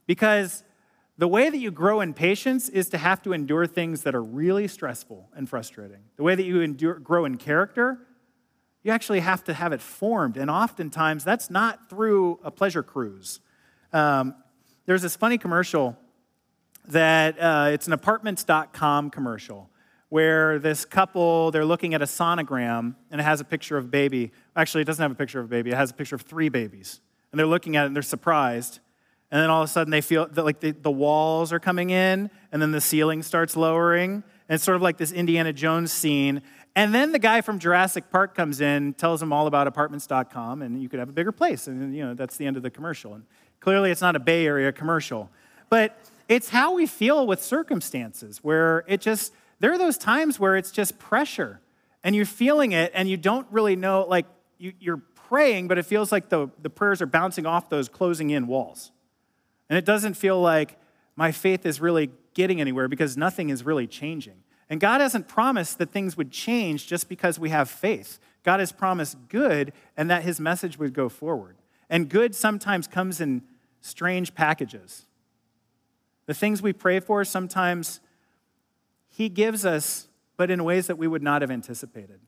Because 0.06 0.64
the 1.18 1.28
way 1.28 1.50
that 1.50 1.58
you 1.58 1.70
grow 1.70 2.00
in 2.00 2.14
patience 2.14 2.68
is 2.68 2.88
to 2.90 2.98
have 2.98 3.22
to 3.22 3.32
endure 3.32 3.66
things 3.66 4.02
that 4.02 4.14
are 4.14 4.22
really 4.22 4.68
stressful 4.68 5.28
and 5.34 5.48
frustrating. 5.48 6.00
The 6.16 6.22
way 6.22 6.34
that 6.34 6.44
you 6.44 6.60
endure, 6.62 6.94
grow 6.94 7.24
in 7.24 7.36
character, 7.36 7.98
you 8.82 8.92
actually 8.92 9.20
have 9.20 9.44
to 9.44 9.54
have 9.54 9.72
it 9.72 9.80
formed. 9.80 10.36
And 10.36 10.50
oftentimes, 10.50 11.24
that's 11.24 11.50
not 11.50 11.90
through 11.90 12.40
a 12.42 12.50
pleasure 12.50 12.82
cruise. 12.82 13.40
Um, 13.92 14.34
there's 14.86 15.02
this 15.02 15.16
funny 15.16 15.36
commercial 15.38 15.96
that 16.88 17.38
uh, 17.38 17.70
it's 17.72 17.86
an 17.86 17.92
apartments.com 17.92 19.10
commercial 19.10 19.69
where 20.10 20.58
this 20.58 20.84
couple, 20.84 21.50
they're 21.50 21.64
looking 21.64 21.94
at 21.94 22.02
a 22.02 22.06
sonogram 22.06 22.94
and 23.10 23.20
it 23.20 23.24
has 23.24 23.40
a 23.40 23.44
picture 23.44 23.78
of 23.78 23.86
a 23.86 23.88
baby. 23.88 24.32
Actually, 24.54 24.82
it 24.82 24.84
doesn't 24.84 25.02
have 25.02 25.12
a 25.12 25.14
picture 25.14 25.40
of 25.40 25.46
a 25.46 25.48
baby, 25.48 25.70
it 25.70 25.76
has 25.76 25.90
a 25.90 25.94
picture 25.94 26.16
of 26.16 26.22
three 26.22 26.48
babies. 26.48 27.00
And 27.32 27.38
they're 27.38 27.46
looking 27.46 27.76
at 27.76 27.84
it 27.84 27.86
and 27.86 27.96
they're 27.96 28.02
surprised. 28.02 28.80
And 29.30 29.40
then 29.40 29.48
all 29.48 29.62
of 29.62 29.68
a 29.68 29.72
sudden 29.72 29.90
they 29.90 30.00
feel 30.00 30.26
that 30.26 30.44
like 30.44 30.60
the, 30.60 30.72
the 30.72 30.90
walls 30.90 31.52
are 31.52 31.60
coming 31.60 31.90
in 31.90 32.28
and 32.50 32.60
then 32.60 32.72
the 32.72 32.80
ceiling 32.80 33.22
starts 33.22 33.56
lowering. 33.56 34.24
And 34.48 34.56
it's 34.56 34.64
sort 34.64 34.74
of 34.74 34.82
like 34.82 34.96
this 34.96 35.12
Indiana 35.12 35.52
Jones 35.52 35.92
scene. 35.92 36.42
And 36.74 36.92
then 36.94 37.12
the 37.12 37.18
guy 37.18 37.40
from 37.40 37.58
Jurassic 37.58 38.10
Park 38.10 38.34
comes 38.34 38.60
in, 38.60 38.94
tells 38.94 39.20
them 39.20 39.32
all 39.32 39.46
about 39.46 39.66
apartments.com, 39.66 40.62
and 40.62 40.80
you 40.80 40.88
could 40.88 41.00
have 41.00 41.08
a 41.08 41.12
bigger 41.12 41.32
place. 41.32 41.66
And, 41.66 41.94
you 41.94 42.04
know, 42.04 42.14
that's 42.14 42.36
the 42.36 42.46
end 42.46 42.56
of 42.56 42.62
the 42.62 42.70
commercial. 42.70 43.14
And 43.14 43.24
clearly 43.60 43.90
it's 43.90 44.00
not 44.00 44.14
a 44.14 44.20
Bay 44.20 44.46
Area 44.46 44.72
commercial. 44.72 45.30
But 45.68 45.98
it's 46.28 46.50
how 46.50 46.74
we 46.74 46.86
feel 46.86 47.26
with 47.26 47.42
circumstances 47.42 48.38
where 48.42 48.84
it 48.86 49.00
just, 49.00 49.32
there 49.60 49.72
are 49.72 49.78
those 49.78 49.98
times 49.98 50.40
where 50.40 50.56
it's 50.56 50.70
just 50.70 50.98
pressure 50.98 51.60
and 52.02 52.16
you're 52.16 52.24
feeling 52.24 52.72
it 52.72 52.90
and 52.94 53.08
you 53.08 53.16
don't 53.16 53.46
really 53.50 53.76
know, 53.76 54.06
like 54.08 54.26
you, 54.58 54.72
you're 54.80 55.02
praying, 55.28 55.68
but 55.68 55.78
it 55.78 55.84
feels 55.84 56.10
like 56.10 56.28
the, 56.30 56.50
the 56.60 56.70
prayers 56.70 57.00
are 57.00 57.06
bouncing 57.06 57.46
off 57.46 57.68
those 57.68 57.88
closing 57.88 58.30
in 58.30 58.46
walls. 58.46 58.90
And 59.68 59.78
it 59.78 59.84
doesn't 59.84 60.14
feel 60.14 60.40
like 60.40 60.78
my 61.14 61.30
faith 61.30 61.64
is 61.64 61.80
really 61.80 62.10
getting 62.34 62.60
anywhere 62.60 62.88
because 62.88 63.16
nothing 63.16 63.50
is 63.50 63.64
really 63.64 63.86
changing. 63.86 64.42
And 64.68 64.80
God 64.80 65.00
hasn't 65.00 65.28
promised 65.28 65.78
that 65.78 65.90
things 65.90 66.16
would 66.16 66.30
change 66.30 66.86
just 66.86 67.08
because 67.08 67.38
we 67.38 67.50
have 67.50 67.68
faith. 67.68 68.18
God 68.42 68.60
has 68.60 68.72
promised 68.72 69.16
good 69.28 69.72
and 69.96 70.08
that 70.10 70.22
his 70.22 70.40
message 70.40 70.78
would 70.78 70.94
go 70.94 71.08
forward. 71.08 71.56
And 71.90 72.08
good 72.08 72.34
sometimes 72.34 72.86
comes 72.86 73.20
in 73.20 73.42
strange 73.80 74.34
packages. 74.34 75.06
The 76.26 76.34
things 76.34 76.62
we 76.62 76.72
pray 76.72 77.00
for, 77.00 77.24
sometimes 77.24 78.00
he 79.20 79.28
gives 79.28 79.66
us, 79.66 80.08
but 80.38 80.50
in 80.50 80.64
ways 80.64 80.86
that 80.86 80.96
we 80.96 81.06
would 81.06 81.22
not 81.22 81.42
have 81.42 81.50
anticipated. 81.50 82.20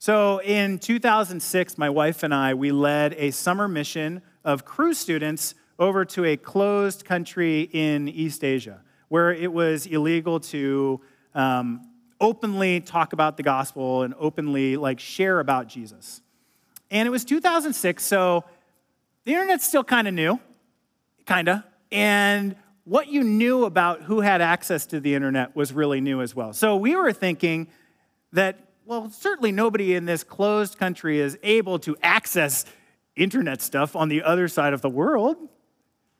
So 0.00 0.40
in 0.42 0.80
2006, 0.80 1.78
my 1.78 1.88
wife 1.88 2.24
and 2.24 2.34
I, 2.34 2.52
we 2.54 2.72
led 2.72 3.12
a 3.12 3.30
summer 3.30 3.68
mission 3.68 4.20
of 4.44 4.64
Cru 4.64 4.92
students 4.92 5.54
over 5.78 6.04
to 6.06 6.24
a 6.24 6.36
closed 6.36 7.04
country 7.04 7.70
in 7.72 8.08
East 8.08 8.42
Asia 8.42 8.82
where 9.06 9.32
it 9.32 9.52
was 9.52 9.86
illegal 9.86 10.40
to 10.40 11.00
um, 11.32 11.88
openly 12.20 12.80
talk 12.80 13.12
about 13.12 13.36
the 13.36 13.44
gospel 13.44 14.02
and 14.02 14.14
openly 14.18 14.76
like 14.76 14.98
share 14.98 15.38
about 15.38 15.68
Jesus. 15.68 16.22
And 16.90 17.06
it 17.06 17.10
was 17.10 17.24
2006, 17.24 18.02
so 18.02 18.42
the 19.22 19.34
internet's 19.34 19.64
still 19.64 19.84
kind 19.84 20.08
of 20.08 20.14
new, 20.14 20.40
kind 21.24 21.48
of. 21.48 21.62
And 21.92 22.56
what 22.84 23.08
you 23.08 23.22
knew 23.22 23.64
about 23.64 24.02
who 24.02 24.20
had 24.20 24.40
access 24.40 24.86
to 24.86 25.00
the 25.00 25.14
internet 25.14 25.56
was 25.56 25.72
really 25.72 26.00
new 26.00 26.20
as 26.20 26.34
well. 26.34 26.52
So 26.52 26.76
we 26.76 26.94
were 26.94 27.12
thinking 27.12 27.68
that, 28.32 28.58
well, 28.84 29.10
certainly 29.10 29.52
nobody 29.52 29.94
in 29.94 30.04
this 30.04 30.22
closed 30.22 30.78
country 30.78 31.18
is 31.18 31.38
able 31.42 31.78
to 31.80 31.96
access 32.02 32.64
internet 33.16 33.62
stuff 33.62 33.96
on 33.96 34.08
the 34.08 34.22
other 34.22 34.48
side 34.48 34.74
of 34.74 34.82
the 34.82 34.90
world, 34.90 35.36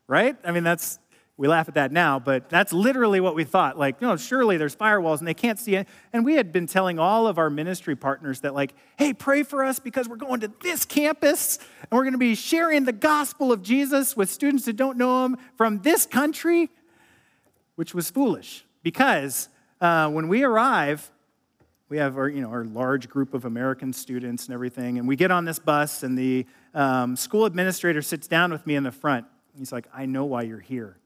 right? 0.07 0.35
I 0.43 0.51
mean, 0.51 0.63
that's 0.63 0.97
we 1.37 1.49
laugh 1.49 1.67
at 1.67 1.73
that 1.73 1.91
now, 1.91 2.17
but 2.17 2.49
that's 2.49 2.71
literally 2.71 3.19
what 3.19 3.35
we 3.35 3.43
thought. 3.43 3.77
Like, 3.77 3.99
you 3.99 4.07
know, 4.07 4.15
surely 4.15 4.55
there's 4.55 4.75
firewalls 4.75 5.19
and 5.19 5.27
they 5.27 5.33
can't 5.33 5.59
see 5.59 5.75
it. 5.75 5.85
And 6.13 6.23
we 6.23 6.35
had 6.35 6.53
been 6.53 6.65
telling 6.65 6.97
all 6.97 7.27
of 7.27 7.37
our 7.37 7.49
ministry 7.49 7.95
partners 7.95 8.39
that, 8.41 8.53
like, 8.53 8.73
hey, 8.97 9.13
pray 9.13 9.43
for 9.43 9.61
us 9.63 9.77
because 9.77 10.07
we're 10.07 10.15
going 10.15 10.39
to 10.41 10.51
this 10.61 10.85
campus 10.85 11.57
and 11.81 11.91
we're 11.91 12.03
going 12.03 12.13
to 12.13 12.17
be 12.17 12.35
sharing 12.35 12.85
the 12.85 12.93
gospel 12.93 13.51
of 13.51 13.61
Jesus 13.61 14.15
with 14.15 14.29
students 14.29 14.65
who 14.65 14.71
don't 14.71 14.97
know 14.97 15.25
him 15.25 15.37
from 15.57 15.81
this 15.81 16.05
country, 16.05 16.69
which 17.75 17.93
was 17.93 18.09
foolish 18.09 18.63
because 18.81 19.49
uh, 19.81 20.09
when 20.09 20.29
we 20.29 20.43
arrive, 20.43 21.11
we 21.89 21.97
have 21.97 22.17
our, 22.17 22.29
you 22.29 22.41
know, 22.41 22.49
our 22.49 22.63
large 22.63 23.09
group 23.09 23.33
of 23.33 23.43
American 23.43 23.91
students 23.91 24.45
and 24.45 24.53
everything, 24.53 24.99
and 24.99 25.07
we 25.07 25.17
get 25.17 25.31
on 25.31 25.43
this 25.43 25.59
bus, 25.59 26.01
and 26.01 26.17
the 26.17 26.45
um, 26.73 27.17
school 27.17 27.43
administrator 27.43 28.01
sits 28.01 28.25
down 28.27 28.53
with 28.53 28.65
me 28.65 28.75
in 28.75 28.83
the 28.83 28.91
front. 28.91 29.25
He's 29.57 29.73
like, 29.73 29.87
I 29.93 30.05
know 30.05 30.23
why 30.25 30.43
you're 30.43 30.59
here. 30.59 30.97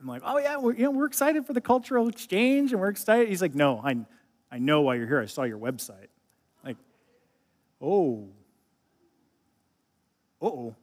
I'm 0.00 0.06
like, 0.06 0.22
oh 0.24 0.38
yeah, 0.38 0.56
we're, 0.58 0.74
you 0.74 0.84
know, 0.84 0.90
we're 0.90 1.06
excited 1.06 1.46
for 1.46 1.52
the 1.52 1.60
cultural 1.60 2.08
exchange 2.08 2.72
and 2.72 2.80
we're 2.80 2.88
excited. 2.88 3.28
He's 3.28 3.40
like, 3.42 3.54
no, 3.54 3.80
I, 3.82 3.96
I 4.50 4.58
know 4.58 4.82
why 4.82 4.96
you're 4.96 5.06
here. 5.06 5.20
I 5.20 5.26
saw 5.26 5.44
your 5.44 5.58
website. 5.58 6.08
Like, 6.64 6.76
oh, 7.80 8.28
oh. 10.40 10.74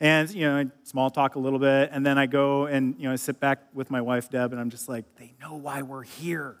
And, 0.00 0.30
you 0.32 0.42
know, 0.42 0.70
small 0.84 1.10
talk 1.10 1.34
a 1.34 1.38
little 1.38 1.58
bit. 1.58 1.90
And 1.92 2.06
then 2.06 2.18
I 2.18 2.26
go 2.26 2.66
and, 2.66 2.94
you 2.98 3.04
know, 3.04 3.12
I 3.12 3.16
sit 3.16 3.40
back 3.40 3.60
with 3.72 3.90
my 3.90 4.00
wife, 4.00 4.30
Deb, 4.30 4.52
and 4.52 4.60
I'm 4.60 4.70
just 4.70 4.88
like, 4.88 5.04
they 5.16 5.32
know 5.40 5.56
why 5.56 5.82
we're 5.82 6.04
here. 6.04 6.56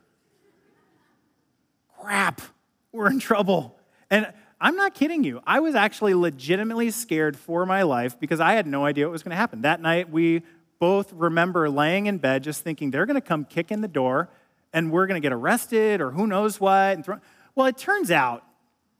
Crap, 2.00 2.40
we're 2.92 3.10
in 3.10 3.20
trouble. 3.20 3.76
And 4.10 4.32
I'm 4.60 4.74
not 4.74 4.94
kidding 4.94 5.22
you. 5.22 5.40
I 5.46 5.60
was 5.60 5.74
actually 5.76 6.14
legitimately 6.14 6.90
scared 6.90 7.36
for 7.36 7.64
my 7.64 7.82
life 7.82 8.18
because 8.18 8.40
I 8.40 8.54
had 8.54 8.66
no 8.66 8.84
idea 8.84 9.06
what 9.06 9.12
was 9.12 9.22
going 9.22 9.30
to 9.30 9.36
happen. 9.36 9.62
That 9.62 9.80
night, 9.80 10.10
we 10.10 10.42
both 10.78 11.12
remember 11.12 11.68
laying 11.68 12.06
in 12.06 12.18
bed 12.18 12.44
just 12.44 12.62
thinking 12.62 12.90
they're 12.90 13.06
going 13.06 13.14
to 13.14 13.20
come 13.20 13.44
kick 13.44 13.70
in 13.70 13.80
the 13.80 13.88
door 13.88 14.28
and 14.72 14.92
we're 14.92 15.06
going 15.06 15.20
to 15.20 15.24
get 15.24 15.32
arrested 15.32 16.00
or 16.00 16.10
who 16.10 16.26
knows 16.26 16.60
what. 16.60 17.06
well, 17.54 17.66
it 17.66 17.78
turns 17.78 18.10
out, 18.10 18.44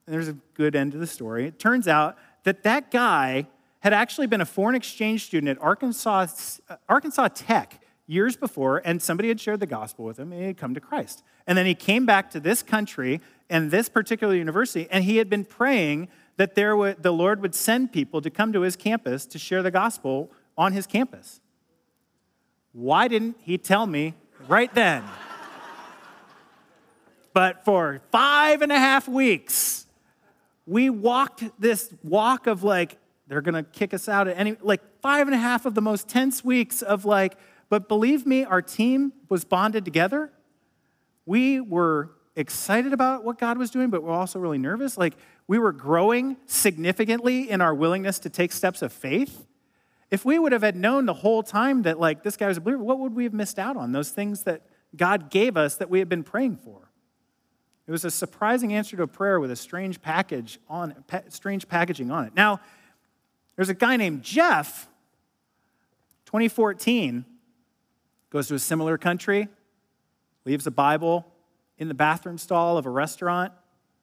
there's 0.06 0.28
a 0.28 0.36
good 0.54 0.74
end 0.74 0.92
to 0.92 0.98
the 0.98 1.06
story, 1.06 1.46
it 1.46 1.58
turns 1.58 1.86
out 1.86 2.16
that 2.44 2.62
that 2.62 2.90
guy 2.90 3.46
had 3.80 3.92
actually 3.92 4.26
been 4.26 4.40
a 4.40 4.46
foreign 4.46 4.74
exchange 4.74 5.24
student 5.24 5.56
at 5.56 5.62
Arkansas, 5.62 6.26
uh, 6.68 6.76
Arkansas 6.88 7.28
Tech 7.28 7.80
years 8.06 8.36
before, 8.36 8.82
and 8.84 9.00
somebody 9.00 9.28
had 9.28 9.38
shared 9.38 9.60
the 9.60 9.66
gospel 9.66 10.04
with 10.04 10.18
him 10.18 10.32
and 10.32 10.40
he 10.40 10.46
had 10.48 10.56
come 10.56 10.74
to 10.74 10.80
Christ. 10.80 11.22
And 11.46 11.56
then 11.56 11.66
he 11.66 11.74
came 11.74 12.06
back 12.06 12.30
to 12.32 12.40
this 12.40 12.62
country 12.62 13.20
and 13.50 13.70
this 13.70 13.88
particular 13.88 14.34
university, 14.34 14.88
and 14.90 15.04
he 15.04 15.18
had 15.18 15.30
been 15.30 15.44
praying 15.44 16.08
that 16.36 16.54
there 16.54 16.76
would, 16.76 17.02
the 17.02 17.12
Lord 17.12 17.40
would 17.42 17.54
send 17.54 17.92
people 17.92 18.20
to 18.20 18.30
come 18.30 18.52
to 18.52 18.62
his 18.62 18.76
campus 18.76 19.26
to 19.26 19.38
share 19.38 19.62
the 19.62 19.70
gospel 19.70 20.30
on 20.56 20.72
his 20.72 20.86
campus. 20.86 21.40
Why 22.72 23.08
didn't 23.08 23.36
he 23.42 23.58
tell 23.58 23.86
me 23.86 24.14
right 24.46 24.72
then? 24.74 25.04
but 27.32 27.64
for 27.64 28.00
five 28.10 28.62
and 28.62 28.72
a 28.72 28.78
half 28.78 29.08
weeks, 29.08 29.86
we 30.66 30.90
walked 30.90 31.44
this 31.58 31.92
walk 32.02 32.46
of 32.46 32.62
like, 32.62 32.98
they're 33.26 33.40
gonna 33.40 33.62
kick 33.62 33.94
us 33.94 34.08
out 34.08 34.28
at 34.28 34.38
any, 34.38 34.56
like 34.60 34.80
five 35.00 35.26
and 35.26 35.34
a 35.34 35.38
half 35.38 35.66
of 35.66 35.74
the 35.74 35.82
most 35.82 36.08
tense 36.08 36.44
weeks 36.44 36.82
of 36.82 37.04
like, 37.04 37.36
but 37.68 37.88
believe 37.88 38.26
me, 38.26 38.44
our 38.44 38.62
team 38.62 39.12
was 39.28 39.44
bonded 39.44 39.84
together. 39.84 40.32
We 41.26 41.60
were 41.60 42.10
excited 42.36 42.92
about 42.92 43.24
what 43.24 43.38
God 43.38 43.58
was 43.58 43.70
doing, 43.70 43.90
but 43.90 44.02
we're 44.02 44.12
also 44.12 44.38
really 44.38 44.58
nervous. 44.58 44.96
Like, 44.96 45.14
we 45.46 45.58
were 45.58 45.72
growing 45.72 46.36
significantly 46.46 47.50
in 47.50 47.60
our 47.60 47.74
willingness 47.74 48.18
to 48.20 48.30
take 48.30 48.52
steps 48.52 48.80
of 48.80 48.92
faith. 48.92 49.46
If 50.10 50.24
we 50.24 50.38
would 50.38 50.52
have 50.52 50.62
had 50.62 50.76
known 50.76 51.06
the 51.06 51.14
whole 51.14 51.42
time 51.42 51.82
that 51.82 52.00
like 52.00 52.22
this 52.22 52.36
guy 52.36 52.48
was 52.48 52.56
a 52.56 52.60
believer, 52.60 52.82
what 52.82 52.98
would 52.98 53.14
we 53.14 53.24
have 53.24 53.34
missed 53.34 53.58
out 53.58 53.76
on? 53.76 53.92
Those 53.92 54.10
things 54.10 54.44
that 54.44 54.62
God 54.96 55.30
gave 55.30 55.56
us 55.56 55.76
that 55.76 55.90
we 55.90 55.98
had 55.98 56.08
been 56.08 56.24
praying 56.24 56.56
for. 56.56 56.90
It 57.86 57.90
was 57.90 58.04
a 58.04 58.10
surprising 58.10 58.72
answer 58.72 58.96
to 58.96 59.02
a 59.02 59.06
prayer 59.06 59.40
with 59.40 59.50
a 59.50 59.56
strange 59.56 60.00
package 60.00 60.58
on 60.68 60.94
pa- 61.06 61.22
strange 61.28 61.68
packaging 61.68 62.10
on 62.10 62.26
it. 62.26 62.34
Now, 62.34 62.60
there's 63.56 63.68
a 63.68 63.74
guy 63.74 63.96
named 63.96 64.22
Jeff, 64.22 64.88
2014, 66.26 67.24
goes 68.30 68.48
to 68.48 68.54
a 68.54 68.58
similar 68.58 68.98
country, 68.98 69.48
leaves 70.44 70.66
a 70.66 70.70
Bible 70.70 71.26
in 71.78 71.88
the 71.88 71.94
bathroom 71.94 72.38
stall 72.38 72.76
of 72.76 72.86
a 72.86 72.90
restaurant 72.90 73.52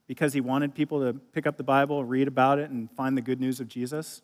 because 0.08 0.34
he 0.34 0.42
wanted 0.42 0.74
people 0.76 1.00
to 1.00 1.14
pick 1.14 1.48
up 1.48 1.58
the 1.58 1.64
Bible, 1.64 2.04
read 2.04 2.28
about 2.28 2.60
it, 2.60 2.70
and 2.70 2.92
find 2.92 3.18
the 3.18 3.22
good 3.22 3.40
news 3.40 3.60
of 3.60 3.68
Jesus 3.68 4.22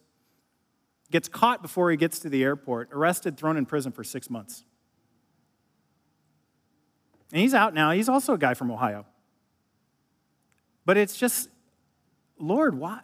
gets 1.11 1.27
caught 1.27 1.61
before 1.61 1.91
he 1.91 1.97
gets 1.97 2.19
to 2.19 2.29
the 2.29 2.43
airport, 2.43 2.89
arrested, 2.91 3.37
thrown 3.37 3.57
in 3.57 3.65
prison 3.65 3.91
for 3.91 4.03
six 4.03 4.29
months. 4.29 4.63
And 7.31 7.41
he's 7.41 7.53
out 7.53 7.73
now. 7.73 7.91
He's 7.91 8.09
also 8.09 8.33
a 8.33 8.37
guy 8.37 8.53
from 8.53 8.71
Ohio. 8.71 9.05
But 10.85 10.97
it's 10.97 11.15
just, 11.15 11.49
Lord, 12.39 12.77
why? 12.77 13.01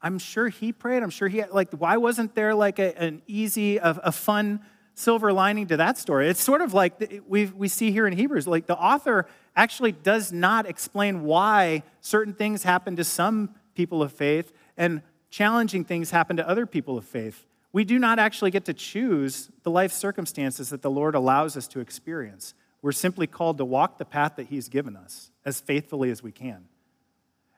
I'm 0.00 0.18
sure 0.18 0.48
he 0.48 0.72
prayed. 0.72 1.02
I'm 1.02 1.10
sure 1.10 1.28
he, 1.28 1.38
had, 1.38 1.50
like, 1.50 1.72
why 1.72 1.96
wasn't 1.96 2.34
there 2.34 2.54
like 2.54 2.78
a, 2.78 2.96
an 2.98 3.22
easy, 3.26 3.76
a, 3.76 3.90
a 4.04 4.12
fun 4.12 4.60
silver 4.94 5.32
lining 5.32 5.66
to 5.66 5.76
that 5.78 5.98
story? 5.98 6.28
It's 6.28 6.40
sort 6.40 6.62
of 6.62 6.72
like 6.72 7.22
we, 7.26 7.46
we 7.46 7.68
see 7.68 7.90
here 7.90 8.06
in 8.06 8.14
Hebrews. 8.14 8.46
Like, 8.46 8.66
the 8.66 8.76
author 8.76 9.26
actually 9.56 9.92
does 9.92 10.32
not 10.32 10.66
explain 10.66 11.24
why 11.24 11.82
certain 12.00 12.32
things 12.32 12.62
happen 12.62 12.96
to 12.96 13.04
some 13.04 13.54
people 13.74 14.02
of 14.02 14.12
faith 14.12 14.52
and 14.76 15.02
challenging 15.30 15.84
things 15.84 16.10
happen 16.10 16.36
to 16.36 16.48
other 16.48 16.66
people 16.66 16.98
of 16.98 17.04
faith. 17.04 17.46
We 17.72 17.84
do 17.84 17.98
not 17.98 18.18
actually 18.18 18.50
get 18.50 18.64
to 18.64 18.74
choose 18.74 19.50
the 19.62 19.70
life 19.70 19.92
circumstances 19.92 20.70
that 20.70 20.82
the 20.82 20.90
Lord 20.90 21.14
allows 21.14 21.56
us 21.56 21.68
to 21.68 21.80
experience. 21.80 22.54
We're 22.82 22.92
simply 22.92 23.26
called 23.26 23.58
to 23.58 23.64
walk 23.64 23.98
the 23.98 24.04
path 24.04 24.36
that 24.36 24.48
He's 24.48 24.68
given 24.68 24.96
us 24.96 25.30
as 25.44 25.60
faithfully 25.60 26.10
as 26.10 26.22
we 26.22 26.32
can, 26.32 26.64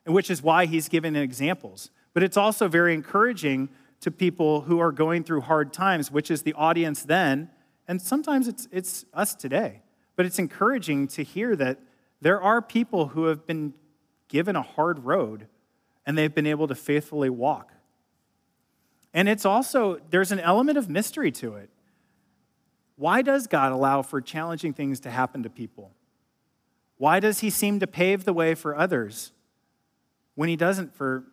and 0.05 0.15
which 0.15 0.31
is 0.31 0.43
why 0.43 0.67
He's 0.67 0.89
given 0.89 1.17
examples. 1.17 1.91
But 2.13 2.23
it's 2.23 2.37
also 2.37 2.69
very 2.69 2.93
encouraging 2.93 3.71
to 4.01 4.11
people 4.11 4.63
who 4.63 4.81
are 4.81 4.93
going 4.93 5.25
through 5.25 5.43
hard 5.43 5.73
times, 5.73 6.11
which 6.11 6.31
is 6.31 6.43
the 6.43 6.53
audience 6.55 7.05
then, 7.05 7.49
and 7.89 8.03
sometimes 8.03 8.49
it's, 8.49 8.69
it's 8.71 9.05
us 9.15 9.35
today. 9.35 9.81
But 10.17 10.27
it's 10.27 10.39
encouraging 10.39 11.09
to 11.09 11.23
hear 11.23 11.57
that 11.57 11.79
there 12.21 12.41
are 12.41 12.61
people 12.61 13.09
who 13.09 13.25
have 13.25 13.47
been 13.47 13.73
given 14.29 14.57
a 14.57 14.63
hard 14.63 15.05
road 15.05 15.47
and 16.07 16.17
they've 16.17 16.35
been 16.35 16.47
able 16.47 16.69
to 16.69 16.75
faithfully 16.75 17.31
walk. 17.31 17.73
And 19.15 19.29
it's 19.29 19.45
also, 19.45 20.01
there's 20.11 20.33
an 20.33 20.41
element 20.41 20.79
of 20.79 20.89
mystery 20.89 21.31
to 21.33 21.55
it. 21.55 21.71
Why 22.97 23.23
does 23.23 23.47
God 23.47 23.73
allow 23.73 24.03
for 24.03 24.21
challenging 24.21 24.73
things 24.73 25.01
to 25.01 25.11
happen 25.11 25.43
to 25.43 25.51
people? 25.51 25.93
Why 26.97 27.21
does 27.21 27.41
He 27.41 27.51
seem 27.51 27.81
to 27.81 27.87
pave 27.87 28.25
the 28.25 28.33
way 28.33 28.55
for 28.55 28.77
others 28.77 29.33
when 30.35 30.49
He 30.49 30.57
doesn't 30.57 30.95
for 30.95 31.25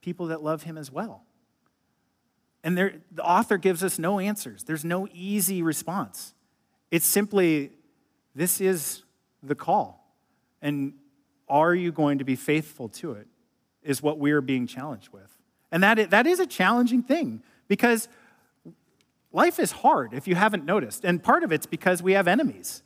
people 0.00 0.26
that 0.26 0.42
love 0.42 0.64
Him 0.64 0.76
as 0.76 0.90
well? 0.90 1.22
And 2.64 2.76
there, 2.76 2.94
the 3.10 3.24
author 3.24 3.58
gives 3.58 3.82
us 3.82 3.98
no 3.98 4.18
answers. 4.18 4.64
There's 4.64 4.84
no 4.84 5.08
easy 5.12 5.62
response. 5.62 6.34
It's 6.90 7.06
simply, 7.06 7.70
this 8.34 8.60
is 8.60 9.02
the 9.42 9.54
call. 9.54 10.14
And 10.60 10.94
are 11.48 11.74
you 11.74 11.90
going 11.90 12.18
to 12.18 12.24
be 12.24 12.36
faithful 12.36 12.88
to 12.88 13.12
it? 13.12 13.26
Is 13.82 14.02
what 14.02 14.18
we're 14.18 14.40
being 14.40 14.66
challenged 14.66 15.08
with. 15.12 15.36
And 15.70 15.82
that 15.82 15.98
is, 15.98 16.08
that 16.08 16.26
is 16.26 16.38
a 16.38 16.46
challenging 16.46 17.02
thing 17.02 17.42
because 17.66 18.08
life 19.32 19.58
is 19.58 19.72
hard 19.72 20.12
if 20.12 20.28
you 20.28 20.34
haven't 20.34 20.64
noticed. 20.64 21.04
And 21.04 21.22
part 21.22 21.42
of 21.42 21.50
it's 21.50 21.66
because 21.66 22.02
we 22.02 22.12
have 22.12 22.28
enemies. 22.28 22.82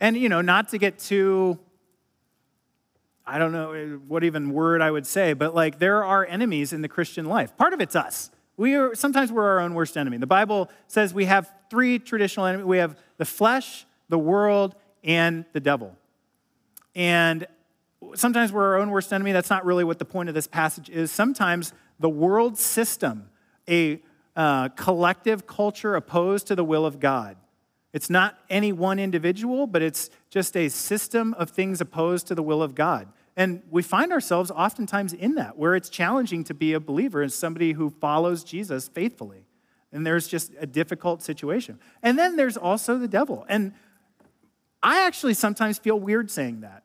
And, 0.00 0.16
you 0.16 0.28
know, 0.28 0.40
not 0.40 0.68
to 0.70 0.78
get 0.78 0.98
too, 0.98 1.58
I 3.26 3.38
don't 3.38 3.52
know 3.52 3.72
eh, 3.72 3.86
what 4.06 4.24
even 4.24 4.52
word 4.52 4.80
I 4.80 4.90
would 4.90 5.06
say, 5.06 5.32
but 5.32 5.54
like 5.54 5.78
there 5.78 6.04
are 6.04 6.24
enemies 6.24 6.72
in 6.72 6.82
the 6.82 6.88
Christian 6.88 7.26
life. 7.26 7.56
Part 7.56 7.72
of 7.72 7.80
it's 7.80 7.96
us. 7.96 8.30
We 8.56 8.74
are, 8.74 8.94
sometimes 8.94 9.32
we're 9.32 9.46
our 9.46 9.60
own 9.60 9.74
worst 9.74 9.96
enemy. 9.96 10.18
The 10.18 10.26
Bible 10.26 10.70
says 10.86 11.12
we 11.12 11.24
have 11.24 11.52
three 11.70 11.98
traditional 11.98 12.46
enemies 12.46 12.66
we 12.66 12.78
have 12.78 12.98
the 13.16 13.24
flesh, 13.24 13.86
the 14.08 14.18
world, 14.18 14.74
and 15.02 15.44
the 15.52 15.60
devil. 15.60 15.96
And 16.94 17.46
sometimes 18.14 18.52
we're 18.52 18.64
our 18.64 18.76
own 18.76 18.90
worst 18.90 19.12
enemy. 19.12 19.32
That's 19.32 19.50
not 19.50 19.64
really 19.64 19.84
what 19.84 19.98
the 19.98 20.04
point 20.04 20.28
of 20.28 20.34
this 20.34 20.46
passage 20.46 20.88
is. 20.90 21.10
Sometimes 21.10 21.72
the 21.98 22.08
world 22.08 22.58
system, 22.58 23.30
a 23.68 24.02
uh, 24.36 24.68
collective 24.70 25.46
culture 25.46 25.94
opposed 25.94 26.46
to 26.48 26.54
the 26.54 26.64
will 26.64 26.86
of 26.86 27.00
God. 27.00 27.36
It's 27.92 28.08
not 28.08 28.38
any 28.48 28.72
one 28.72 28.98
individual, 28.98 29.66
but 29.66 29.82
it's 29.82 30.08
just 30.30 30.56
a 30.56 30.68
system 30.68 31.34
of 31.34 31.50
things 31.50 31.80
opposed 31.80 32.26
to 32.28 32.34
the 32.34 32.42
will 32.42 32.62
of 32.62 32.74
God. 32.74 33.08
And 33.36 33.62
we 33.70 33.82
find 33.82 34.12
ourselves 34.12 34.50
oftentimes 34.50 35.12
in 35.12 35.34
that, 35.36 35.56
where 35.56 35.74
it's 35.74 35.88
challenging 35.88 36.44
to 36.44 36.54
be 36.54 36.72
a 36.72 36.80
believer 36.80 37.22
and 37.22 37.32
somebody 37.32 37.72
who 37.72 37.90
follows 37.90 38.44
Jesus 38.44 38.88
faithfully. 38.88 39.44
And 39.90 40.06
there's 40.06 40.26
just 40.26 40.52
a 40.58 40.66
difficult 40.66 41.22
situation. 41.22 41.78
And 42.02 42.18
then 42.18 42.36
there's 42.36 42.56
also 42.56 42.98
the 42.98 43.08
devil. 43.08 43.44
And 43.48 43.72
I 44.82 45.06
actually 45.06 45.34
sometimes 45.34 45.78
feel 45.78 45.98
weird 46.00 46.30
saying 46.30 46.60
that. 46.62 46.82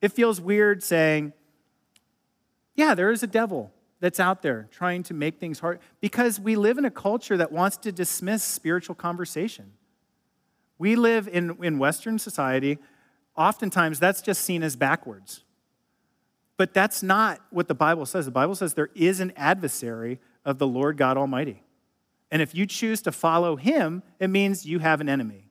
It 0.00 0.12
feels 0.12 0.40
weird 0.40 0.82
saying, 0.82 1.32
yeah, 2.74 2.94
there 2.94 3.10
is 3.10 3.22
a 3.22 3.26
devil 3.26 3.72
that's 4.00 4.18
out 4.18 4.42
there 4.42 4.68
trying 4.70 5.02
to 5.04 5.14
make 5.14 5.38
things 5.38 5.60
hard 5.60 5.78
because 6.00 6.40
we 6.40 6.56
live 6.56 6.78
in 6.78 6.84
a 6.84 6.90
culture 6.90 7.36
that 7.36 7.52
wants 7.52 7.76
to 7.78 7.92
dismiss 7.92 8.42
spiritual 8.42 8.94
conversation. 8.94 9.72
We 10.78 10.96
live 10.96 11.28
in, 11.28 11.62
in 11.62 11.78
Western 11.78 12.18
society, 12.18 12.78
oftentimes 13.36 14.00
that's 14.00 14.22
just 14.22 14.42
seen 14.42 14.62
as 14.62 14.76
backwards. 14.76 15.44
But 16.56 16.72
that's 16.72 17.02
not 17.02 17.40
what 17.50 17.68
the 17.68 17.74
Bible 17.74 18.06
says. 18.06 18.24
The 18.24 18.30
Bible 18.30 18.54
says 18.54 18.74
there 18.74 18.90
is 18.94 19.20
an 19.20 19.32
adversary 19.36 20.20
of 20.44 20.58
the 20.58 20.66
Lord 20.66 20.96
God 20.96 21.18
Almighty. 21.18 21.62
And 22.30 22.40
if 22.40 22.54
you 22.54 22.64
choose 22.64 23.02
to 23.02 23.12
follow 23.12 23.56
him, 23.56 24.02
it 24.18 24.28
means 24.28 24.64
you 24.64 24.78
have 24.78 25.00
an 25.00 25.08
enemy. 25.08 25.49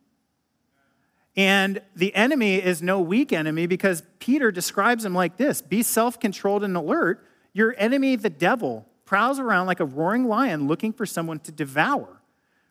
And 1.39 1.81
the 1.95 2.13
enemy 2.15 2.55
is 2.55 2.81
no 2.81 2.99
weak 2.99 3.31
enemy 3.31 3.65
because 3.65 4.03
Peter 4.19 4.51
describes 4.51 5.05
him 5.05 5.15
like 5.15 5.37
this 5.37 5.61
Be 5.61 5.83
self 5.83 6.19
controlled 6.19 6.65
and 6.65 6.75
alert. 6.75 7.25
Your 7.53 7.73
enemy, 7.77 8.17
the 8.17 8.29
devil, 8.29 8.85
prowls 9.05 9.39
around 9.39 9.65
like 9.65 9.79
a 9.79 9.85
roaring 9.85 10.27
lion 10.27 10.67
looking 10.67 10.91
for 10.91 11.05
someone 11.05 11.39
to 11.39 11.53
devour. 11.53 12.21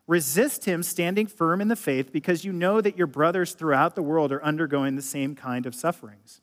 Resist 0.07 0.67
him, 0.67 0.83
standing 0.83 1.27
firm 1.27 1.63
in 1.63 1.69
the 1.69 1.77
faith, 1.77 2.13
because 2.13 2.45
you 2.45 2.53
know 2.53 2.83
that 2.83 2.99
your 2.99 3.07
brothers 3.07 3.55
throughout 3.55 3.95
the 3.95 4.03
world 4.03 4.33
are 4.33 4.45
undergoing 4.45 4.97
the 4.97 5.03
same 5.03 5.35
kind 5.35 5.65
of 5.65 5.75
sufferings. 5.75 6.43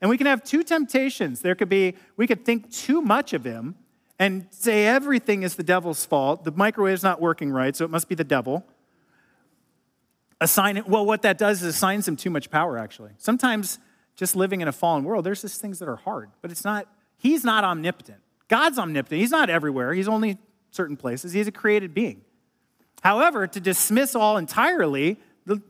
And 0.00 0.08
we 0.08 0.16
can 0.16 0.26
have 0.26 0.42
two 0.42 0.62
temptations. 0.62 1.42
There 1.42 1.54
could 1.54 1.68
be, 1.68 1.94
we 2.16 2.26
could 2.26 2.46
think 2.46 2.72
too 2.72 3.02
much 3.02 3.34
of 3.34 3.44
him 3.44 3.74
and 4.18 4.46
say 4.50 4.86
everything 4.86 5.42
is 5.42 5.56
the 5.56 5.62
devil's 5.62 6.06
fault. 6.06 6.44
The 6.44 6.52
microwave's 6.52 7.02
not 7.02 7.20
working 7.20 7.50
right, 7.50 7.76
so 7.76 7.84
it 7.84 7.90
must 7.90 8.08
be 8.08 8.14
the 8.14 8.24
devil. 8.24 8.64
Assign 10.40 10.76
it, 10.76 10.86
well, 10.86 11.06
what 11.06 11.22
that 11.22 11.38
does 11.38 11.62
is 11.62 11.74
assigns 11.74 12.06
him 12.06 12.16
too 12.16 12.30
much 12.30 12.50
power, 12.50 12.78
actually. 12.78 13.12
Sometimes 13.16 13.78
just 14.16 14.36
living 14.36 14.60
in 14.60 14.68
a 14.68 14.72
fallen 14.72 15.04
world, 15.04 15.24
there's 15.24 15.42
just 15.42 15.60
things 15.60 15.78
that 15.78 15.88
are 15.88 15.96
hard, 15.96 16.30
but 16.42 16.50
it's 16.50 16.64
not, 16.64 16.86
he's 17.16 17.44
not 17.44 17.64
omnipotent. 17.64 18.18
God's 18.48 18.78
omnipotent. 18.78 19.20
He's 19.20 19.30
not 19.30 19.50
everywhere, 19.50 19.92
he's 19.92 20.08
only 20.08 20.38
certain 20.70 20.96
places. 20.96 21.32
He's 21.32 21.46
a 21.46 21.52
created 21.52 21.94
being. 21.94 22.22
However, 23.02 23.46
to 23.46 23.60
dismiss 23.60 24.14
all 24.14 24.36
entirely, 24.36 25.18
the 25.44 25.62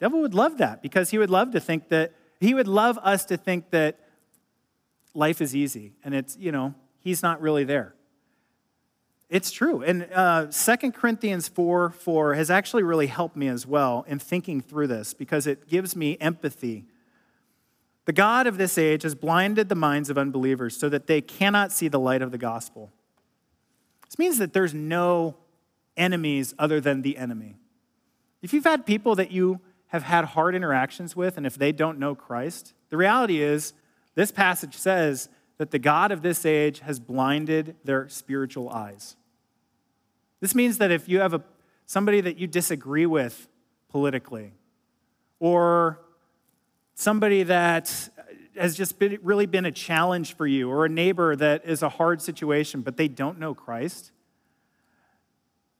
devil 0.00 0.20
would 0.20 0.34
love 0.34 0.58
that 0.58 0.82
because 0.82 1.10
he 1.10 1.18
would 1.18 1.30
love 1.30 1.52
to 1.52 1.60
think 1.60 1.88
that, 1.88 2.12
he 2.40 2.54
would 2.54 2.68
love 2.68 2.98
us 3.02 3.24
to 3.26 3.36
think 3.36 3.70
that 3.70 4.00
life 5.14 5.40
is 5.40 5.54
easy 5.54 5.92
and 6.04 6.14
it's, 6.14 6.36
you 6.36 6.52
know, 6.52 6.74
he's 6.98 7.22
not 7.22 7.40
really 7.40 7.64
there. 7.64 7.94
It's 9.32 9.50
true. 9.50 9.82
And 9.82 10.06
uh, 10.12 10.48
2 10.48 10.92
Corinthians 10.92 11.48
4 11.48 11.88
4 11.88 12.34
has 12.34 12.50
actually 12.50 12.82
really 12.82 13.06
helped 13.06 13.34
me 13.34 13.48
as 13.48 13.66
well 13.66 14.04
in 14.06 14.18
thinking 14.18 14.60
through 14.60 14.88
this 14.88 15.14
because 15.14 15.46
it 15.46 15.66
gives 15.66 15.96
me 15.96 16.18
empathy. 16.20 16.84
The 18.04 18.12
God 18.12 18.46
of 18.46 18.58
this 18.58 18.76
age 18.76 19.04
has 19.04 19.14
blinded 19.14 19.70
the 19.70 19.74
minds 19.74 20.10
of 20.10 20.18
unbelievers 20.18 20.76
so 20.76 20.90
that 20.90 21.06
they 21.06 21.22
cannot 21.22 21.72
see 21.72 21.88
the 21.88 21.98
light 21.98 22.20
of 22.20 22.30
the 22.30 22.36
gospel. 22.36 22.92
This 24.04 24.18
means 24.18 24.36
that 24.36 24.52
there's 24.52 24.74
no 24.74 25.36
enemies 25.96 26.54
other 26.58 26.78
than 26.78 27.00
the 27.00 27.16
enemy. 27.16 27.56
If 28.42 28.52
you've 28.52 28.64
had 28.64 28.84
people 28.84 29.14
that 29.14 29.30
you 29.30 29.60
have 29.86 30.02
had 30.02 30.26
hard 30.26 30.54
interactions 30.54 31.16
with, 31.16 31.38
and 31.38 31.46
if 31.46 31.56
they 31.56 31.72
don't 31.72 31.98
know 31.98 32.14
Christ, 32.14 32.74
the 32.90 32.98
reality 32.98 33.40
is 33.40 33.72
this 34.14 34.30
passage 34.30 34.76
says 34.76 35.30
that 35.56 35.70
the 35.70 35.78
God 35.78 36.12
of 36.12 36.20
this 36.20 36.44
age 36.44 36.80
has 36.80 37.00
blinded 37.00 37.76
their 37.82 38.10
spiritual 38.10 38.68
eyes. 38.68 39.16
This 40.42 40.56
means 40.56 40.78
that 40.78 40.90
if 40.90 41.08
you 41.08 41.20
have 41.20 41.34
a, 41.34 41.42
somebody 41.86 42.20
that 42.20 42.36
you 42.36 42.48
disagree 42.48 43.06
with 43.06 43.46
politically, 43.88 44.54
or 45.38 46.00
somebody 46.94 47.44
that 47.44 48.10
has 48.56 48.76
just 48.76 48.98
been, 48.98 49.20
really 49.22 49.46
been 49.46 49.64
a 49.64 49.70
challenge 49.70 50.34
for 50.34 50.44
you, 50.44 50.68
or 50.68 50.84
a 50.84 50.88
neighbor 50.88 51.36
that 51.36 51.64
is 51.64 51.80
a 51.80 51.88
hard 51.88 52.20
situation, 52.20 52.80
but 52.80 52.96
they 52.96 53.06
don't 53.06 53.38
know 53.38 53.54
Christ, 53.54 54.10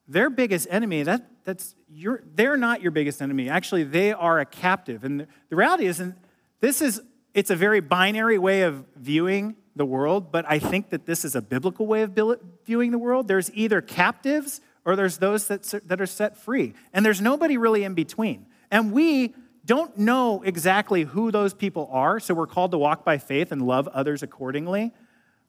their 0.06 0.30
biggest 0.30 0.68
enemy, 0.70 1.02
that, 1.02 1.26
that's 1.42 1.74
your, 1.90 2.22
they're 2.36 2.56
not 2.56 2.82
your 2.82 2.92
biggest 2.92 3.20
enemy. 3.20 3.48
Actually, 3.48 3.82
they 3.82 4.12
are 4.12 4.38
a 4.38 4.46
captive. 4.46 5.02
And 5.02 5.20
the, 5.20 5.26
the 5.48 5.56
reality 5.56 5.86
is, 5.86 5.98
and 5.98 6.14
this 6.60 6.80
is, 6.80 7.00
it's 7.34 7.50
a 7.50 7.56
very 7.56 7.80
binary 7.80 8.38
way 8.38 8.62
of 8.62 8.84
viewing 8.94 9.56
the 9.74 9.86
world, 9.86 10.30
but 10.30 10.44
I 10.48 10.58
think 10.58 10.90
that 10.90 11.06
this 11.06 11.24
is 11.24 11.34
a 11.34 11.42
biblical 11.42 11.86
way 11.86 12.02
of 12.02 12.18
viewing 12.64 12.90
the 12.90 12.98
world. 12.98 13.28
There's 13.28 13.50
either 13.54 13.80
captives 13.80 14.60
or 14.84 14.96
there's 14.96 15.18
those 15.18 15.48
that, 15.48 15.62
that 15.86 16.00
are 16.00 16.06
set 16.06 16.36
free, 16.36 16.74
and 16.92 17.06
there's 17.06 17.20
nobody 17.20 17.56
really 17.56 17.84
in 17.84 17.94
between. 17.94 18.46
And 18.70 18.92
we 18.92 19.34
don't 19.64 19.96
know 19.96 20.42
exactly 20.42 21.04
who 21.04 21.30
those 21.30 21.54
people 21.54 21.88
are, 21.92 22.18
so 22.18 22.34
we're 22.34 22.46
called 22.46 22.72
to 22.72 22.78
walk 22.78 23.04
by 23.04 23.18
faith 23.18 23.52
and 23.52 23.62
love 23.62 23.86
others 23.88 24.22
accordingly. 24.22 24.92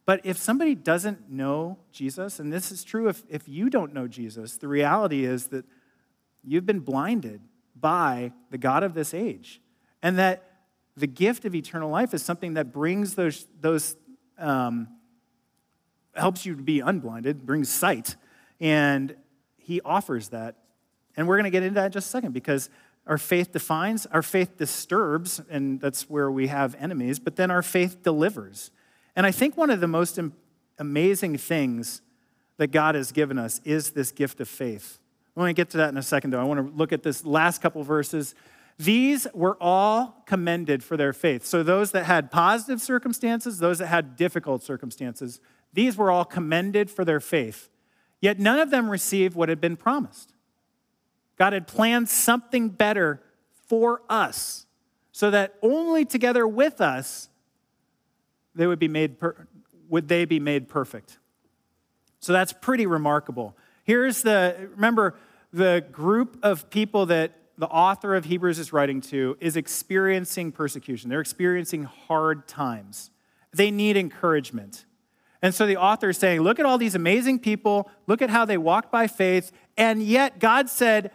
But 0.06 0.22
if 0.24 0.38
somebody 0.38 0.76
doesn't 0.76 1.30
know 1.30 1.80
Jesus, 1.92 2.40
and 2.40 2.52
this 2.52 2.72
is 2.72 2.84
true 2.84 3.08
if, 3.08 3.24
if 3.30 3.48
you 3.48 3.70
don't 3.70 3.94
know 3.94 4.08
Jesus, 4.08 4.58
the 4.58 4.68
reality 4.68 5.26
is 5.26 5.48
that 5.48 5.66
you've 6.44 6.66
been 6.66 6.82
blinded 6.82 7.42
by 7.76 8.34
the 8.52 8.58
God 8.58 8.84
of 8.84 8.94
this 8.94 9.14
age. 9.14 9.62
And 10.02 10.18
that 10.20 10.44
the 10.96 11.08
gift 11.08 11.46
of 11.46 11.56
eternal 11.56 11.90
life 11.90 12.14
is 12.14 12.22
something 12.22 12.54
that 12.54 12.72
brings 12.72 13.16
those, 13.16 13.48
those 13.60 13.96
um, 14.44 14.88
helps 16.14 16.46
you 16.46 16.56
to 16.56 16.62
be 16.62 16.80
unblinded, 16.80 17.46
brings 17.46 17.70
sight, 17.70 18.16
and 18.60 19.16
he 19.58 19.82
offers 19.82 20.30
that. 20.30 20.58
And 21.16 21.28
we're 21.28 21.38
going 21.38 21.46
to 21.46 21.52
get 21.52 21.64
into 21.64 21.76
that 21.76 21.88
in 21.88 21.92
just 21.92 22.08
a 22.08 22.12
second 22.12 22.34
because 22.34 22.70
our 23.06 23.18
faith 23.18 23.52
defines, 23.52 24.06
our 24.08 24.22
faith 24.22 24.58
disturbs, 24.58 25.42
and 25.50 25.80
that's 25.80 26.10
where 26.10 26.32
we 26.32 26.48
have 26.48 26.76
enemies, 26.80 27.20
but 27.20 27.36
then 27.36 27.52
our 27.52 27.62
faith 27.62 28.02
delivers. 28.04 28.72
And 29.16 29.26
I 29.26 29.32
think 29.32 29.58
one 29.58 29.70
of 29.70 29.80
the 29.80 29.88
most 29.88 30.20
amazing 30.80 31.38
things 31.38 32.02
that 32.58 32.68
God 32.68 32.96
has 32.96 33.12
given 33.12 33.38
us 33.38 33.60
is 33.64 33.92
this 33.92 34.12
gift 34.12 34.40
of 34.40 34.48
faith. 34.48 35.00
I 35.36 35.40
want 35.40 35.50
to 35.50 35.54
get 35.54 35.72
to 35.72 35.78
that 35.78 35.90
in 35.90 35.98
a 35.98 36.04
second, 36.04 36.32
though. 36.32 36.40
I 36.40 36.44
want 36.44 36.66
to 36.66 36.78
look 36.78 36.94
at 36.94 37.04
this 37.04 37.26
last 37.26 37.62
couple 37.62 37.84
verses 37.84 38.36
these 38.78 39.28
were 39.34 39.58
all 39.62 40.24
commended 40.26 40.84
for 40.84 40.98
their 40.98 41.14
faith. 41.14 41.46
So, 41.46 41.64
those 41.64 41.92
that 41.92 42.06
had 42.06 42.32
positive 42.32 42.82
circumstances, 42.82 43.60
those 43.60 43.80
that 43.80 43.88
had 43.88 44.16
difficult 44.16 44.64
circumstances, 44.64 45.40
these 45.74 45.98
were 45.98 46.12
all 46.12 46.26
commended 46.26 46.90
for 46.90 47.06
their 47.06 47.20
faith. 47.20 47.70
Yet 48.20 48.40
none 48.40 48.60
of 48.60 48.72
them 48.72 48.90
received 48.90 49.36
what 49.36 49.50
had 49.50 49.60
been 49.60 49.76
promised. 49.76 50.34
God 51.38 51.54
had 51.54 51.68
planned 51.68 52.10
something 52.10 52.70
better 52.70 53.22
for 53.68 54.02
us 54.10 54.66
so 55.12 55.30
that 55.32 55.56
only 55.62 56.06
together 56.06 56.48
with 56.48 56.80
us 56.80 57.30
they 58.56 58.68
would 58.68 58.80
be 58.80 58.88
made 58.88 59.20
per- 59.20 59.48
would 59.90 60.08
they 60.08 60.26
be 60.26 60.40
made 60.40 60.70
perfect. 60.70 61.20
So 62.20 62.34
that's 62.34 62.54
pretty 62.54 62.86
remarkable. 62.86 63.58
Here's 63.84 64.24
the 64.24 64.70
remember 64.76 65.16
the 65.52 65.86
group 65.92 66.40
of 66.42 66.70
people 66.70 67.08
that 67.08 67.34
the 67.58 67.68
author 67.68 68.16
of 68.16 68.26
Hebrews 68.26 68.60
is 68.60 68.74
writing 68.74 69.02
to 69.02 69.38
is 69.40 69.56
experiencing 69.56 70.52
persecution. 70.52 71.10
They're 71.10 71.22
experiencing 71.22 71.84
hard 71.84 72.48
times. 72.48 73.12
They 73.54 73.70
need 73.70 73.96
encouragement. 73.96 74.86
And 75.42 75.54
so 75.54 75.68
the 75.68 75.78
author 75.78 76.10
is 76.10 76.18
saying, 76.18 76.42
Look 76.42 76.60
at 76.60 76.66
all 76.66 76.78
these 76.78 76.96
amazing 76.96 77.40
people. 77.40 77.92
Look 78.08 78.22
at 78.22 78.30
how 78.30 78.46
they 78.46 78.58
walked 78.58 78.92
by 78.92 79.08
faith. 79.08 79.52
And 79.78 80.02
yet 80.02 80.40
God 80.40 80.70
said, 80.70 81.12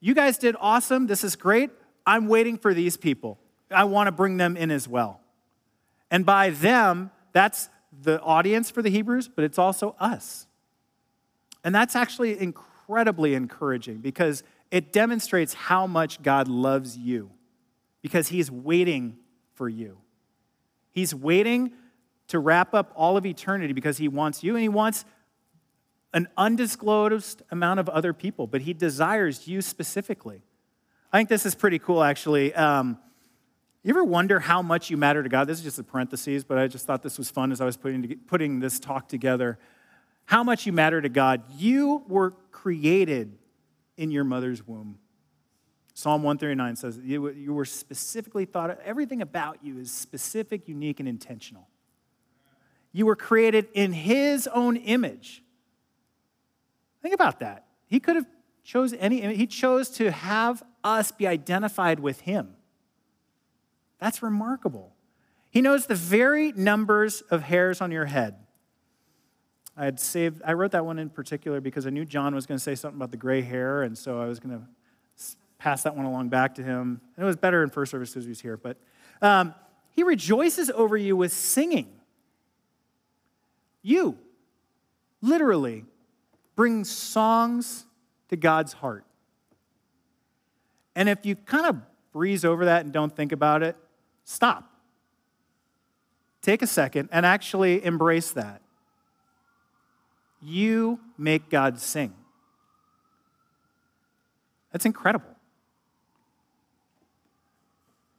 You 0.00 0.14
guys 0.14 0.38
did 0.38 0.56
awesome. 0.60 1.06
This 1.06 1.24
is 1.24 1.36
great. 1.36 1.70
I'm 2.06 2.28
waiting 2.28 2.56
for 2.56 2.72
these 2.72 2.96
people. 2.96 3.38
I 3.70 3.84
want 3.84 4.06
to 4.06 4.12
bring 4.12 4.38
them 4.38 4.56
in 4.56 4.70
as 4.70 4.88
well. 4.88 5.20
And 6.10 6.24
by 6.24 6.50
them, 6.50 7.10
that's 7.32 7.68
the 8.02 8.20
audience 8.22 8.70
for 8.70 8.80
the 8.80 8.90
Hebrews, 8.90 9.28
but 9.28 9.44
it's 9.44 9.58
also 9.58 9.94
us. 10.00 10.46
And 11.64 11.74
that's 11.74 11.94
actually 11.94 12.40
incredibly 12.40 13.34
encouraging 13.34 13.98
because 13.98 14.42
it 14.70 14.92
demonstrates 14.92 15.54
how 15.54 15.86
much 15.86 16.22
God 16.22 16.48
loves 16.48 16.96
you 16.96 17.30
because 18.02 18.28
He's 18.28 18.50
waiting 18.50 19.16
for 19.54 19.68
you. 19.68 19.98
He's 20.90 21.14
waiting 21.14 21.72
to 22.28 22.38
wrap 22.38 22.74
up 22.74 22.92
all 22.94 23.16
of 23.16 23.24
eternity 23.24 23.72
because 23.72 23.98
He 23.98 24.08
wants 24.08 24.42
you 24.42 24.54
and 24.54 24.62
He 24.62 24.68
wants 24.68 25.04
an 26.12 26.28
undisclosed 26.36 27.42
amount 27.50 27.80
of 27.80 27.88
other 27.88 28.12
people, 28.12 28.46
but 28.46 28.62
He 28.62 28.74
desires 28.74 29.48
you 29.48 29.62
specifically. 29.62 30.42
I 31.12 31.18
think 31.18 31.28
this 31.28 31.46
is 31.46 31.54
pretty 31.54 31.78
cool, 31.78 32.02
actually. 32.02 32.54
Um, 32.54 32.98
you 33.82 33.90
ever 33.90 34.04
wonder 34.04 34.40
how 34.40 34.60
much 34.60 34.90
you 34.90 34.96
matter 34.96 35.22
to 35.22 35.28
God? 35.28 35.46
This 35.46 35.58
is 35.58 35.64
just 35.64 35.78
a 35.78 35.82
parenthesis, 35.82 36.44
but 36.44 36.58
I 36.58 36.66
just 36.66 36.84
thought 36.86 37.02
this 37.02 37.16
was 37.16 37.30
fun 37.30 37.52
as 37.52 37.60
I 37.60 37.64
was 37.64 37.76
putting, 37.76 38.18
putting 38.26 38.60
this 38.60 38.78
talk 38.78 39.08
together. 39.08 39.58
How 40.26 40.42
much 40.42 40.66
you 40.66 40.74
matter 40.74 41.00
to 41.00 41.08
God. 41.08 41.42
You 41.56 42.02
were 42.06 42.32
created 42.50 43.38
in 43.98 44.10
your 44.10 44.24
mother's 44.24 44.66
womb. 44.66 44.98
Psalm 45.92 46.22
139 46.22 46.76
says 46.76 46.98
you, 47.02 47.28
you 47.30 47.52
were 47.52 47.64
specifically 47.64 48.44
thought 48.44 48.70
of, 48.70 48.78
everything 48.84 49.20
about 49.20 49.58
you 49.62 49.78
is 49.78 49.92
specific, 49.92 50.68
unique, 50.68 51.00
and 51.00 51.08
intentional. 51.08 51.68
You 52.92 53.04
were 53.04 53.16
created 53.16 53.68
in 53.74 53.92
His 53.92 54.46
own 54.46 54.76
image. 54.76 55.42
Think 57.02 57.14
about 57.14 57.40
that. 57.40 57.66
He 57.86 58.00
could 58.00 58.16
have 58.16 58.26
chose 58.62 58.94
any, 58.94 59.34
he 59.34 59.46
chose 59.46 59.90
to 59.90 60.10
have 60.10 60.62
us 60.84 61.10
be 61.10 61.26
identified 61.26 61.98
with 61.98 62.20
Him. 62.20 62.54
That's 63.98 64.22
remarkable. 64.22 64.94
He 65.50 65.60
knows 65.60 65.86
the 65.86 65.94
very 65.96 66.52
numbers 66.52 67.22
of 67.22 67.42
hairs 67.42 67.80
on 67.80 67.90
your 67.90 68.04
head. 68.04 68.36
I 69.78 69.84
had 69.84 70.00
saved, 70.00 70.42
I 70.44 70.54
wrote 70.54 70.72
that 70.72 70.84
one 70.84 70.98
in 70.98 71.08
particular 71.08 71.60
because 71.60 71.86
I 71.86 71.90
knew 71.90 72.04
John 72.04 72.34
was 72.34 72.46
going 72.46 72.58
to 72.58 72.62
say 72.62 72.74
something 72.74 72.98
about 72.98 73.12
the 73.12 73.16
gray 73.16 73.42
hair, 73.42 73.84
and 73.84 73.96
so 73.96 74.20
I 74.20 74.26
was 74.26 74.40
going 74.40 74.58
to 74.58 74.66
pass 75.58 75.84
that 75.84 75.96
one 75.96 76.04
along 76.04 76.30
back 76.30 76.56
to 76.56 76.64
him. 76.64 77.00
And 77.16 77.22
it 77.22 77.26
was 77.26 77.36
better 77.36 77.62
in 77.62 77.70
first 77.70 77.92
service 77.92 78.10
because 78.10 78.24
he 78.24 78.30
was 78.30 78.40
here, 78.40 78.56
but 78.56 78.76
um, 79.22 79.54
he 79.94 80.02
rejoices 80.02 80.68
over 80.70 80.96
you 80.96 81.16
with 81.16 81.32
singing. 81.32 81.88
You, 83.82 84.18
literally, 85.22 85.84
bring 86.56 86.82
songs 86.82 87.86
to 88.30 88.36
God's 88.36 88.72
heart. 88.72 89.04
And 90.96 91.08
if 91.08 91.24
you 91.24 91.36
kind 91.36 91.66
of 91.66 91.76
breeze 92.12 92.44
over 92.44 92.64
that 92.64 92.84
and 92.84 92.92
don't 92.92 93.14
think 93.14 93.30
about 93.30 93.62
it, 93.62 93.76
stop. 94.24 94.72
Take 96.42 96.62
a 96.62 96.66
second 96.66 97.10
and 97.12 97.24
actually 97.24 97.84
embrace 97.84 98.32
that. 98.32 98.60
You 100.40 101.00
make 101.16 101.50
God 101.50 101.80
sing. 101.80 102.14
That's 104.72 104.84
incredible. 104.84 105.34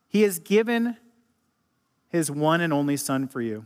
He 0.08 0.24
has 0.24 0.40
given 0.40 0.98
his 2.10 2.32
one 2.32 2.62
and 2.62 2.74
only 2.74 2.98
son 2.98 3.28
for 3.28 3.42
you. 3.42 3.66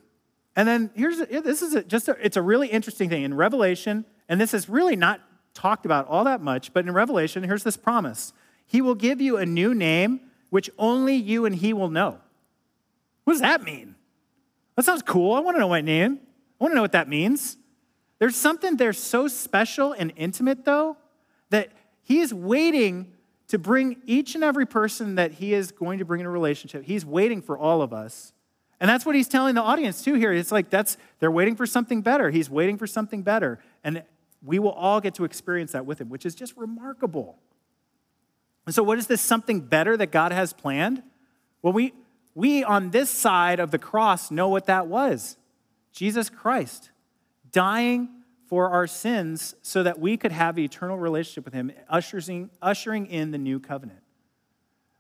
And 0.56 0.68
then 0.68 0.92
here's 0.94 1.18
this 1.18 1.62
is 1.62 1.74
a, 1.74 1.84
just 1.84 2.08
a, 2.08 2.18
it's 2.22 2.38
a 2.38 2.42
really 2.42 2.68
interesting 2.68 3.10
thing 3.10 3.24
in 3.24 3.34
Revelation, 3.34 4.06
and 4.30 4.40
this 4.40 4.54
is 4.54 4.70
really 4.70 4.96
not 4.96 5.22
talked 5.54 5.86
about 5.86 6.08
all 6.08 6.24
that 6.26 6.42
much, 6.42 6.74
but 6.74 6.86
in 6.86 6.94
Revelation, 6.94 7.44
here's 7.44 7.64
this 7.64 7.78
promise: 7.78 8.34
He 8.68 8.82
will 8.82 8.96
give 8.96 9.20
you 9.20 9.38
a 9.38 9.46
new 9.46 9.74
name 9.74 10.20
which 10.50 10.70
only 10.78 11.16
you 11.16 11.46
and 11.46 11.56
He 11.56 11.74
will 11.74 11.90
know. 11.90 12.20
What 13.24 13.34
does 13.34 13.42
that 13.42 13.64
mean? 13.64 13.96
That 14.76 14.86
sounds 14.86 15.02
cool. 15.02 15.34
I 15.34 15.40
want 15.40 15.56
to 15.56 15.60
know 15.60 15.70
my 15.70 15.82
name. 15.82 16.20
I 16.60 16.64
want 16.64 16.74
to 16.74 16.76
know 16.76 16.82
what 16.82 16.92
that 16.92 17.08
means. 17.08 17.58
There's 18.24 18.38
something 18.38 18.78
there 18.78 18.94
so 18.94 19.28
special 19.28 19.92
and 19.92 20.14
intimate, 20.16 20.64
though, 20.64 20.96
that 21.50 21.74
He 22.04 22.22
is 22.22 22.34
waiting 22.34 23.12
to 23.50 23.60
bring 23.60 23.98
each 24.06 24.34
and 24.34 24.46
every 24.46 24.66
person 24.66 25.16
that 25.16 25.34
He 25.34 25.54
is 25.54 25.74
going 25.74 26.00
to 26.00 26.06
bring 26.06 26.22
in 26.22 26.26
a 26.26 26.30
relationship. 26.30 26.86
He's 26.86 27.06
waiting 27.06 27.42
for 27.42 27.58
all 27.58 27.82
of 27.82 27.92
us. 27.92 28.32
And 28.80 28.90
that's 28.90 29.06
what 29.06 29.14
He's 29.14 29.28
telling 29.28 29.56
the 29.56 29.62
audience, 29.62 30.02
too, 30.02 30.14
here. 30.14 30.32
It's 30.32 30.54
like 30.54 30.70
that's, 30.70 30.96
they're 31.20 31.32
waiting 31.32 31.58
for 31.58 31.66
something 31.66 32.02
better. 32.02 32.30
He's 32.30 32.50
waiting 32.50 32.78
for 32.78 32.88
something 32.88 33.24
better. 33.24 33.60
And 33.84 34.04
we 34.42 34.58
will 34.58 34.72
all 34.72 35.02
get 35.02 35.16
to 35.16 35.26
experience 35.26 35.74
that 35.74 35.86
with 35.86 36.00
Him, 36.00 36.08
which 36.08 36.26
is 36.26 36.34
just 36.34 36.56
remarkable. 36.56 37.40
And 38.66 38.74
so, 38.74 38.84
what 38.84 38.98
is 39.00 39.08
this 39.08 39.20
something 39.20 39.60
better 39.60 39.98
that 39.98 40.12
God 40.14 40.32
has 40.32 40.54
planned? 40.54 41.04
Well, 41.62 41.74
we, 41.74 41.92
we 42.36 42.64
on 42.64 42.92
this 42.92 43.10
side 43.10 43.60
of 43.60 43.72
the 43.72 43.80
cross 43.80 44.32
know 44.32 44.48
what 44.48 44.68
that 44.68 44.88
was 44.88 45.36
Jesus 45.92 46.30
Christ 46.30 46.92
dying 47.54 48.10
for 48.48 48.70
our 48.70 48.86
sins 48.86 49.56
so 49.62 49.82
that 49.84 50.00
we 50.00 50.18
could 50.18 50.34
have 50.34 50.60
eternal 50.60 50.98
relationship 50.98 51.46
with 51.46 51.54
Him, 51.54 51.72
ushering, 51.90 52.50
ushering 52.62 53.06
in 53.06 53.32
the 53.32 53.38
new 53.38 53.60
covenant. 53.60 54.02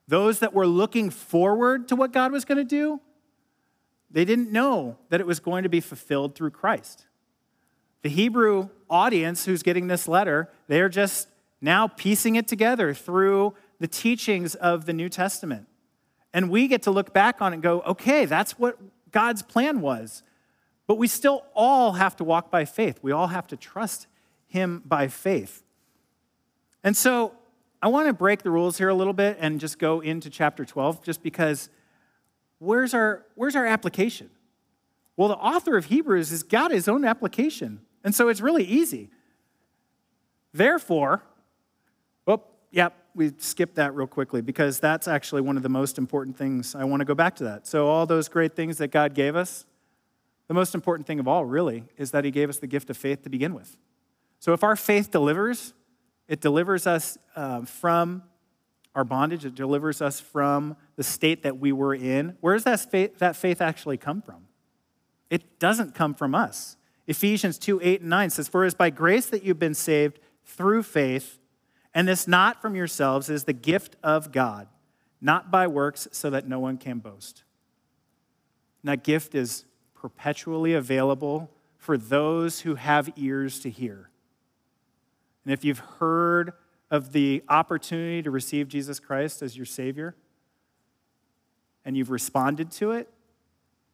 Those 0.07 0.39
that 0.39 0.53
were 0.53 0.67
looking 0.67 1.09
forward 1.09 1.89
to 1.89 1.95
what 1.95 2.13
God 2.13 2.31
was 2.31 2.45
going 2.45 2.57
to 2.57 2.63
do, 2.63 3.01
they 4.09 4.25
didn't 4.25 4.51
know 4.51 4.97
that 5.09 5.19
it 5.19 5.27
was 5.27 5.39
going 5.39 5.63
to 5.63 5.69
be 5.69 5.81
fulfilled 5.81 6.35
through 6.35 6.51
Christ. 6.51 7.05
The 8.01 8.09
Hebrew 8.09 8.69
audience 8.89 9.45
who's 9.45 9.63
getting 9.63 9.87
this 9.87 10.07
letter, 10.07 10.49
they're 10.67 10.89
just 10.89 11.27
now 11.61 11.87
piecing 11.87 12.35
it 12.35 12.47
together 12.47 12.93
through 12.93 13.55
the 13.79 13.87
teachings 13.87 14.55
of 14.55 14.85
the 14.85 14.93
New 14.93 15.09
Testament. 15.09 15.67
And 16.33 16.49
we 16.49 16.67
get 16.67 16.83
to 16.83 16.91
look 16.91 17.13
back 17.13 17.41
on 17.41 17.53
it 17.53 17.57
and 17.57 17.63
go, 17.63 17.81
okay, 17.81 18.25
that's 18.25 18.59
what 18.59 18.77
God's 19.11 19.41
plan 19.41 19.81
was. 19.81 20.23
But 20.93 20.99
we 20.99 21.07
still 21.07 21.43
all 21.55 21.93
have 21.93 22.15
to 22.17 22.23
walk 22.23 22.51
by 22.51 22.65
faith. 22.65 22.99
We 23.01 23.11
all 23.11 23.25
have 23.25 23.47
to 23.47 23.57
trust 23.57 24.05
Him 24.45 24.83
by 24.85 25.07
faith. 25.07 25.63
And 26.83 26.95
so 26.95 27.33
I 27.81 27.87
want 27.87 28.05
to 28.05 28.13
break 28.13 28.43
the 28.43 28.51
rules 28.51 28.77
here 28.77 28.89
a 28.89 28.93
little 28.93 29.11
bit 29.11 29.37
and 29.39 29.59
just 29.59 29.79
go 29.79 30.01
into 30.01 30.29
chapter 30.29 30.63
12, 30.63 31.03
just 31.03 31.23
because 31.23 31.69
where's 32.59 32.93
our, 32.93 33.25
where's 33.33 33.55
our 33.55 33.65
application? 33.65 34.29
Well, 35.17 35.29
the 35.29 35.37
author 35.37 35.77
of 35.77 35.85
Hebrews 35.85 36.29
has 36.29 36.43
got 36.43 36.69
his 36.69 36.87
own 36.87 37.05
application. 37.05 37.79
And 38.03 38.13
so 38.13 38.29
it's 38.29 38.39
really 38.39 38.63
easy. 38.63 39.09
Therefore, 40.53 41.23
oh, 42.27 42.43
yep, 42.69 42.93
we 43.15 43.31
skipped 43.39 43.77
that 43.77 43.95
real 43.95 44.05
quickly 44.05 44.41
because 44.41 44.79
that's 44.79 45.07
actually 45.07 45.41
one 45.41 45.57
of 45.57 45.63
the 45.63 45.69
most 45.69 45.97
important 45.97 46.37
things. 46.37 46.75
I 46.75 46.83
want 46.83 47.01
to 47.01 47.05
go 47.05 47.15
back 47.15 47.35
to 47.37 47.45
that. 47.45 47.65
So, 47.65 47.87
all 47.87 48.05
those 48.05 48.27
great 48.27 48.55
things 48.55 48.77
that 48.77 48.89
God 48.89 49.15
gave 49.15 49.35
us, 49.35 49.65
the 50.53 50.59
most 50.59 50.75
important 50.75 51.07
thing 51.07 51.19
of 51.19 51.27
all, 51.27 51.45
really, 51.45 51.83
is 51.97 52.11
that 52.11 52.23
He 52.23 52.29
gave 52.29 52.47
us 52.47 52.57
the 52.57 52.67
gift 52.67 52.87
of 52.91 52.95
faith 52.95 53.23
to 53.23 53.29
begin 53.29 53.55
with. 53.55 53.75
So, 54.39 54.53
if 54.53 54.63
our 54.63 54.75
faith 54.75 55.09
delivers, 55.09 55.73
it 56.27 56.41
delivers 56.41 56.85
us 56.85 57.17
uh, 57.35 57.65
from 57.65 58.21
our 58.93 59.03
bondage, 59.03 59.45
it 59.45 59.55
delivers 59.55 59.99
us 59.99 60.19
from 60.19 60.77
the 60.95 61.01
state 61.01 61.41
that 61.41 61.57
we 61.57 61.71
were 61.71 61.95
in. 61.95 62.37
Where 62.39 62.53
does 62.53 62.65
that 62.65 62.91
faith, 62.91 63.17
that 63.17 63.35
faith 63.35 63.61
actually 63.61 63.97
come 63.97 64.21
from? 64.21 64.45
It 65.31 65.57
doesn't 65.57 65.95
come 65.95 66.13
from 66.13 66.35
us. 66.35 66.77
Ephesians 67.07 67.57
2 67.57 67.79
8 67.81 68.01
and 68.01 68.09
9 68.11 68.29
says, 68.29 68.47
For 68.47 68.63
it 68.63 68.67
is 68.67 68.75
by 68.75 68.91
grace 68.91 69.25
that 69.27 69.41
you've 69.41 69.57
been 69.57 69.73
saved 69.73 70.19
through 70.45 70.83
faith, 70.83 71.39
and 71.95 72.07
this 72.07 72.27
not 72.27 72.61
from 72.61 72.75
yourselves 72.75 73.27
is 73.27 73.45
the 73.45 73.53
gift 73.53 73.95
of 74.03 74.31
God, 74.31 74.67
not 75.19 75.49
by 75.49 75.65
works, 75.65 76.07
so 76.11 76.29
that 76.29 76.47
no 76.47 76.59
one 76.59 76.77
can 76.77 76.99
boast. 76.99 77.41
And 78.83 78.91
that 78.91 79.03
gift 79.03 79.33
is 79.33 79.65
perpetually 80.03 80.73
available 80.73 81.49
for 81.77 81.97
those 81.97 82.59
who 82.59 82.75
have 82.75 83.09
ears 83.15 83.61
to 83.61 83.69
hear. 83.69 84.09
And 85.45 85.53
if 85.53 85.63
you've 85.63 85.79
heard 85.79 86.51
of 86.91 87.13
the 87.13 87.41
opportunity 87.47 88.21
to 88.21 88.29
receive 88.29 88.67
Jesus 88.67 88.99
Christ 88.99 89.41
as 89.41 89.55
your 89.55 89.65
Savior, 89.65 90.13
and 91.85 91.95
you've 91.95 92.09
responded 92.09 92.69
to 92.71 92.91
it, 92.91 93.09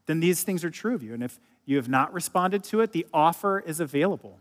then 0.08 0.20
these 0.20 0.42
things 0.42 0.64
are 0.64 0.72
true 0.72 0.96
of 0.96 1.04
you. 1.04 1.14
And 1.14 1.22
if 1.22 1.40
you 1.66 1.76
have 1.76 1.88
not 1.88 2.12
responded 2.12 2.64
to 2.66 2.82
it, 2.82 2.92
the 2.92 3.06
offer 3.14 3.60
is 3.60 3.80
available. 3.80 4.40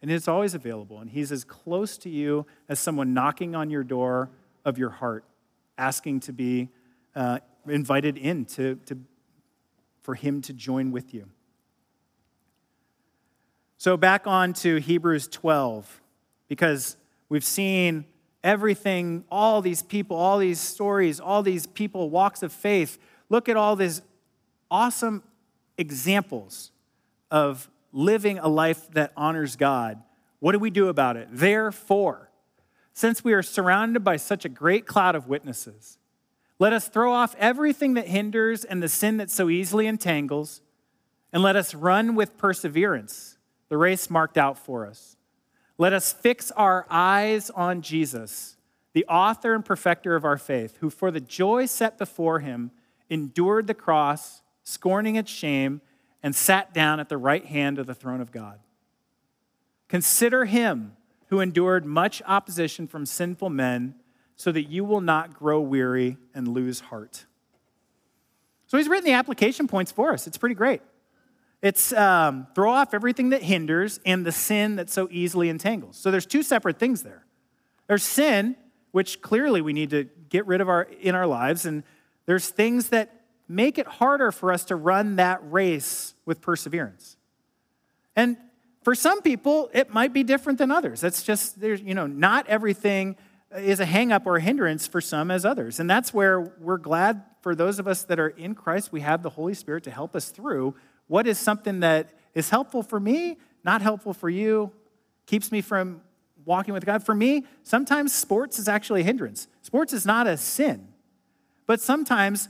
And 0.00 0.10
it's 0.10 0.26
always 0.26 0.52
available. 0.52 0.98
And 0.98 1.10
He's 1.10 1.30
as 1.30 1.44
close 1.44 1.96
to 1.98 2.10
you 2.10 2.44
as 2.68 2.80
someone 2.80 3.14
knocking 3.14 3.54
on 3.54 3.70
your 3.70 3.84
door 3.84 4.30
of 4.64 4.78
your 4.78 4.90
heart, 4.90 5.24
asking 5.78 6.18
to 6.20 6.32
be 6.32 6.70
uh, 7.14 7.38
invited 7.68 8.18
in 8.18 8.46
to, 8.46 8.80
to, 8.86 8.98
for 10.02 10.14
Him 10.14 10.42
to 10.42 10.52
join 10.52 10.90
with 10.90 11.14
you. 11.14 11.28
So, 13.78 13.96
back 13.96 14.26
on 14.26 14.52
to 14.54 14.76
Hebrews 14.76 15.28
12, 15.28 16.00
because 16.48 16.96
we've 17.28 17.44
seen 17.44 18.04
everything, 18.44 19.24
all 19.30 19.60
these 19.60 19.82
people, 19.82 20.16
all 20.16 20.38
these 20.38 20.60
stories, 20.60 21.18
all 21.18 21.42
these 21.42 21.66
people, 21.66 22.10
walks 22.10 22.42
of 22.42 22.52
faith. 22.52 22.98
Look 23.28 23.48
at 23.48 23.56
all 23.56 23.76
these 23.76 24.02
awesome 24.70 25.22
examples 25.78 26.70
of 27.30 27.68
living 27.92 28.38
a 28.38 28.48
life 28.48 28.88
that 28.92 29.12
honors 29.16 29.56
God. 29.56 30.02
What 30.40 30.52
do 30.52 30.58
we 30.58 30.70
do 30.70 30.88
about 30.88 31.16
it? 31.16 31.28
Therefore, 31.30 32.30
since 32.92 33.24
we 33.24 33.32
are 33.32 33.42
surrounded 33.42 34.04
by 34.04 34.16
such 34.16 34.44
a 34.44 34.48
great 34.48 34.86
cloud 34.86 35.14
of 35.14 35.28
witnesses, 35.28 35.98
Let 36.62 36.72
us 36.72 36.86
throw 36.86 37.12
off 37.12 37.34
everything 37.40 37.94
that 37.94 38.06
hinders 38.06 38.62
and 38.62 38.80
the 38.80 38.88
sin 38.88 39.16
that 39.16 39.32
so 39.32 39.50
easily 39.50 39.88
entangles, 39.88 40.60
and 41.32 41.42
let 41.42 41.56
us 41.56 41.74
run 41.74 42.14
with 42.14 42.38
perseverance 42.38 43.36
the 43.68 43.76
race 43.76 44.08
marked 44.08 44.38
out 44.38 44.56
for 44.56 44.86
us. 44.86 45.16
Let 45.76 45.92
us 45.92 46.12
fix 46.12 46.52
our 46.52 46.86
eyes 46.88 47.50
on 47.50 47.82
Jesus, 47.82 48.58
the 48.92 49.04
author 49.06 49.54
and 49.54 49.64
perfecter 49.64 50.14
of 50.14 50.24
our 50.24 50.38
faith, 50.38 50.76
who 50.76 50.88
for 50.88 51.10
the 51.10 51.20
joy 51.20 51.66
set 51.66 51.98
before 51.98 52.38
him 52.38 52.70
endured 53.10 53.66
the 53.66 53.74
cross, 53.74 54.42
scorning 54.62 55.16
its 55.16 55.32
shame, 55.32 55.80
and 56.22 56.32
sat 56.32 56.72
down 56.72 57.00
at 57.00 57.08
the 57.08 57.18
right 57.18 57.46
hand 57.46 57.80
of 57.80 57.88
the 57.88 57.94
throne 57.96 58.20
of 58.20 58.30
God. 58.30 58.60
Consider 59.88 60.44
him 60.44 60.92
who 61.26 61.40
endured 61.40 61.84
much 61.84 62.22
opposition 62.24 62.86
from 62.86 63.04
sinful 63.04 63.50
men, 63.50 63.96
so 64.36 64.52
that 64.52 64.64
you 64.64 64.84
will 64.84 65.00
not 65.00 65.34
grow 65.34 65.60
weary 65.60 66.16
and 66.34 66.48
lose 66.48 66.80
heart. 66.80 67.24
So 68.66 68.78
he's 68.78 68.88
written 68.88 69.04
the 69.04 69.12
application 69.12 69.68
points 69.68 69.92
for 69.92 70.12
us. 70.12 70.26
It's 70.26 70.38
pretty 70.38 70.54
great. 70.54 70.80
It's 71.60 71.92
um, 71.92 72.46
throw 72.54 72.72
off 72.72 72.92
everything 72.92 73.30
that 73.30 73.42
hinders 73.42 74.00
and 74.04 74.26
the 74.26 74.32
sin 74.32 74.76
that 74.76 74.90
so 74.90 75.08
easily 75.10 75.48
entangles. 75.48 75.96
So 75.96 76.10
there's 76.10 76.26
two 76.26 76.42
separate 76.42 76.78
things 76.78 77.02
there. 77.02 77.24
There's 77.86 78.02
sin, 78.02 78.56
which 78.90 79.20
clearly 79.22 79.60
we 79.60 79.72
need 79.72 79.90
to 79.90 80.08
get 80.28 80.46
rid 80.46 80.60
of 80.60 80.68
our, 80.68 80.82
in 81.00 81.14
our 81.14 81.26
lives, 81.26 81.66
and 81.66 81.84
there's 82.26 82.48
things 82.48 82.88
that 82.88 83.22
make 83.48 83.78
it 83.78 83.86
harder 83.86 84.32
for 84.32 84.52
us 84.52 84.64
to 84.64 84.76
run 84.76 85.16
that 85.16 85.40
race 85.52 86.14
with 86.24 86.40
perseverance. 86.40 87.16
And 88.16 88.36
for 88.82 88.94
some 88.94 89.22
people, 89.22 89.70
it 89.72 89.92
might 89.92 90.12
be 90.12 90.22
different 90.22 90.58
than 90.58 90.70
others. 90.70 91.00
That's 91.00 91.22
just, 91.22 91.60
there's, 91.60 91.80
you 91.80 91.94
know, 91.94 92.06
not 92.06 92.46
everything 92.48 93.16
is 93.56 93.80
a 93.80 93.86
hangup 93.86 94.26
or 94.26 94.36
a 94.36 94.40
hindrance 94.40 94.86
for 94.86 95.00
some 95.00 95.30
as 95.30 95.44
others. 95.44 95.80
And 95.80 95.88
that's 95.88 96.12
where 96.14 96.40
we're 96.40 96.78
glad 96.78 97.22
for 97.40 97.54
those 97.54 97.78
of 97.78 97.88
us 97.88 98.04
that 98.04 98.20
are 98.20 98.28
in 98.28 98.54
Christ, 98.54 98.92
we 98.92 99.00
have 99.00 99.22
the 99.22 99.30
Holy 99.30 99.54
Spirit 99.54 99.84
to 99.84 99.90
help 99.90 100.14
us 100.14 100.30
through 100.30 100.74
what 101.08 101.26
is 101.26 101.38
something 101.38 101.80
that 101.80 102.10
is 102.34 102.50
helpful 102.50 102.82
for 102.82 103.00
me, 103.00 103.38
not 103.64 103.82
helpful 103.82 104.14
for 104.14 104.30
you, 104.30 104.72
keeps 105.26 105.50
me 105.50 105.60
from 105.60 106.00
walking 106.44 106.72
with 106.72 106.86
God. 106.86 107.04
For 107.04 107.14
me, 107.14 107.44
sometimes 107.62 108.14
sports 108.14 108.58
is 108.58 108.68
actually 108.68 109.02
a 109.02 109.04
hindrance. 109.04 109.48
Sports 109.60 109.92
is 109.92 110.06
not 110.06 110.26
a 110.26 110.36
sin, 110.36 110.88
but 111.66 111.80
sometimes 111.80 112.48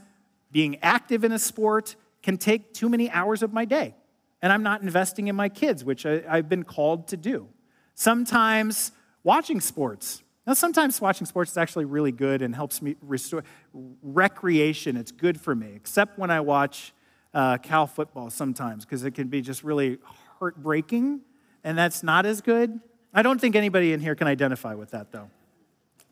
being 0.51 0.77
active 0.81 1.23
in 1.23 1.31
a 1.31 1.39
sport 1.39 1.95
can 2.21 2.37
take 2.37 2.73
too 2.73 2.87
many 2.87 3.09
hours 3.09 3.43
of 3.43 3.51
my 3.51 3.65
day 3.65 3.95
and 4.43 4.51
I'm 4.51 4.61
not 4.61 4.81
investing 4.81 5.29
in 5.29 5.37
my 5.37 5.47
kids, 5.47 5.85
which 5.85 6.05
I, 6.05 6.21
have 6.27 6.49
been 6.49 6.63
called 6.63 7.07
to 7.07 7.17
do. 7.17 7.47
Sometimes 7.95 8.91
watching 9.23 9.61
sports. 9.61 10.22
Now, 10.45 10.53
sometimes 10.53 10.99
watching 10.99 11.25
sports 11.25 11.51
is 11.51 11.57
actually 11.57 11.85
really 11.85 12.11
good 12.11 12.41
and 12.41 12.53
helps 12.53 12.81
me 12.81 12.95
restore 13.01 13.43
recreation. 13.71 14.97
It's 14.97 15.11
good 15.11 15.39
for 15.39 15.55
me, 15.55 15.71
except 15.73 16.19
when 16.19 16.31
I 16.31 16.41
watch 16.41 16.93
uh, 17.33 17.57
Cal 17.59 17.87
football 17.87 18.29
sometimes, 18.29 18.83
because 18.83 19.05
it 19.05 19.11
can 19.11 19.29
be 19.29 19.41
just 19.41 19.63
really 19.63 19.99
heartbreaking, 20.39 21.21
and 21.63 21.77
that's 21.77 22.03
not 22.03 22.25
as 22.25 22.41
good. 22.41 22.79
I 23.13 23.21
don't 23.21 23.39
think 23.39 23.55
anybody 23.55 23.93
in 23.93 24.01
here 24.01 24.15
can 24.15 24.27
identify 24.27 24.73
with 24.73 24.91
that, 24.91 25.11
though. 25.11 25.29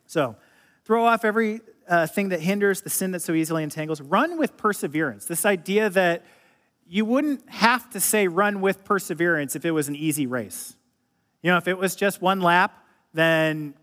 So, 0.06 0.38
throw 0.86 1.06
off 1.06 1.26
every 1.26 1.62
uh, 1.88 2.08
thing 2.08 2.30
that 2.30 2.40
hinders 2.40 2.82
the 2.82 2.90
sin 2.90 3.12
that 3.12 3.22
so 3.22 3.34
easily 3.34 3.64
entangles. 3.64 4.00
Run 4.00 4.38
with 4.38 4.56
perseverance. 4.56 5.26
This 5.26 5.46
idea 5.46 5.90
that 5.90 6.24
you 6.88 7.06
wouldn't 7.06 7.50
have 7.50 7.90
to 7.92 8.00
say 8.00 8.28
run 8.28 8.62
with 8.62 8.84
perseverance 8.84 9.56
if 9.56 9.66
it 9.66 9.72
was 9.72 9.88
an 9.88 9.96
easy 9.96 10.26
race. 10.26 10.76
You 11.42 11.52
know, 11.52 11.58
if 11.58 11.68
it 11.68 11.78
was 11.78 11.96
just 11.96 12.22
one 12.22 12.42
lap, 12.42 12.86
then 13.14 13.74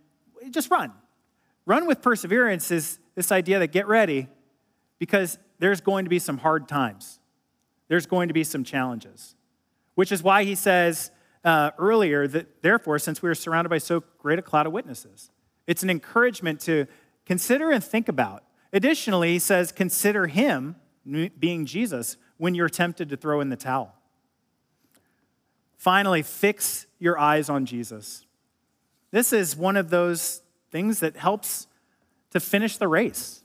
just 0.49 0.71
run. 0.71 0.93
Run 1.67 1.87
with 1.87 2.01
perseverance 2.03 2.71
is 2.71 2.99
this 3.15 3.31
idea 3.31 3.59
that 3.59 3.73
get 3.73 3.87
ready 3.87 4.29
because 4.99 5.39
there's 5.59 5.81
going 5.81 6.05
to 6.05 6.09
be 6.09 6.19
some 6.19 6.39
hard 6.39 6.69
times. 6.69 7.21
There's 7.89 8.07
going 8.07 8.29
to 8.29 8.35
be 8.35 8.45
some 8.45 8.65
challenges, 8.65 9.35
which 9.95 10.13
is 10.13 10.23
why 10.23 10.45
he 10.45 10.55
says 10.55 11.11
uh, 11.45 11.71
earlier 11.79 12.27
that, 12.29 12.63
therefore, 12.63 12.99
since 12.99 13.23
we 13.23 13.29
are 13.29 13.35
surrounded 13.35 13.71
by 13.71 13.79
so 13.79 14.03
great 14.19 14.39
a 14.39 14.43
cloud 14.43 14.67
of 14.67 14.73
witnesses, 14.73 15.31
it's 15.67 15.83
an 15.83 15.91
encouragement 15.91 16.61
to 16.61 16.87
consider 17.27 17.71
and 17.71 17.83
think 17.83 18.09
about. 18.09 18.45
Additionally, 18.73 19.33
he 19.33 19.39
says, 19.39 19.73
consider 19.73 20.27
him, 20.27 20.77
being 21.39 21.65
Jesus, 21.65 22.17
when 22.37 22.55
you're 22.55 22.69
tempted 22.69 23.09
to 23.09 23.17
throw 23.17 23.41
in 23.41 23.49
the 23.49 23.57
towel. 23.57 23.95
Finally, 25.77 26.23
fix 26.23 26.87
your 26.99 27.19
eyes 27.19 27.49
on 27.49 27.65
Jesus. 27.65 28.27
This 29.11 29.33
is 29.33 29.57
one 29.57 29.77
of 29.77 29.91
those 29.91 30.43
things 30.71 31.01
that 31.01 31.17
helps 31.17 31.67
to 32.31 32.41
finish 32.41 32.77
the 32.77 32.89
race. 32.89 33.43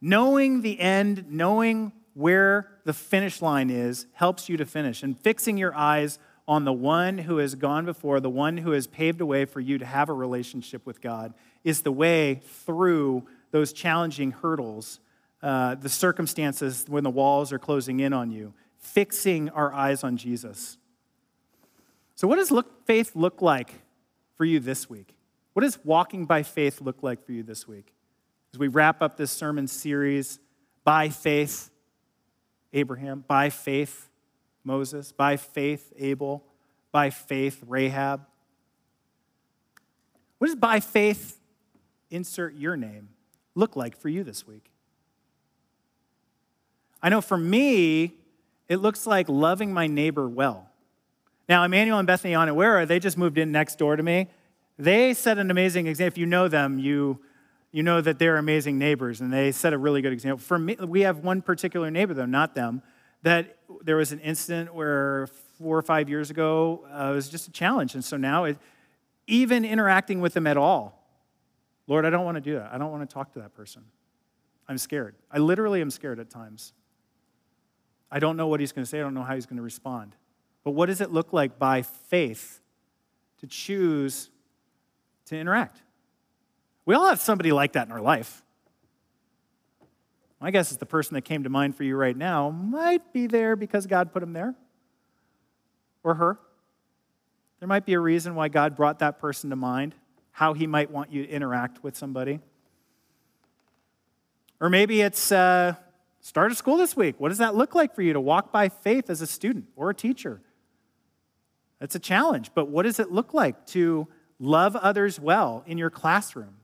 Knowing 0.00 0.62
the 0.62 0.80
end, 0.80 1.26
knowing 1.28 1.92
where 2.14 2.68
the 2.84 2.92
finish 2.92 3.42
line 3.42 3.70
is, 3.70 4.06
helps 4.14 4.48
you 4.48 4.56
to 4.56 4.64
finish. 4.64 5.02
And 5.02 5.18
fixing 5.18 5.56
your 5.56 5.74
eyes 5.74 6.18
on 6.46 6.64
the 6.64 6.72
one 6.72 7.18
who 7.18 7.36
has 7.38 7.54
gone 7.54 7.84
before, 7.84 8.20
the 8.20 8.30
one 8.30 8.56
who 8.56 8.70
has 8.70 8.86
paved 8.86 9.20
a 9.20 9.26
way 9.26 9.44
for 9.44 9.60
you 9.60 9.76
to 9.78 9.84
have 9.84 10.08
a 10.08 10.14
relationship 10.14 10.86
with 10.86 11.00
God, 11.00 11.34
is 11.62 11.82
the 11.82 11.92
way 11.92 12.40
through 12.64 13.26
those 13.50 13.72
challenging 13.72 14.30
hurdles 14.30 15.00
uh, 15.42 15.74
the 15.76 15.88
circumstances 15.88 16.84
when 16.88 17.04
the 17.04 17.10
walls 17.10 17.52
are 17.52 17.58
closing 17.58 18.00
in 18.00 18.12
on 18.12 18.30
you, 18.30 18.52
fixing 18.78 19.48
our 19.50 19.72
eyes 19.72 20.02
on 20.02 20.16
Jesus. 20.16 20.78
So, 22.16 22.26
what 22.26 22.36
does 22.36 22.50
look, 22.50 22.84
faith 22.86 23.14
look 23.14 23.40
like 23.40 23.74
for 24.38 24.46
you 24.46 24.60
this 24.60 24.88
week? 24.88 25.14
What 25.52 25.62
does 25.62 25.78
walking 25.84 26.24
by 26.24 26.44
faith 26.44 26.80
look 26.80 27.02
like 27.02 27.26
for 27.26 27.32
you 27.32 27.42
this 27.42 27.68
week? 27.68 27.92
As 28.54 28.58
we 28.58 28.68
wrap 28.68 29.02
up 29.02 29.16
this 29.18 29.30
sermon 29.30 29.66
series, 29.66 30.38
by 30.84 31.10
faith, 31.10 31.70
Abraham, 32.72 33.24
by 33.26 33.50
faith, 33.50 34.08
Moses, 34.64 35.12
by 35.12 35.36
faith, 35.36 35.92
Abel, 35.98 36.44
by 36.92 37.10
faith, 37.10 37.62
Rahab. 37.66 38.24
What 40.38 40.46
does 40.46 40.56
by 40.56 40.80
faith, 40.80 41.40
insert 42.10 42.54
your 42.54 42.76
name, 42.76 43.08
look 43.54 43.76
like 43.76 43.96
for 43.96 44.08
you 44.08 44.22
this 44.22 44.46
week? 44.46 44.70
I 47.02 47.08
know 47.08 47.20
for 47.20 47.36
me, 47.36 48.14
it 48.68 48.76
looks 48.76 49.06
like 49.06 49.28
loving 49.28 49.72
my 49.72 49.86
neighbor 49.86 50.28
well. 50.28 50.67
Now, 51.48 51.64
Emmanuel 51.64 51.98
and 51.98 52.06
Bethany 52.06 52.34
Onawera, 52.34 52.86
they 52.86 52.98
just 52.98 53.16
moved 53.16 53.38
in 53.38 53.50
next 53.50 53.78
door 53.78 53.96
to 53.96 54.02
me. 54.02 54.28
They 54.78 55.14
set 55.14 55.38
an 55.38 55.50
amazing 55.50 55.86
example. 55.86 56.14
If 56.14 56.18
you 56.18 56.26
know 56.26 56.48
them, 56.48 56.78
you, 56.78 57.20
you 57.72 57.82
know 57.82 58.00
that 58.00 58.18
they're 58.18 58.36
amazing 58.36 58.78
neighbors, 58.78 59.20
and 59.20 59.32
they 59.32 59.50
set 59.52 59.72
a 59.72 59.78
really 59.78 60.02
good 60.02 60.12
example. 60.12 60.38
For 60.38 60.58
me, 60.58 60.76
we 60.76 61.00
have 61.00 61.18
one 61.18 61.40
particular 61.40 61.90
neighbor, 61.90 62.14
though, 62.14 62.26
not 62.26 62.54
them, 62.54 62.82
that 63.22 63.56
there 63.82 63.96
was 63.96 64.12
an 64.12 64.20
incident 64.20 64.74
where 64.74 65.28
four 65.58 65.76
or 65.76 65.82
five 65.82 66.08
years 66.08 66.30
ago 66.30 66.86
uh, 66.92 67.10
it 67.10 67.14
was 67.14 67.28
just 67.28 67.48
a 67.48 67.50
challenge. 67.50 67.94
And 67.94 68.04
so 68.04 68.16
now, 68.16 68.44
it, 68.44 68.58
even 69.26 69.64
interacting 69.64 70.20
with 70.20 70.34
them 70.34 70.46
at 70.46 70.56
all, 70.56 70.94
Lord, 71.86 72.04
I 72.04 72.10
don't 72.10 72.24
want 72.24 72.36
to 72.36 72.40
do 72.40 72.54
that. 72.54 72.70
I 72.72 72.78
don't 72.78 72.92
want 72.92 73.08
to 73.08 73.12
talk 73.12 73.32
to 73.32 73.40
that 73.40 73.54
person. 73.54 73.82
I'm 74.68 74.78
scared. 74.78 75.14
I 75.32 75.38
literally 75.38 75.80
am 75.80 75.90
scared 75.90 76.20
at 76.20 76.28
times. 76.28 76.74
I 78.10 78.18
don't 78.18 78.36
know 78.36 78.46
what 78.46 78.60
he's 78.60 78.72
going 78.72 78.84
to 78.84 78.88
say. 78.88 79.00
I 79.00 79.02
don't 79.02 79.14
know 79.14 79.22
how 79.22 79.34
he's 79.34 79.46
going 79.46 79.56
to 79.56 79.62
respond. 79.62 80.14
But 80.68 80.72
what 80.72 80.90
does 80.90 81.00
it 81.00 81.10
look 81.10 81.32
like 81.32 81.58
by 81.58 81.80
faith 81.80 82.60
to 83.40 83.46
choose 83.46 84.28
to 85.24 85.34
interact? 85.34 85.80
We 86.84 86.94
all 86.94 87.08
have 87.08 87.20
somebody 87.20 87.52
like 87.52 87.72
that 87.72 87.86
in 87.86 87.92
our 87.92 88.02
life. 88.02 88.42
My 90.42 90.50
guess 90.50 90.70
is 90.70 90.76
the 90.76 90.84
person 90.84 91.14
that 91.14 91.22
came 91.22 91.44
to 91.44 91.48
mind 91.48 91.74
for 91.74 91.84
you 91.84 91.96
right 91.96 92.14
now 92.14 92.50
might 92.50 93.14
be 93.14 93.26
there 93.26 93.56
because 93.56 93.86
God 93.86 94.12
put 94.12 94.22
him 94.22 94.34
there 94.34 94.54
or 96.04 96.16
her. 96.16 96.38
There 97.60 97.66
might 97.66 97.86
be 97.86 97.94
a 97.94 98.00
reason 98.00 98.34
why 98.34 98.48
God 98.48 98.76
brought 98.76 98.98
that 98.98 99.18
person 99.18 99.48
to 99.48 99.56
mind, 99.56 99.94
how 100.32 100.52
he 100.52 100.66
might 100.66 100.90
want 100.90 101.10
you 101.10 101.24
to 101.24 101.30
interact 101.30 101.82
with 101.82 101.96
somebody. 101.96 102.40
Or 104.60 104.68
maybe 104.68 105.00
it's 105.00 105.32
uh, 105.32 105.76
Start 106.20 106.52
a 106.52 106.54
school 106.54 106.76
this 106.76 106.94
week. 106.94 107.18
What 107.18 107.30
does 107.30 107.38
that 107.38 107.54
look 107.54 107.74
like 107.74 107.94
for 107.94 108.02
you 108.02 108.12
to 108.12 108.20
walk 108.20 108.52
by 108.52 108.68
faith 108.68 109.08
as 109.08 109.22
a 109.22 109.26
student 109.26 109.66
or 109.76 109.88
a 109.88 109.94
teacher? 109.94 110.42
That's 111.80 111.94
a 111.94 112.00
challenge, 112.00 112.50
but 112.54 112.68
what 112.68 112.84
does 112.84 112.98
it 112.98 113.12
look 113.12 113.32
like 113.32 113.66
to 113.68 114.08
love 114.38 114.74
others 114.76 115.20
well 115.20 115.62
in 115.66 115.78
your 115.78 115.90
classroom? 115.90 116.56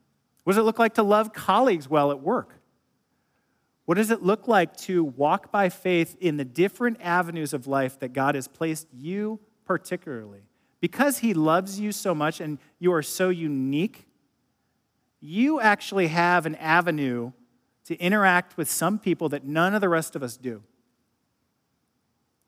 What 0.45 0.55
does 0.55 0.59
it 0.59 0.65
look 0.65 0.79
like 0.79 0.95
to 0.95 1.03
love 1.03 1.33
colleagues 1.33 1.89
well 1.89 2.11
at 2.11 2.21
work? 2.21 2.61
What 3.87 3.97
does 3.97 4.11
it 4.11 4.23
look 4.23 4.49
like 4.49 4.77
to 4.79 5.05
walk 5.05 5.53
by 5.53 5.69
faith 5.69 6.17
in 6.21 6.37
the 6.37 6.45
different 6.45 6.99
avenues 7.01 7.53
of 7.53 7.67
life 7.67 7.99
that 7.99 8.12
God 8.12 8.35
has 8.35 8.49
placed 8.49 8.89
you 8.93 9.41
particularly? 9.65 10.43
Because 10.81 11.19
He 11.19 11.35
loves 11.35 11.79
you 11.79 11.93
so 11.93 12.15
much 12.15 12.41
and 12.41 12.59
you 12.79 12.93
are 12.93 13.03
so 13.03 13.29
unique, 13.29 14.07
you 15.21 15.61
actually 15.61 16.09
have 16.09 16.45
an 16.45 16.55
avenue 16.57 17.33
to 17.85 17.97
interact 17.97 18.57
with 18.57 18.71
some 18.71 18.99
people 18.99 19.29
that 19.31 19.45
none 19.45 19.75
of 19.75 19.81
the 19.81 19.89
rest 19.89 20.17
of 20.17 20.23
us 20.23 20.37
do. 20.37 20.62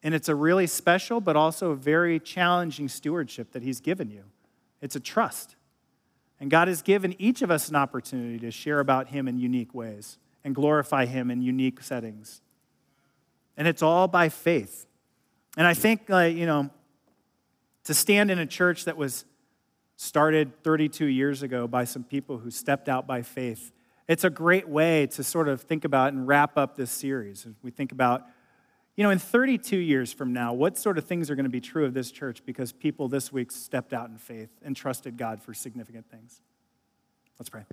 And 0.02 0.14
it's 0.14 0.28
a 0.28 0.34
really 0.34 0.66
special, 0.66 1.20
but 1.20 1.36
also 1.36 1.70
a 1.70 1.76
very 1.76 2.20
challenging 2.20 2.88
stewardship 2.88 3.52
that 3.52 3.62
He's 3.62 3.80
given 3.80 4.10
you. 4.10 4.24
It's 4.80 4.94
a 4.94 5.00
trust. 5.00 5.56
And 6.38 6.50
God 6.50 6.68
has 6.68 6.82
given 6.82 7.14
each 7.18 7.42
of 7.42 7.50
us 7.50 7.68
an 7.68 7.76
opportunity 7.76 8.38
to 8.40 8.50
share 8.50 8.78
about 8.78 9.08
Him 9.08 9.26
in 9.26 9.38
unique 9.38 9.74
ways. 9.74 10.18
and 10.46 10.54
glorify 10.54 11.06
Him 11.06 11.28
in 11.28 11.42
unique 11.42 11.82
settings. 11.82 12.40
And 13.56 13.66
it's 13.66 13.82
all 13.82 14.06
by 14.06 14.28
faith. 14.28 14.86
And 15.56 15.66
I 15.66 15.74
think, 15.74 16.08
like, 16.08 16.36
you 16.36 16.46
know, 16.46 16.70
to 17.82 17.92
stand 17.92 18.30
in 18.30 18.38
a 18.38 18.46
church 18.46 18.84
that 18.84 18.96
was 18.96 19.24
started 19.96 20.62
32 20.62 21.06
years 21.06 21.42
ago 21.42 21.66
by 21.66 21.82
some 21.82 22.04
people 22.04 22.38
who 22.38 22.52
stepped 22.52 22.88
out 22.88 23.08
by 23.08 23.22
faith, 23.22 23.72
it's 24.06 24.22
a 24.22 24.30
great 24.30 24.68
way 24.68 25.08
to 25.08 25.24
sort 25.24 25.48
of 25.48 25.62
think 25.62 25.84
about 25.84 26.12
and 26.12 26.28
wrap 26.28 26.56
up 26.56 26.76
this 26.76 26.92
series. 26.92 27.44
We 27.64 27.72
think 27.72 27.90
about, 27.90 28.24
you 28.96 29.04
know, 29.04 29.10
in 29.10 29.18
32 29.18 29.76
years 29.76 30.12
from 30.12 30.32
now, 30.32 30.54
what 30.54 30.78
sort 30.78 30.96
of 30.96 31.04
things 31.04 31.30
are 31.30 31.34
going 31.34 31.44
to 31.44 31.50
be 31.50 31.60
true 31.60 31.84
of 31.84 31.92
this 31.92 32.10
church 32.10 32.42
because 32.46 32.72
people 32.72 33.08
this 33.08 33.30
week 33.30 33.52
stepped 33.52 33.92
out 33.92 34.08
in 34.08 34.16
faith 34.16 34.48
and 34.62 34.74
trusted 34.74 35.18
God 35.18 35.42
for 35.42 35.52
significant 35.52 36.10
things? 36.10 36.40
Let's 37.38 37.50
pray. 37.50 37.64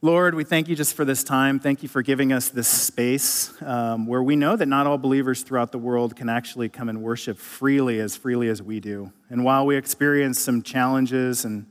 Lord, 0.00 0.36
we 0.36 0.44
thank 0.44 0.68
you 0.68 0.76
just 0.76 0.94
for 0.94 1.04
this 1.04 1.24
time. 1.24 1.58
Thank 1.58 1.82
you 1.82 1.88
for 1.88 2.02
giving 2.02 2.32
us 2.32 2.50
this 2.50 2.68
space 2.68 3.60
um, 3.62 4.06
where 4.06 4.22
we 4.22 4.36
know 4.36 4.54
that 4.54 4.66
not 4.66 4.86
all 4.86 4.98
believers 4.98 5.42
throughout 5.42 5.72
the 5.72 5.78
world 5.78 6.14
can 6.14 6.28
actually 6.28 6.68
come 6.68 6.88
and 6.88 7.02
worship 7.02 7.36
freely, 7.36 7.98
as 7.98 8.14
freely 8.14 8.48
as 8.48 8.62
we 8.62 8.78
do. 8.78 9.12
And 9.28 9.44
while 9.44 9.66
we 9.66 9.76
experience 9.76 10.38
some 10.38 10.62
challenges 10.62 11.44
and 11.44 11.66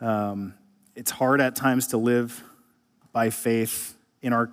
um, 0.00 0.54
it's 0.94 1.10
hard 1.10 1.42
at 1.42 1.54
times 1.54 1.88
to 1.88 1.98
live 1.98 2.42
by 3.12 3.28
faith 3.28 3.98
in 4.22 4.32
our 4.32 4.50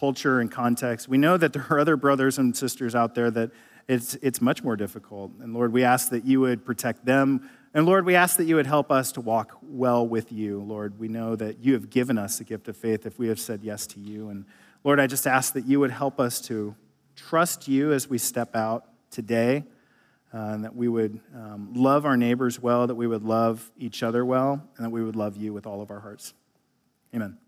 culture 0.00 0.40
and 0.40 0.50
context, 0.50 1.08
we 1.08 1.18
know 1.18 1.36
that 1.36 1.52
there 1.52 1.66
are 1.70 1.78
other 1.78 1.96
brothers 1.96 2.38
and 2.38 2.56
sisters 2.56 2.94
out 2.94 3.14
there 3.14 3.30
that 3.30 3.50
it's, 3.86 4.14
it's 4.16 4.40
much 4.40 4.64
more 4.64 4.76
difficult. 4.76 5.32
And 5.40 5.52
Lord, 5.52 5.72
we 5.72 5.84
ask 5.84 6.10
that 6.10 6.24
you 6.24 6.40
would 6.40 6.64
protect 6.64 7.04
them 7.04 7.48
and 7.72 7.86
Lord, 7.86 8.04
we 8.04 8.16
ask 8.16 8.36
that 8.38 8.46
you 8.46 8.56
would 8.56 8.66
help 8.66 8.90
us 8.90 9.12
to 9.12 9.20
walk 9.20 9.56
well 9.62 10.06
with 10.06 10.32
you. 10.32 10.60
Lord, 10.60 10.98
we 10.98 11.06
know 11.06 11.36
that 11.36 11.60
you 11.60 11.74
have 11.74 11.88
given 11.88 12.18
us 12.18 12.38
the 12.38 12.44
gift 12.44 12.66
of 12.66 12.76
faith 12.76 13.06
if 13.06 13.16
we 13.16 13.28
have 13.28 13.38
said 13.38 13.60
yes 13.62 13.86
to 13.88 14.00
you. 14.00 14.28
And 14.28 14.44
Lord, 14.82 14.98
I 14.98 15.06
just 15.06 15.24
ask 15.24 15.52
that 15.52 15.66
you 15.66 15.78
would 15.78 15.92
help 15.92 16.18
us 16.18 16.40
to 16.42 16.74
trust 17.14 17.68
you 17.68 17.92
as 17.92 18.08
we 18.08 18.18
step 18.18 18.56
out 18.56 18.86
today, 19.12 19.62
uh, 20.34 20.38
and 20.38 20.64
that 20.64 20.74
we 20.74 20.88
would 20.88 21.20
um, 21.34 21.72
love 21.72 22.04
our 22.04 22.16
neighbors 22.16 22.58
well, 22.58 22.88
that 22.88 22.96
we 22.96 23.06
would 23.06 23.22
love 23.22 23.70
each 23.78 24.02
other 24.02 24.24
well, 24.24 24.60
and 24.76 24.86
that 24.86 24.90
we 24.90 25.04
would 25.04 25.16
love 25.16 25.36
you 25.36 25.52
with 25.52 25.64
all 25.64 25.80
of 25.80 25.92
our 25.92 26.00
hearts. 26.00 26.34
Amen. 27.14 27.38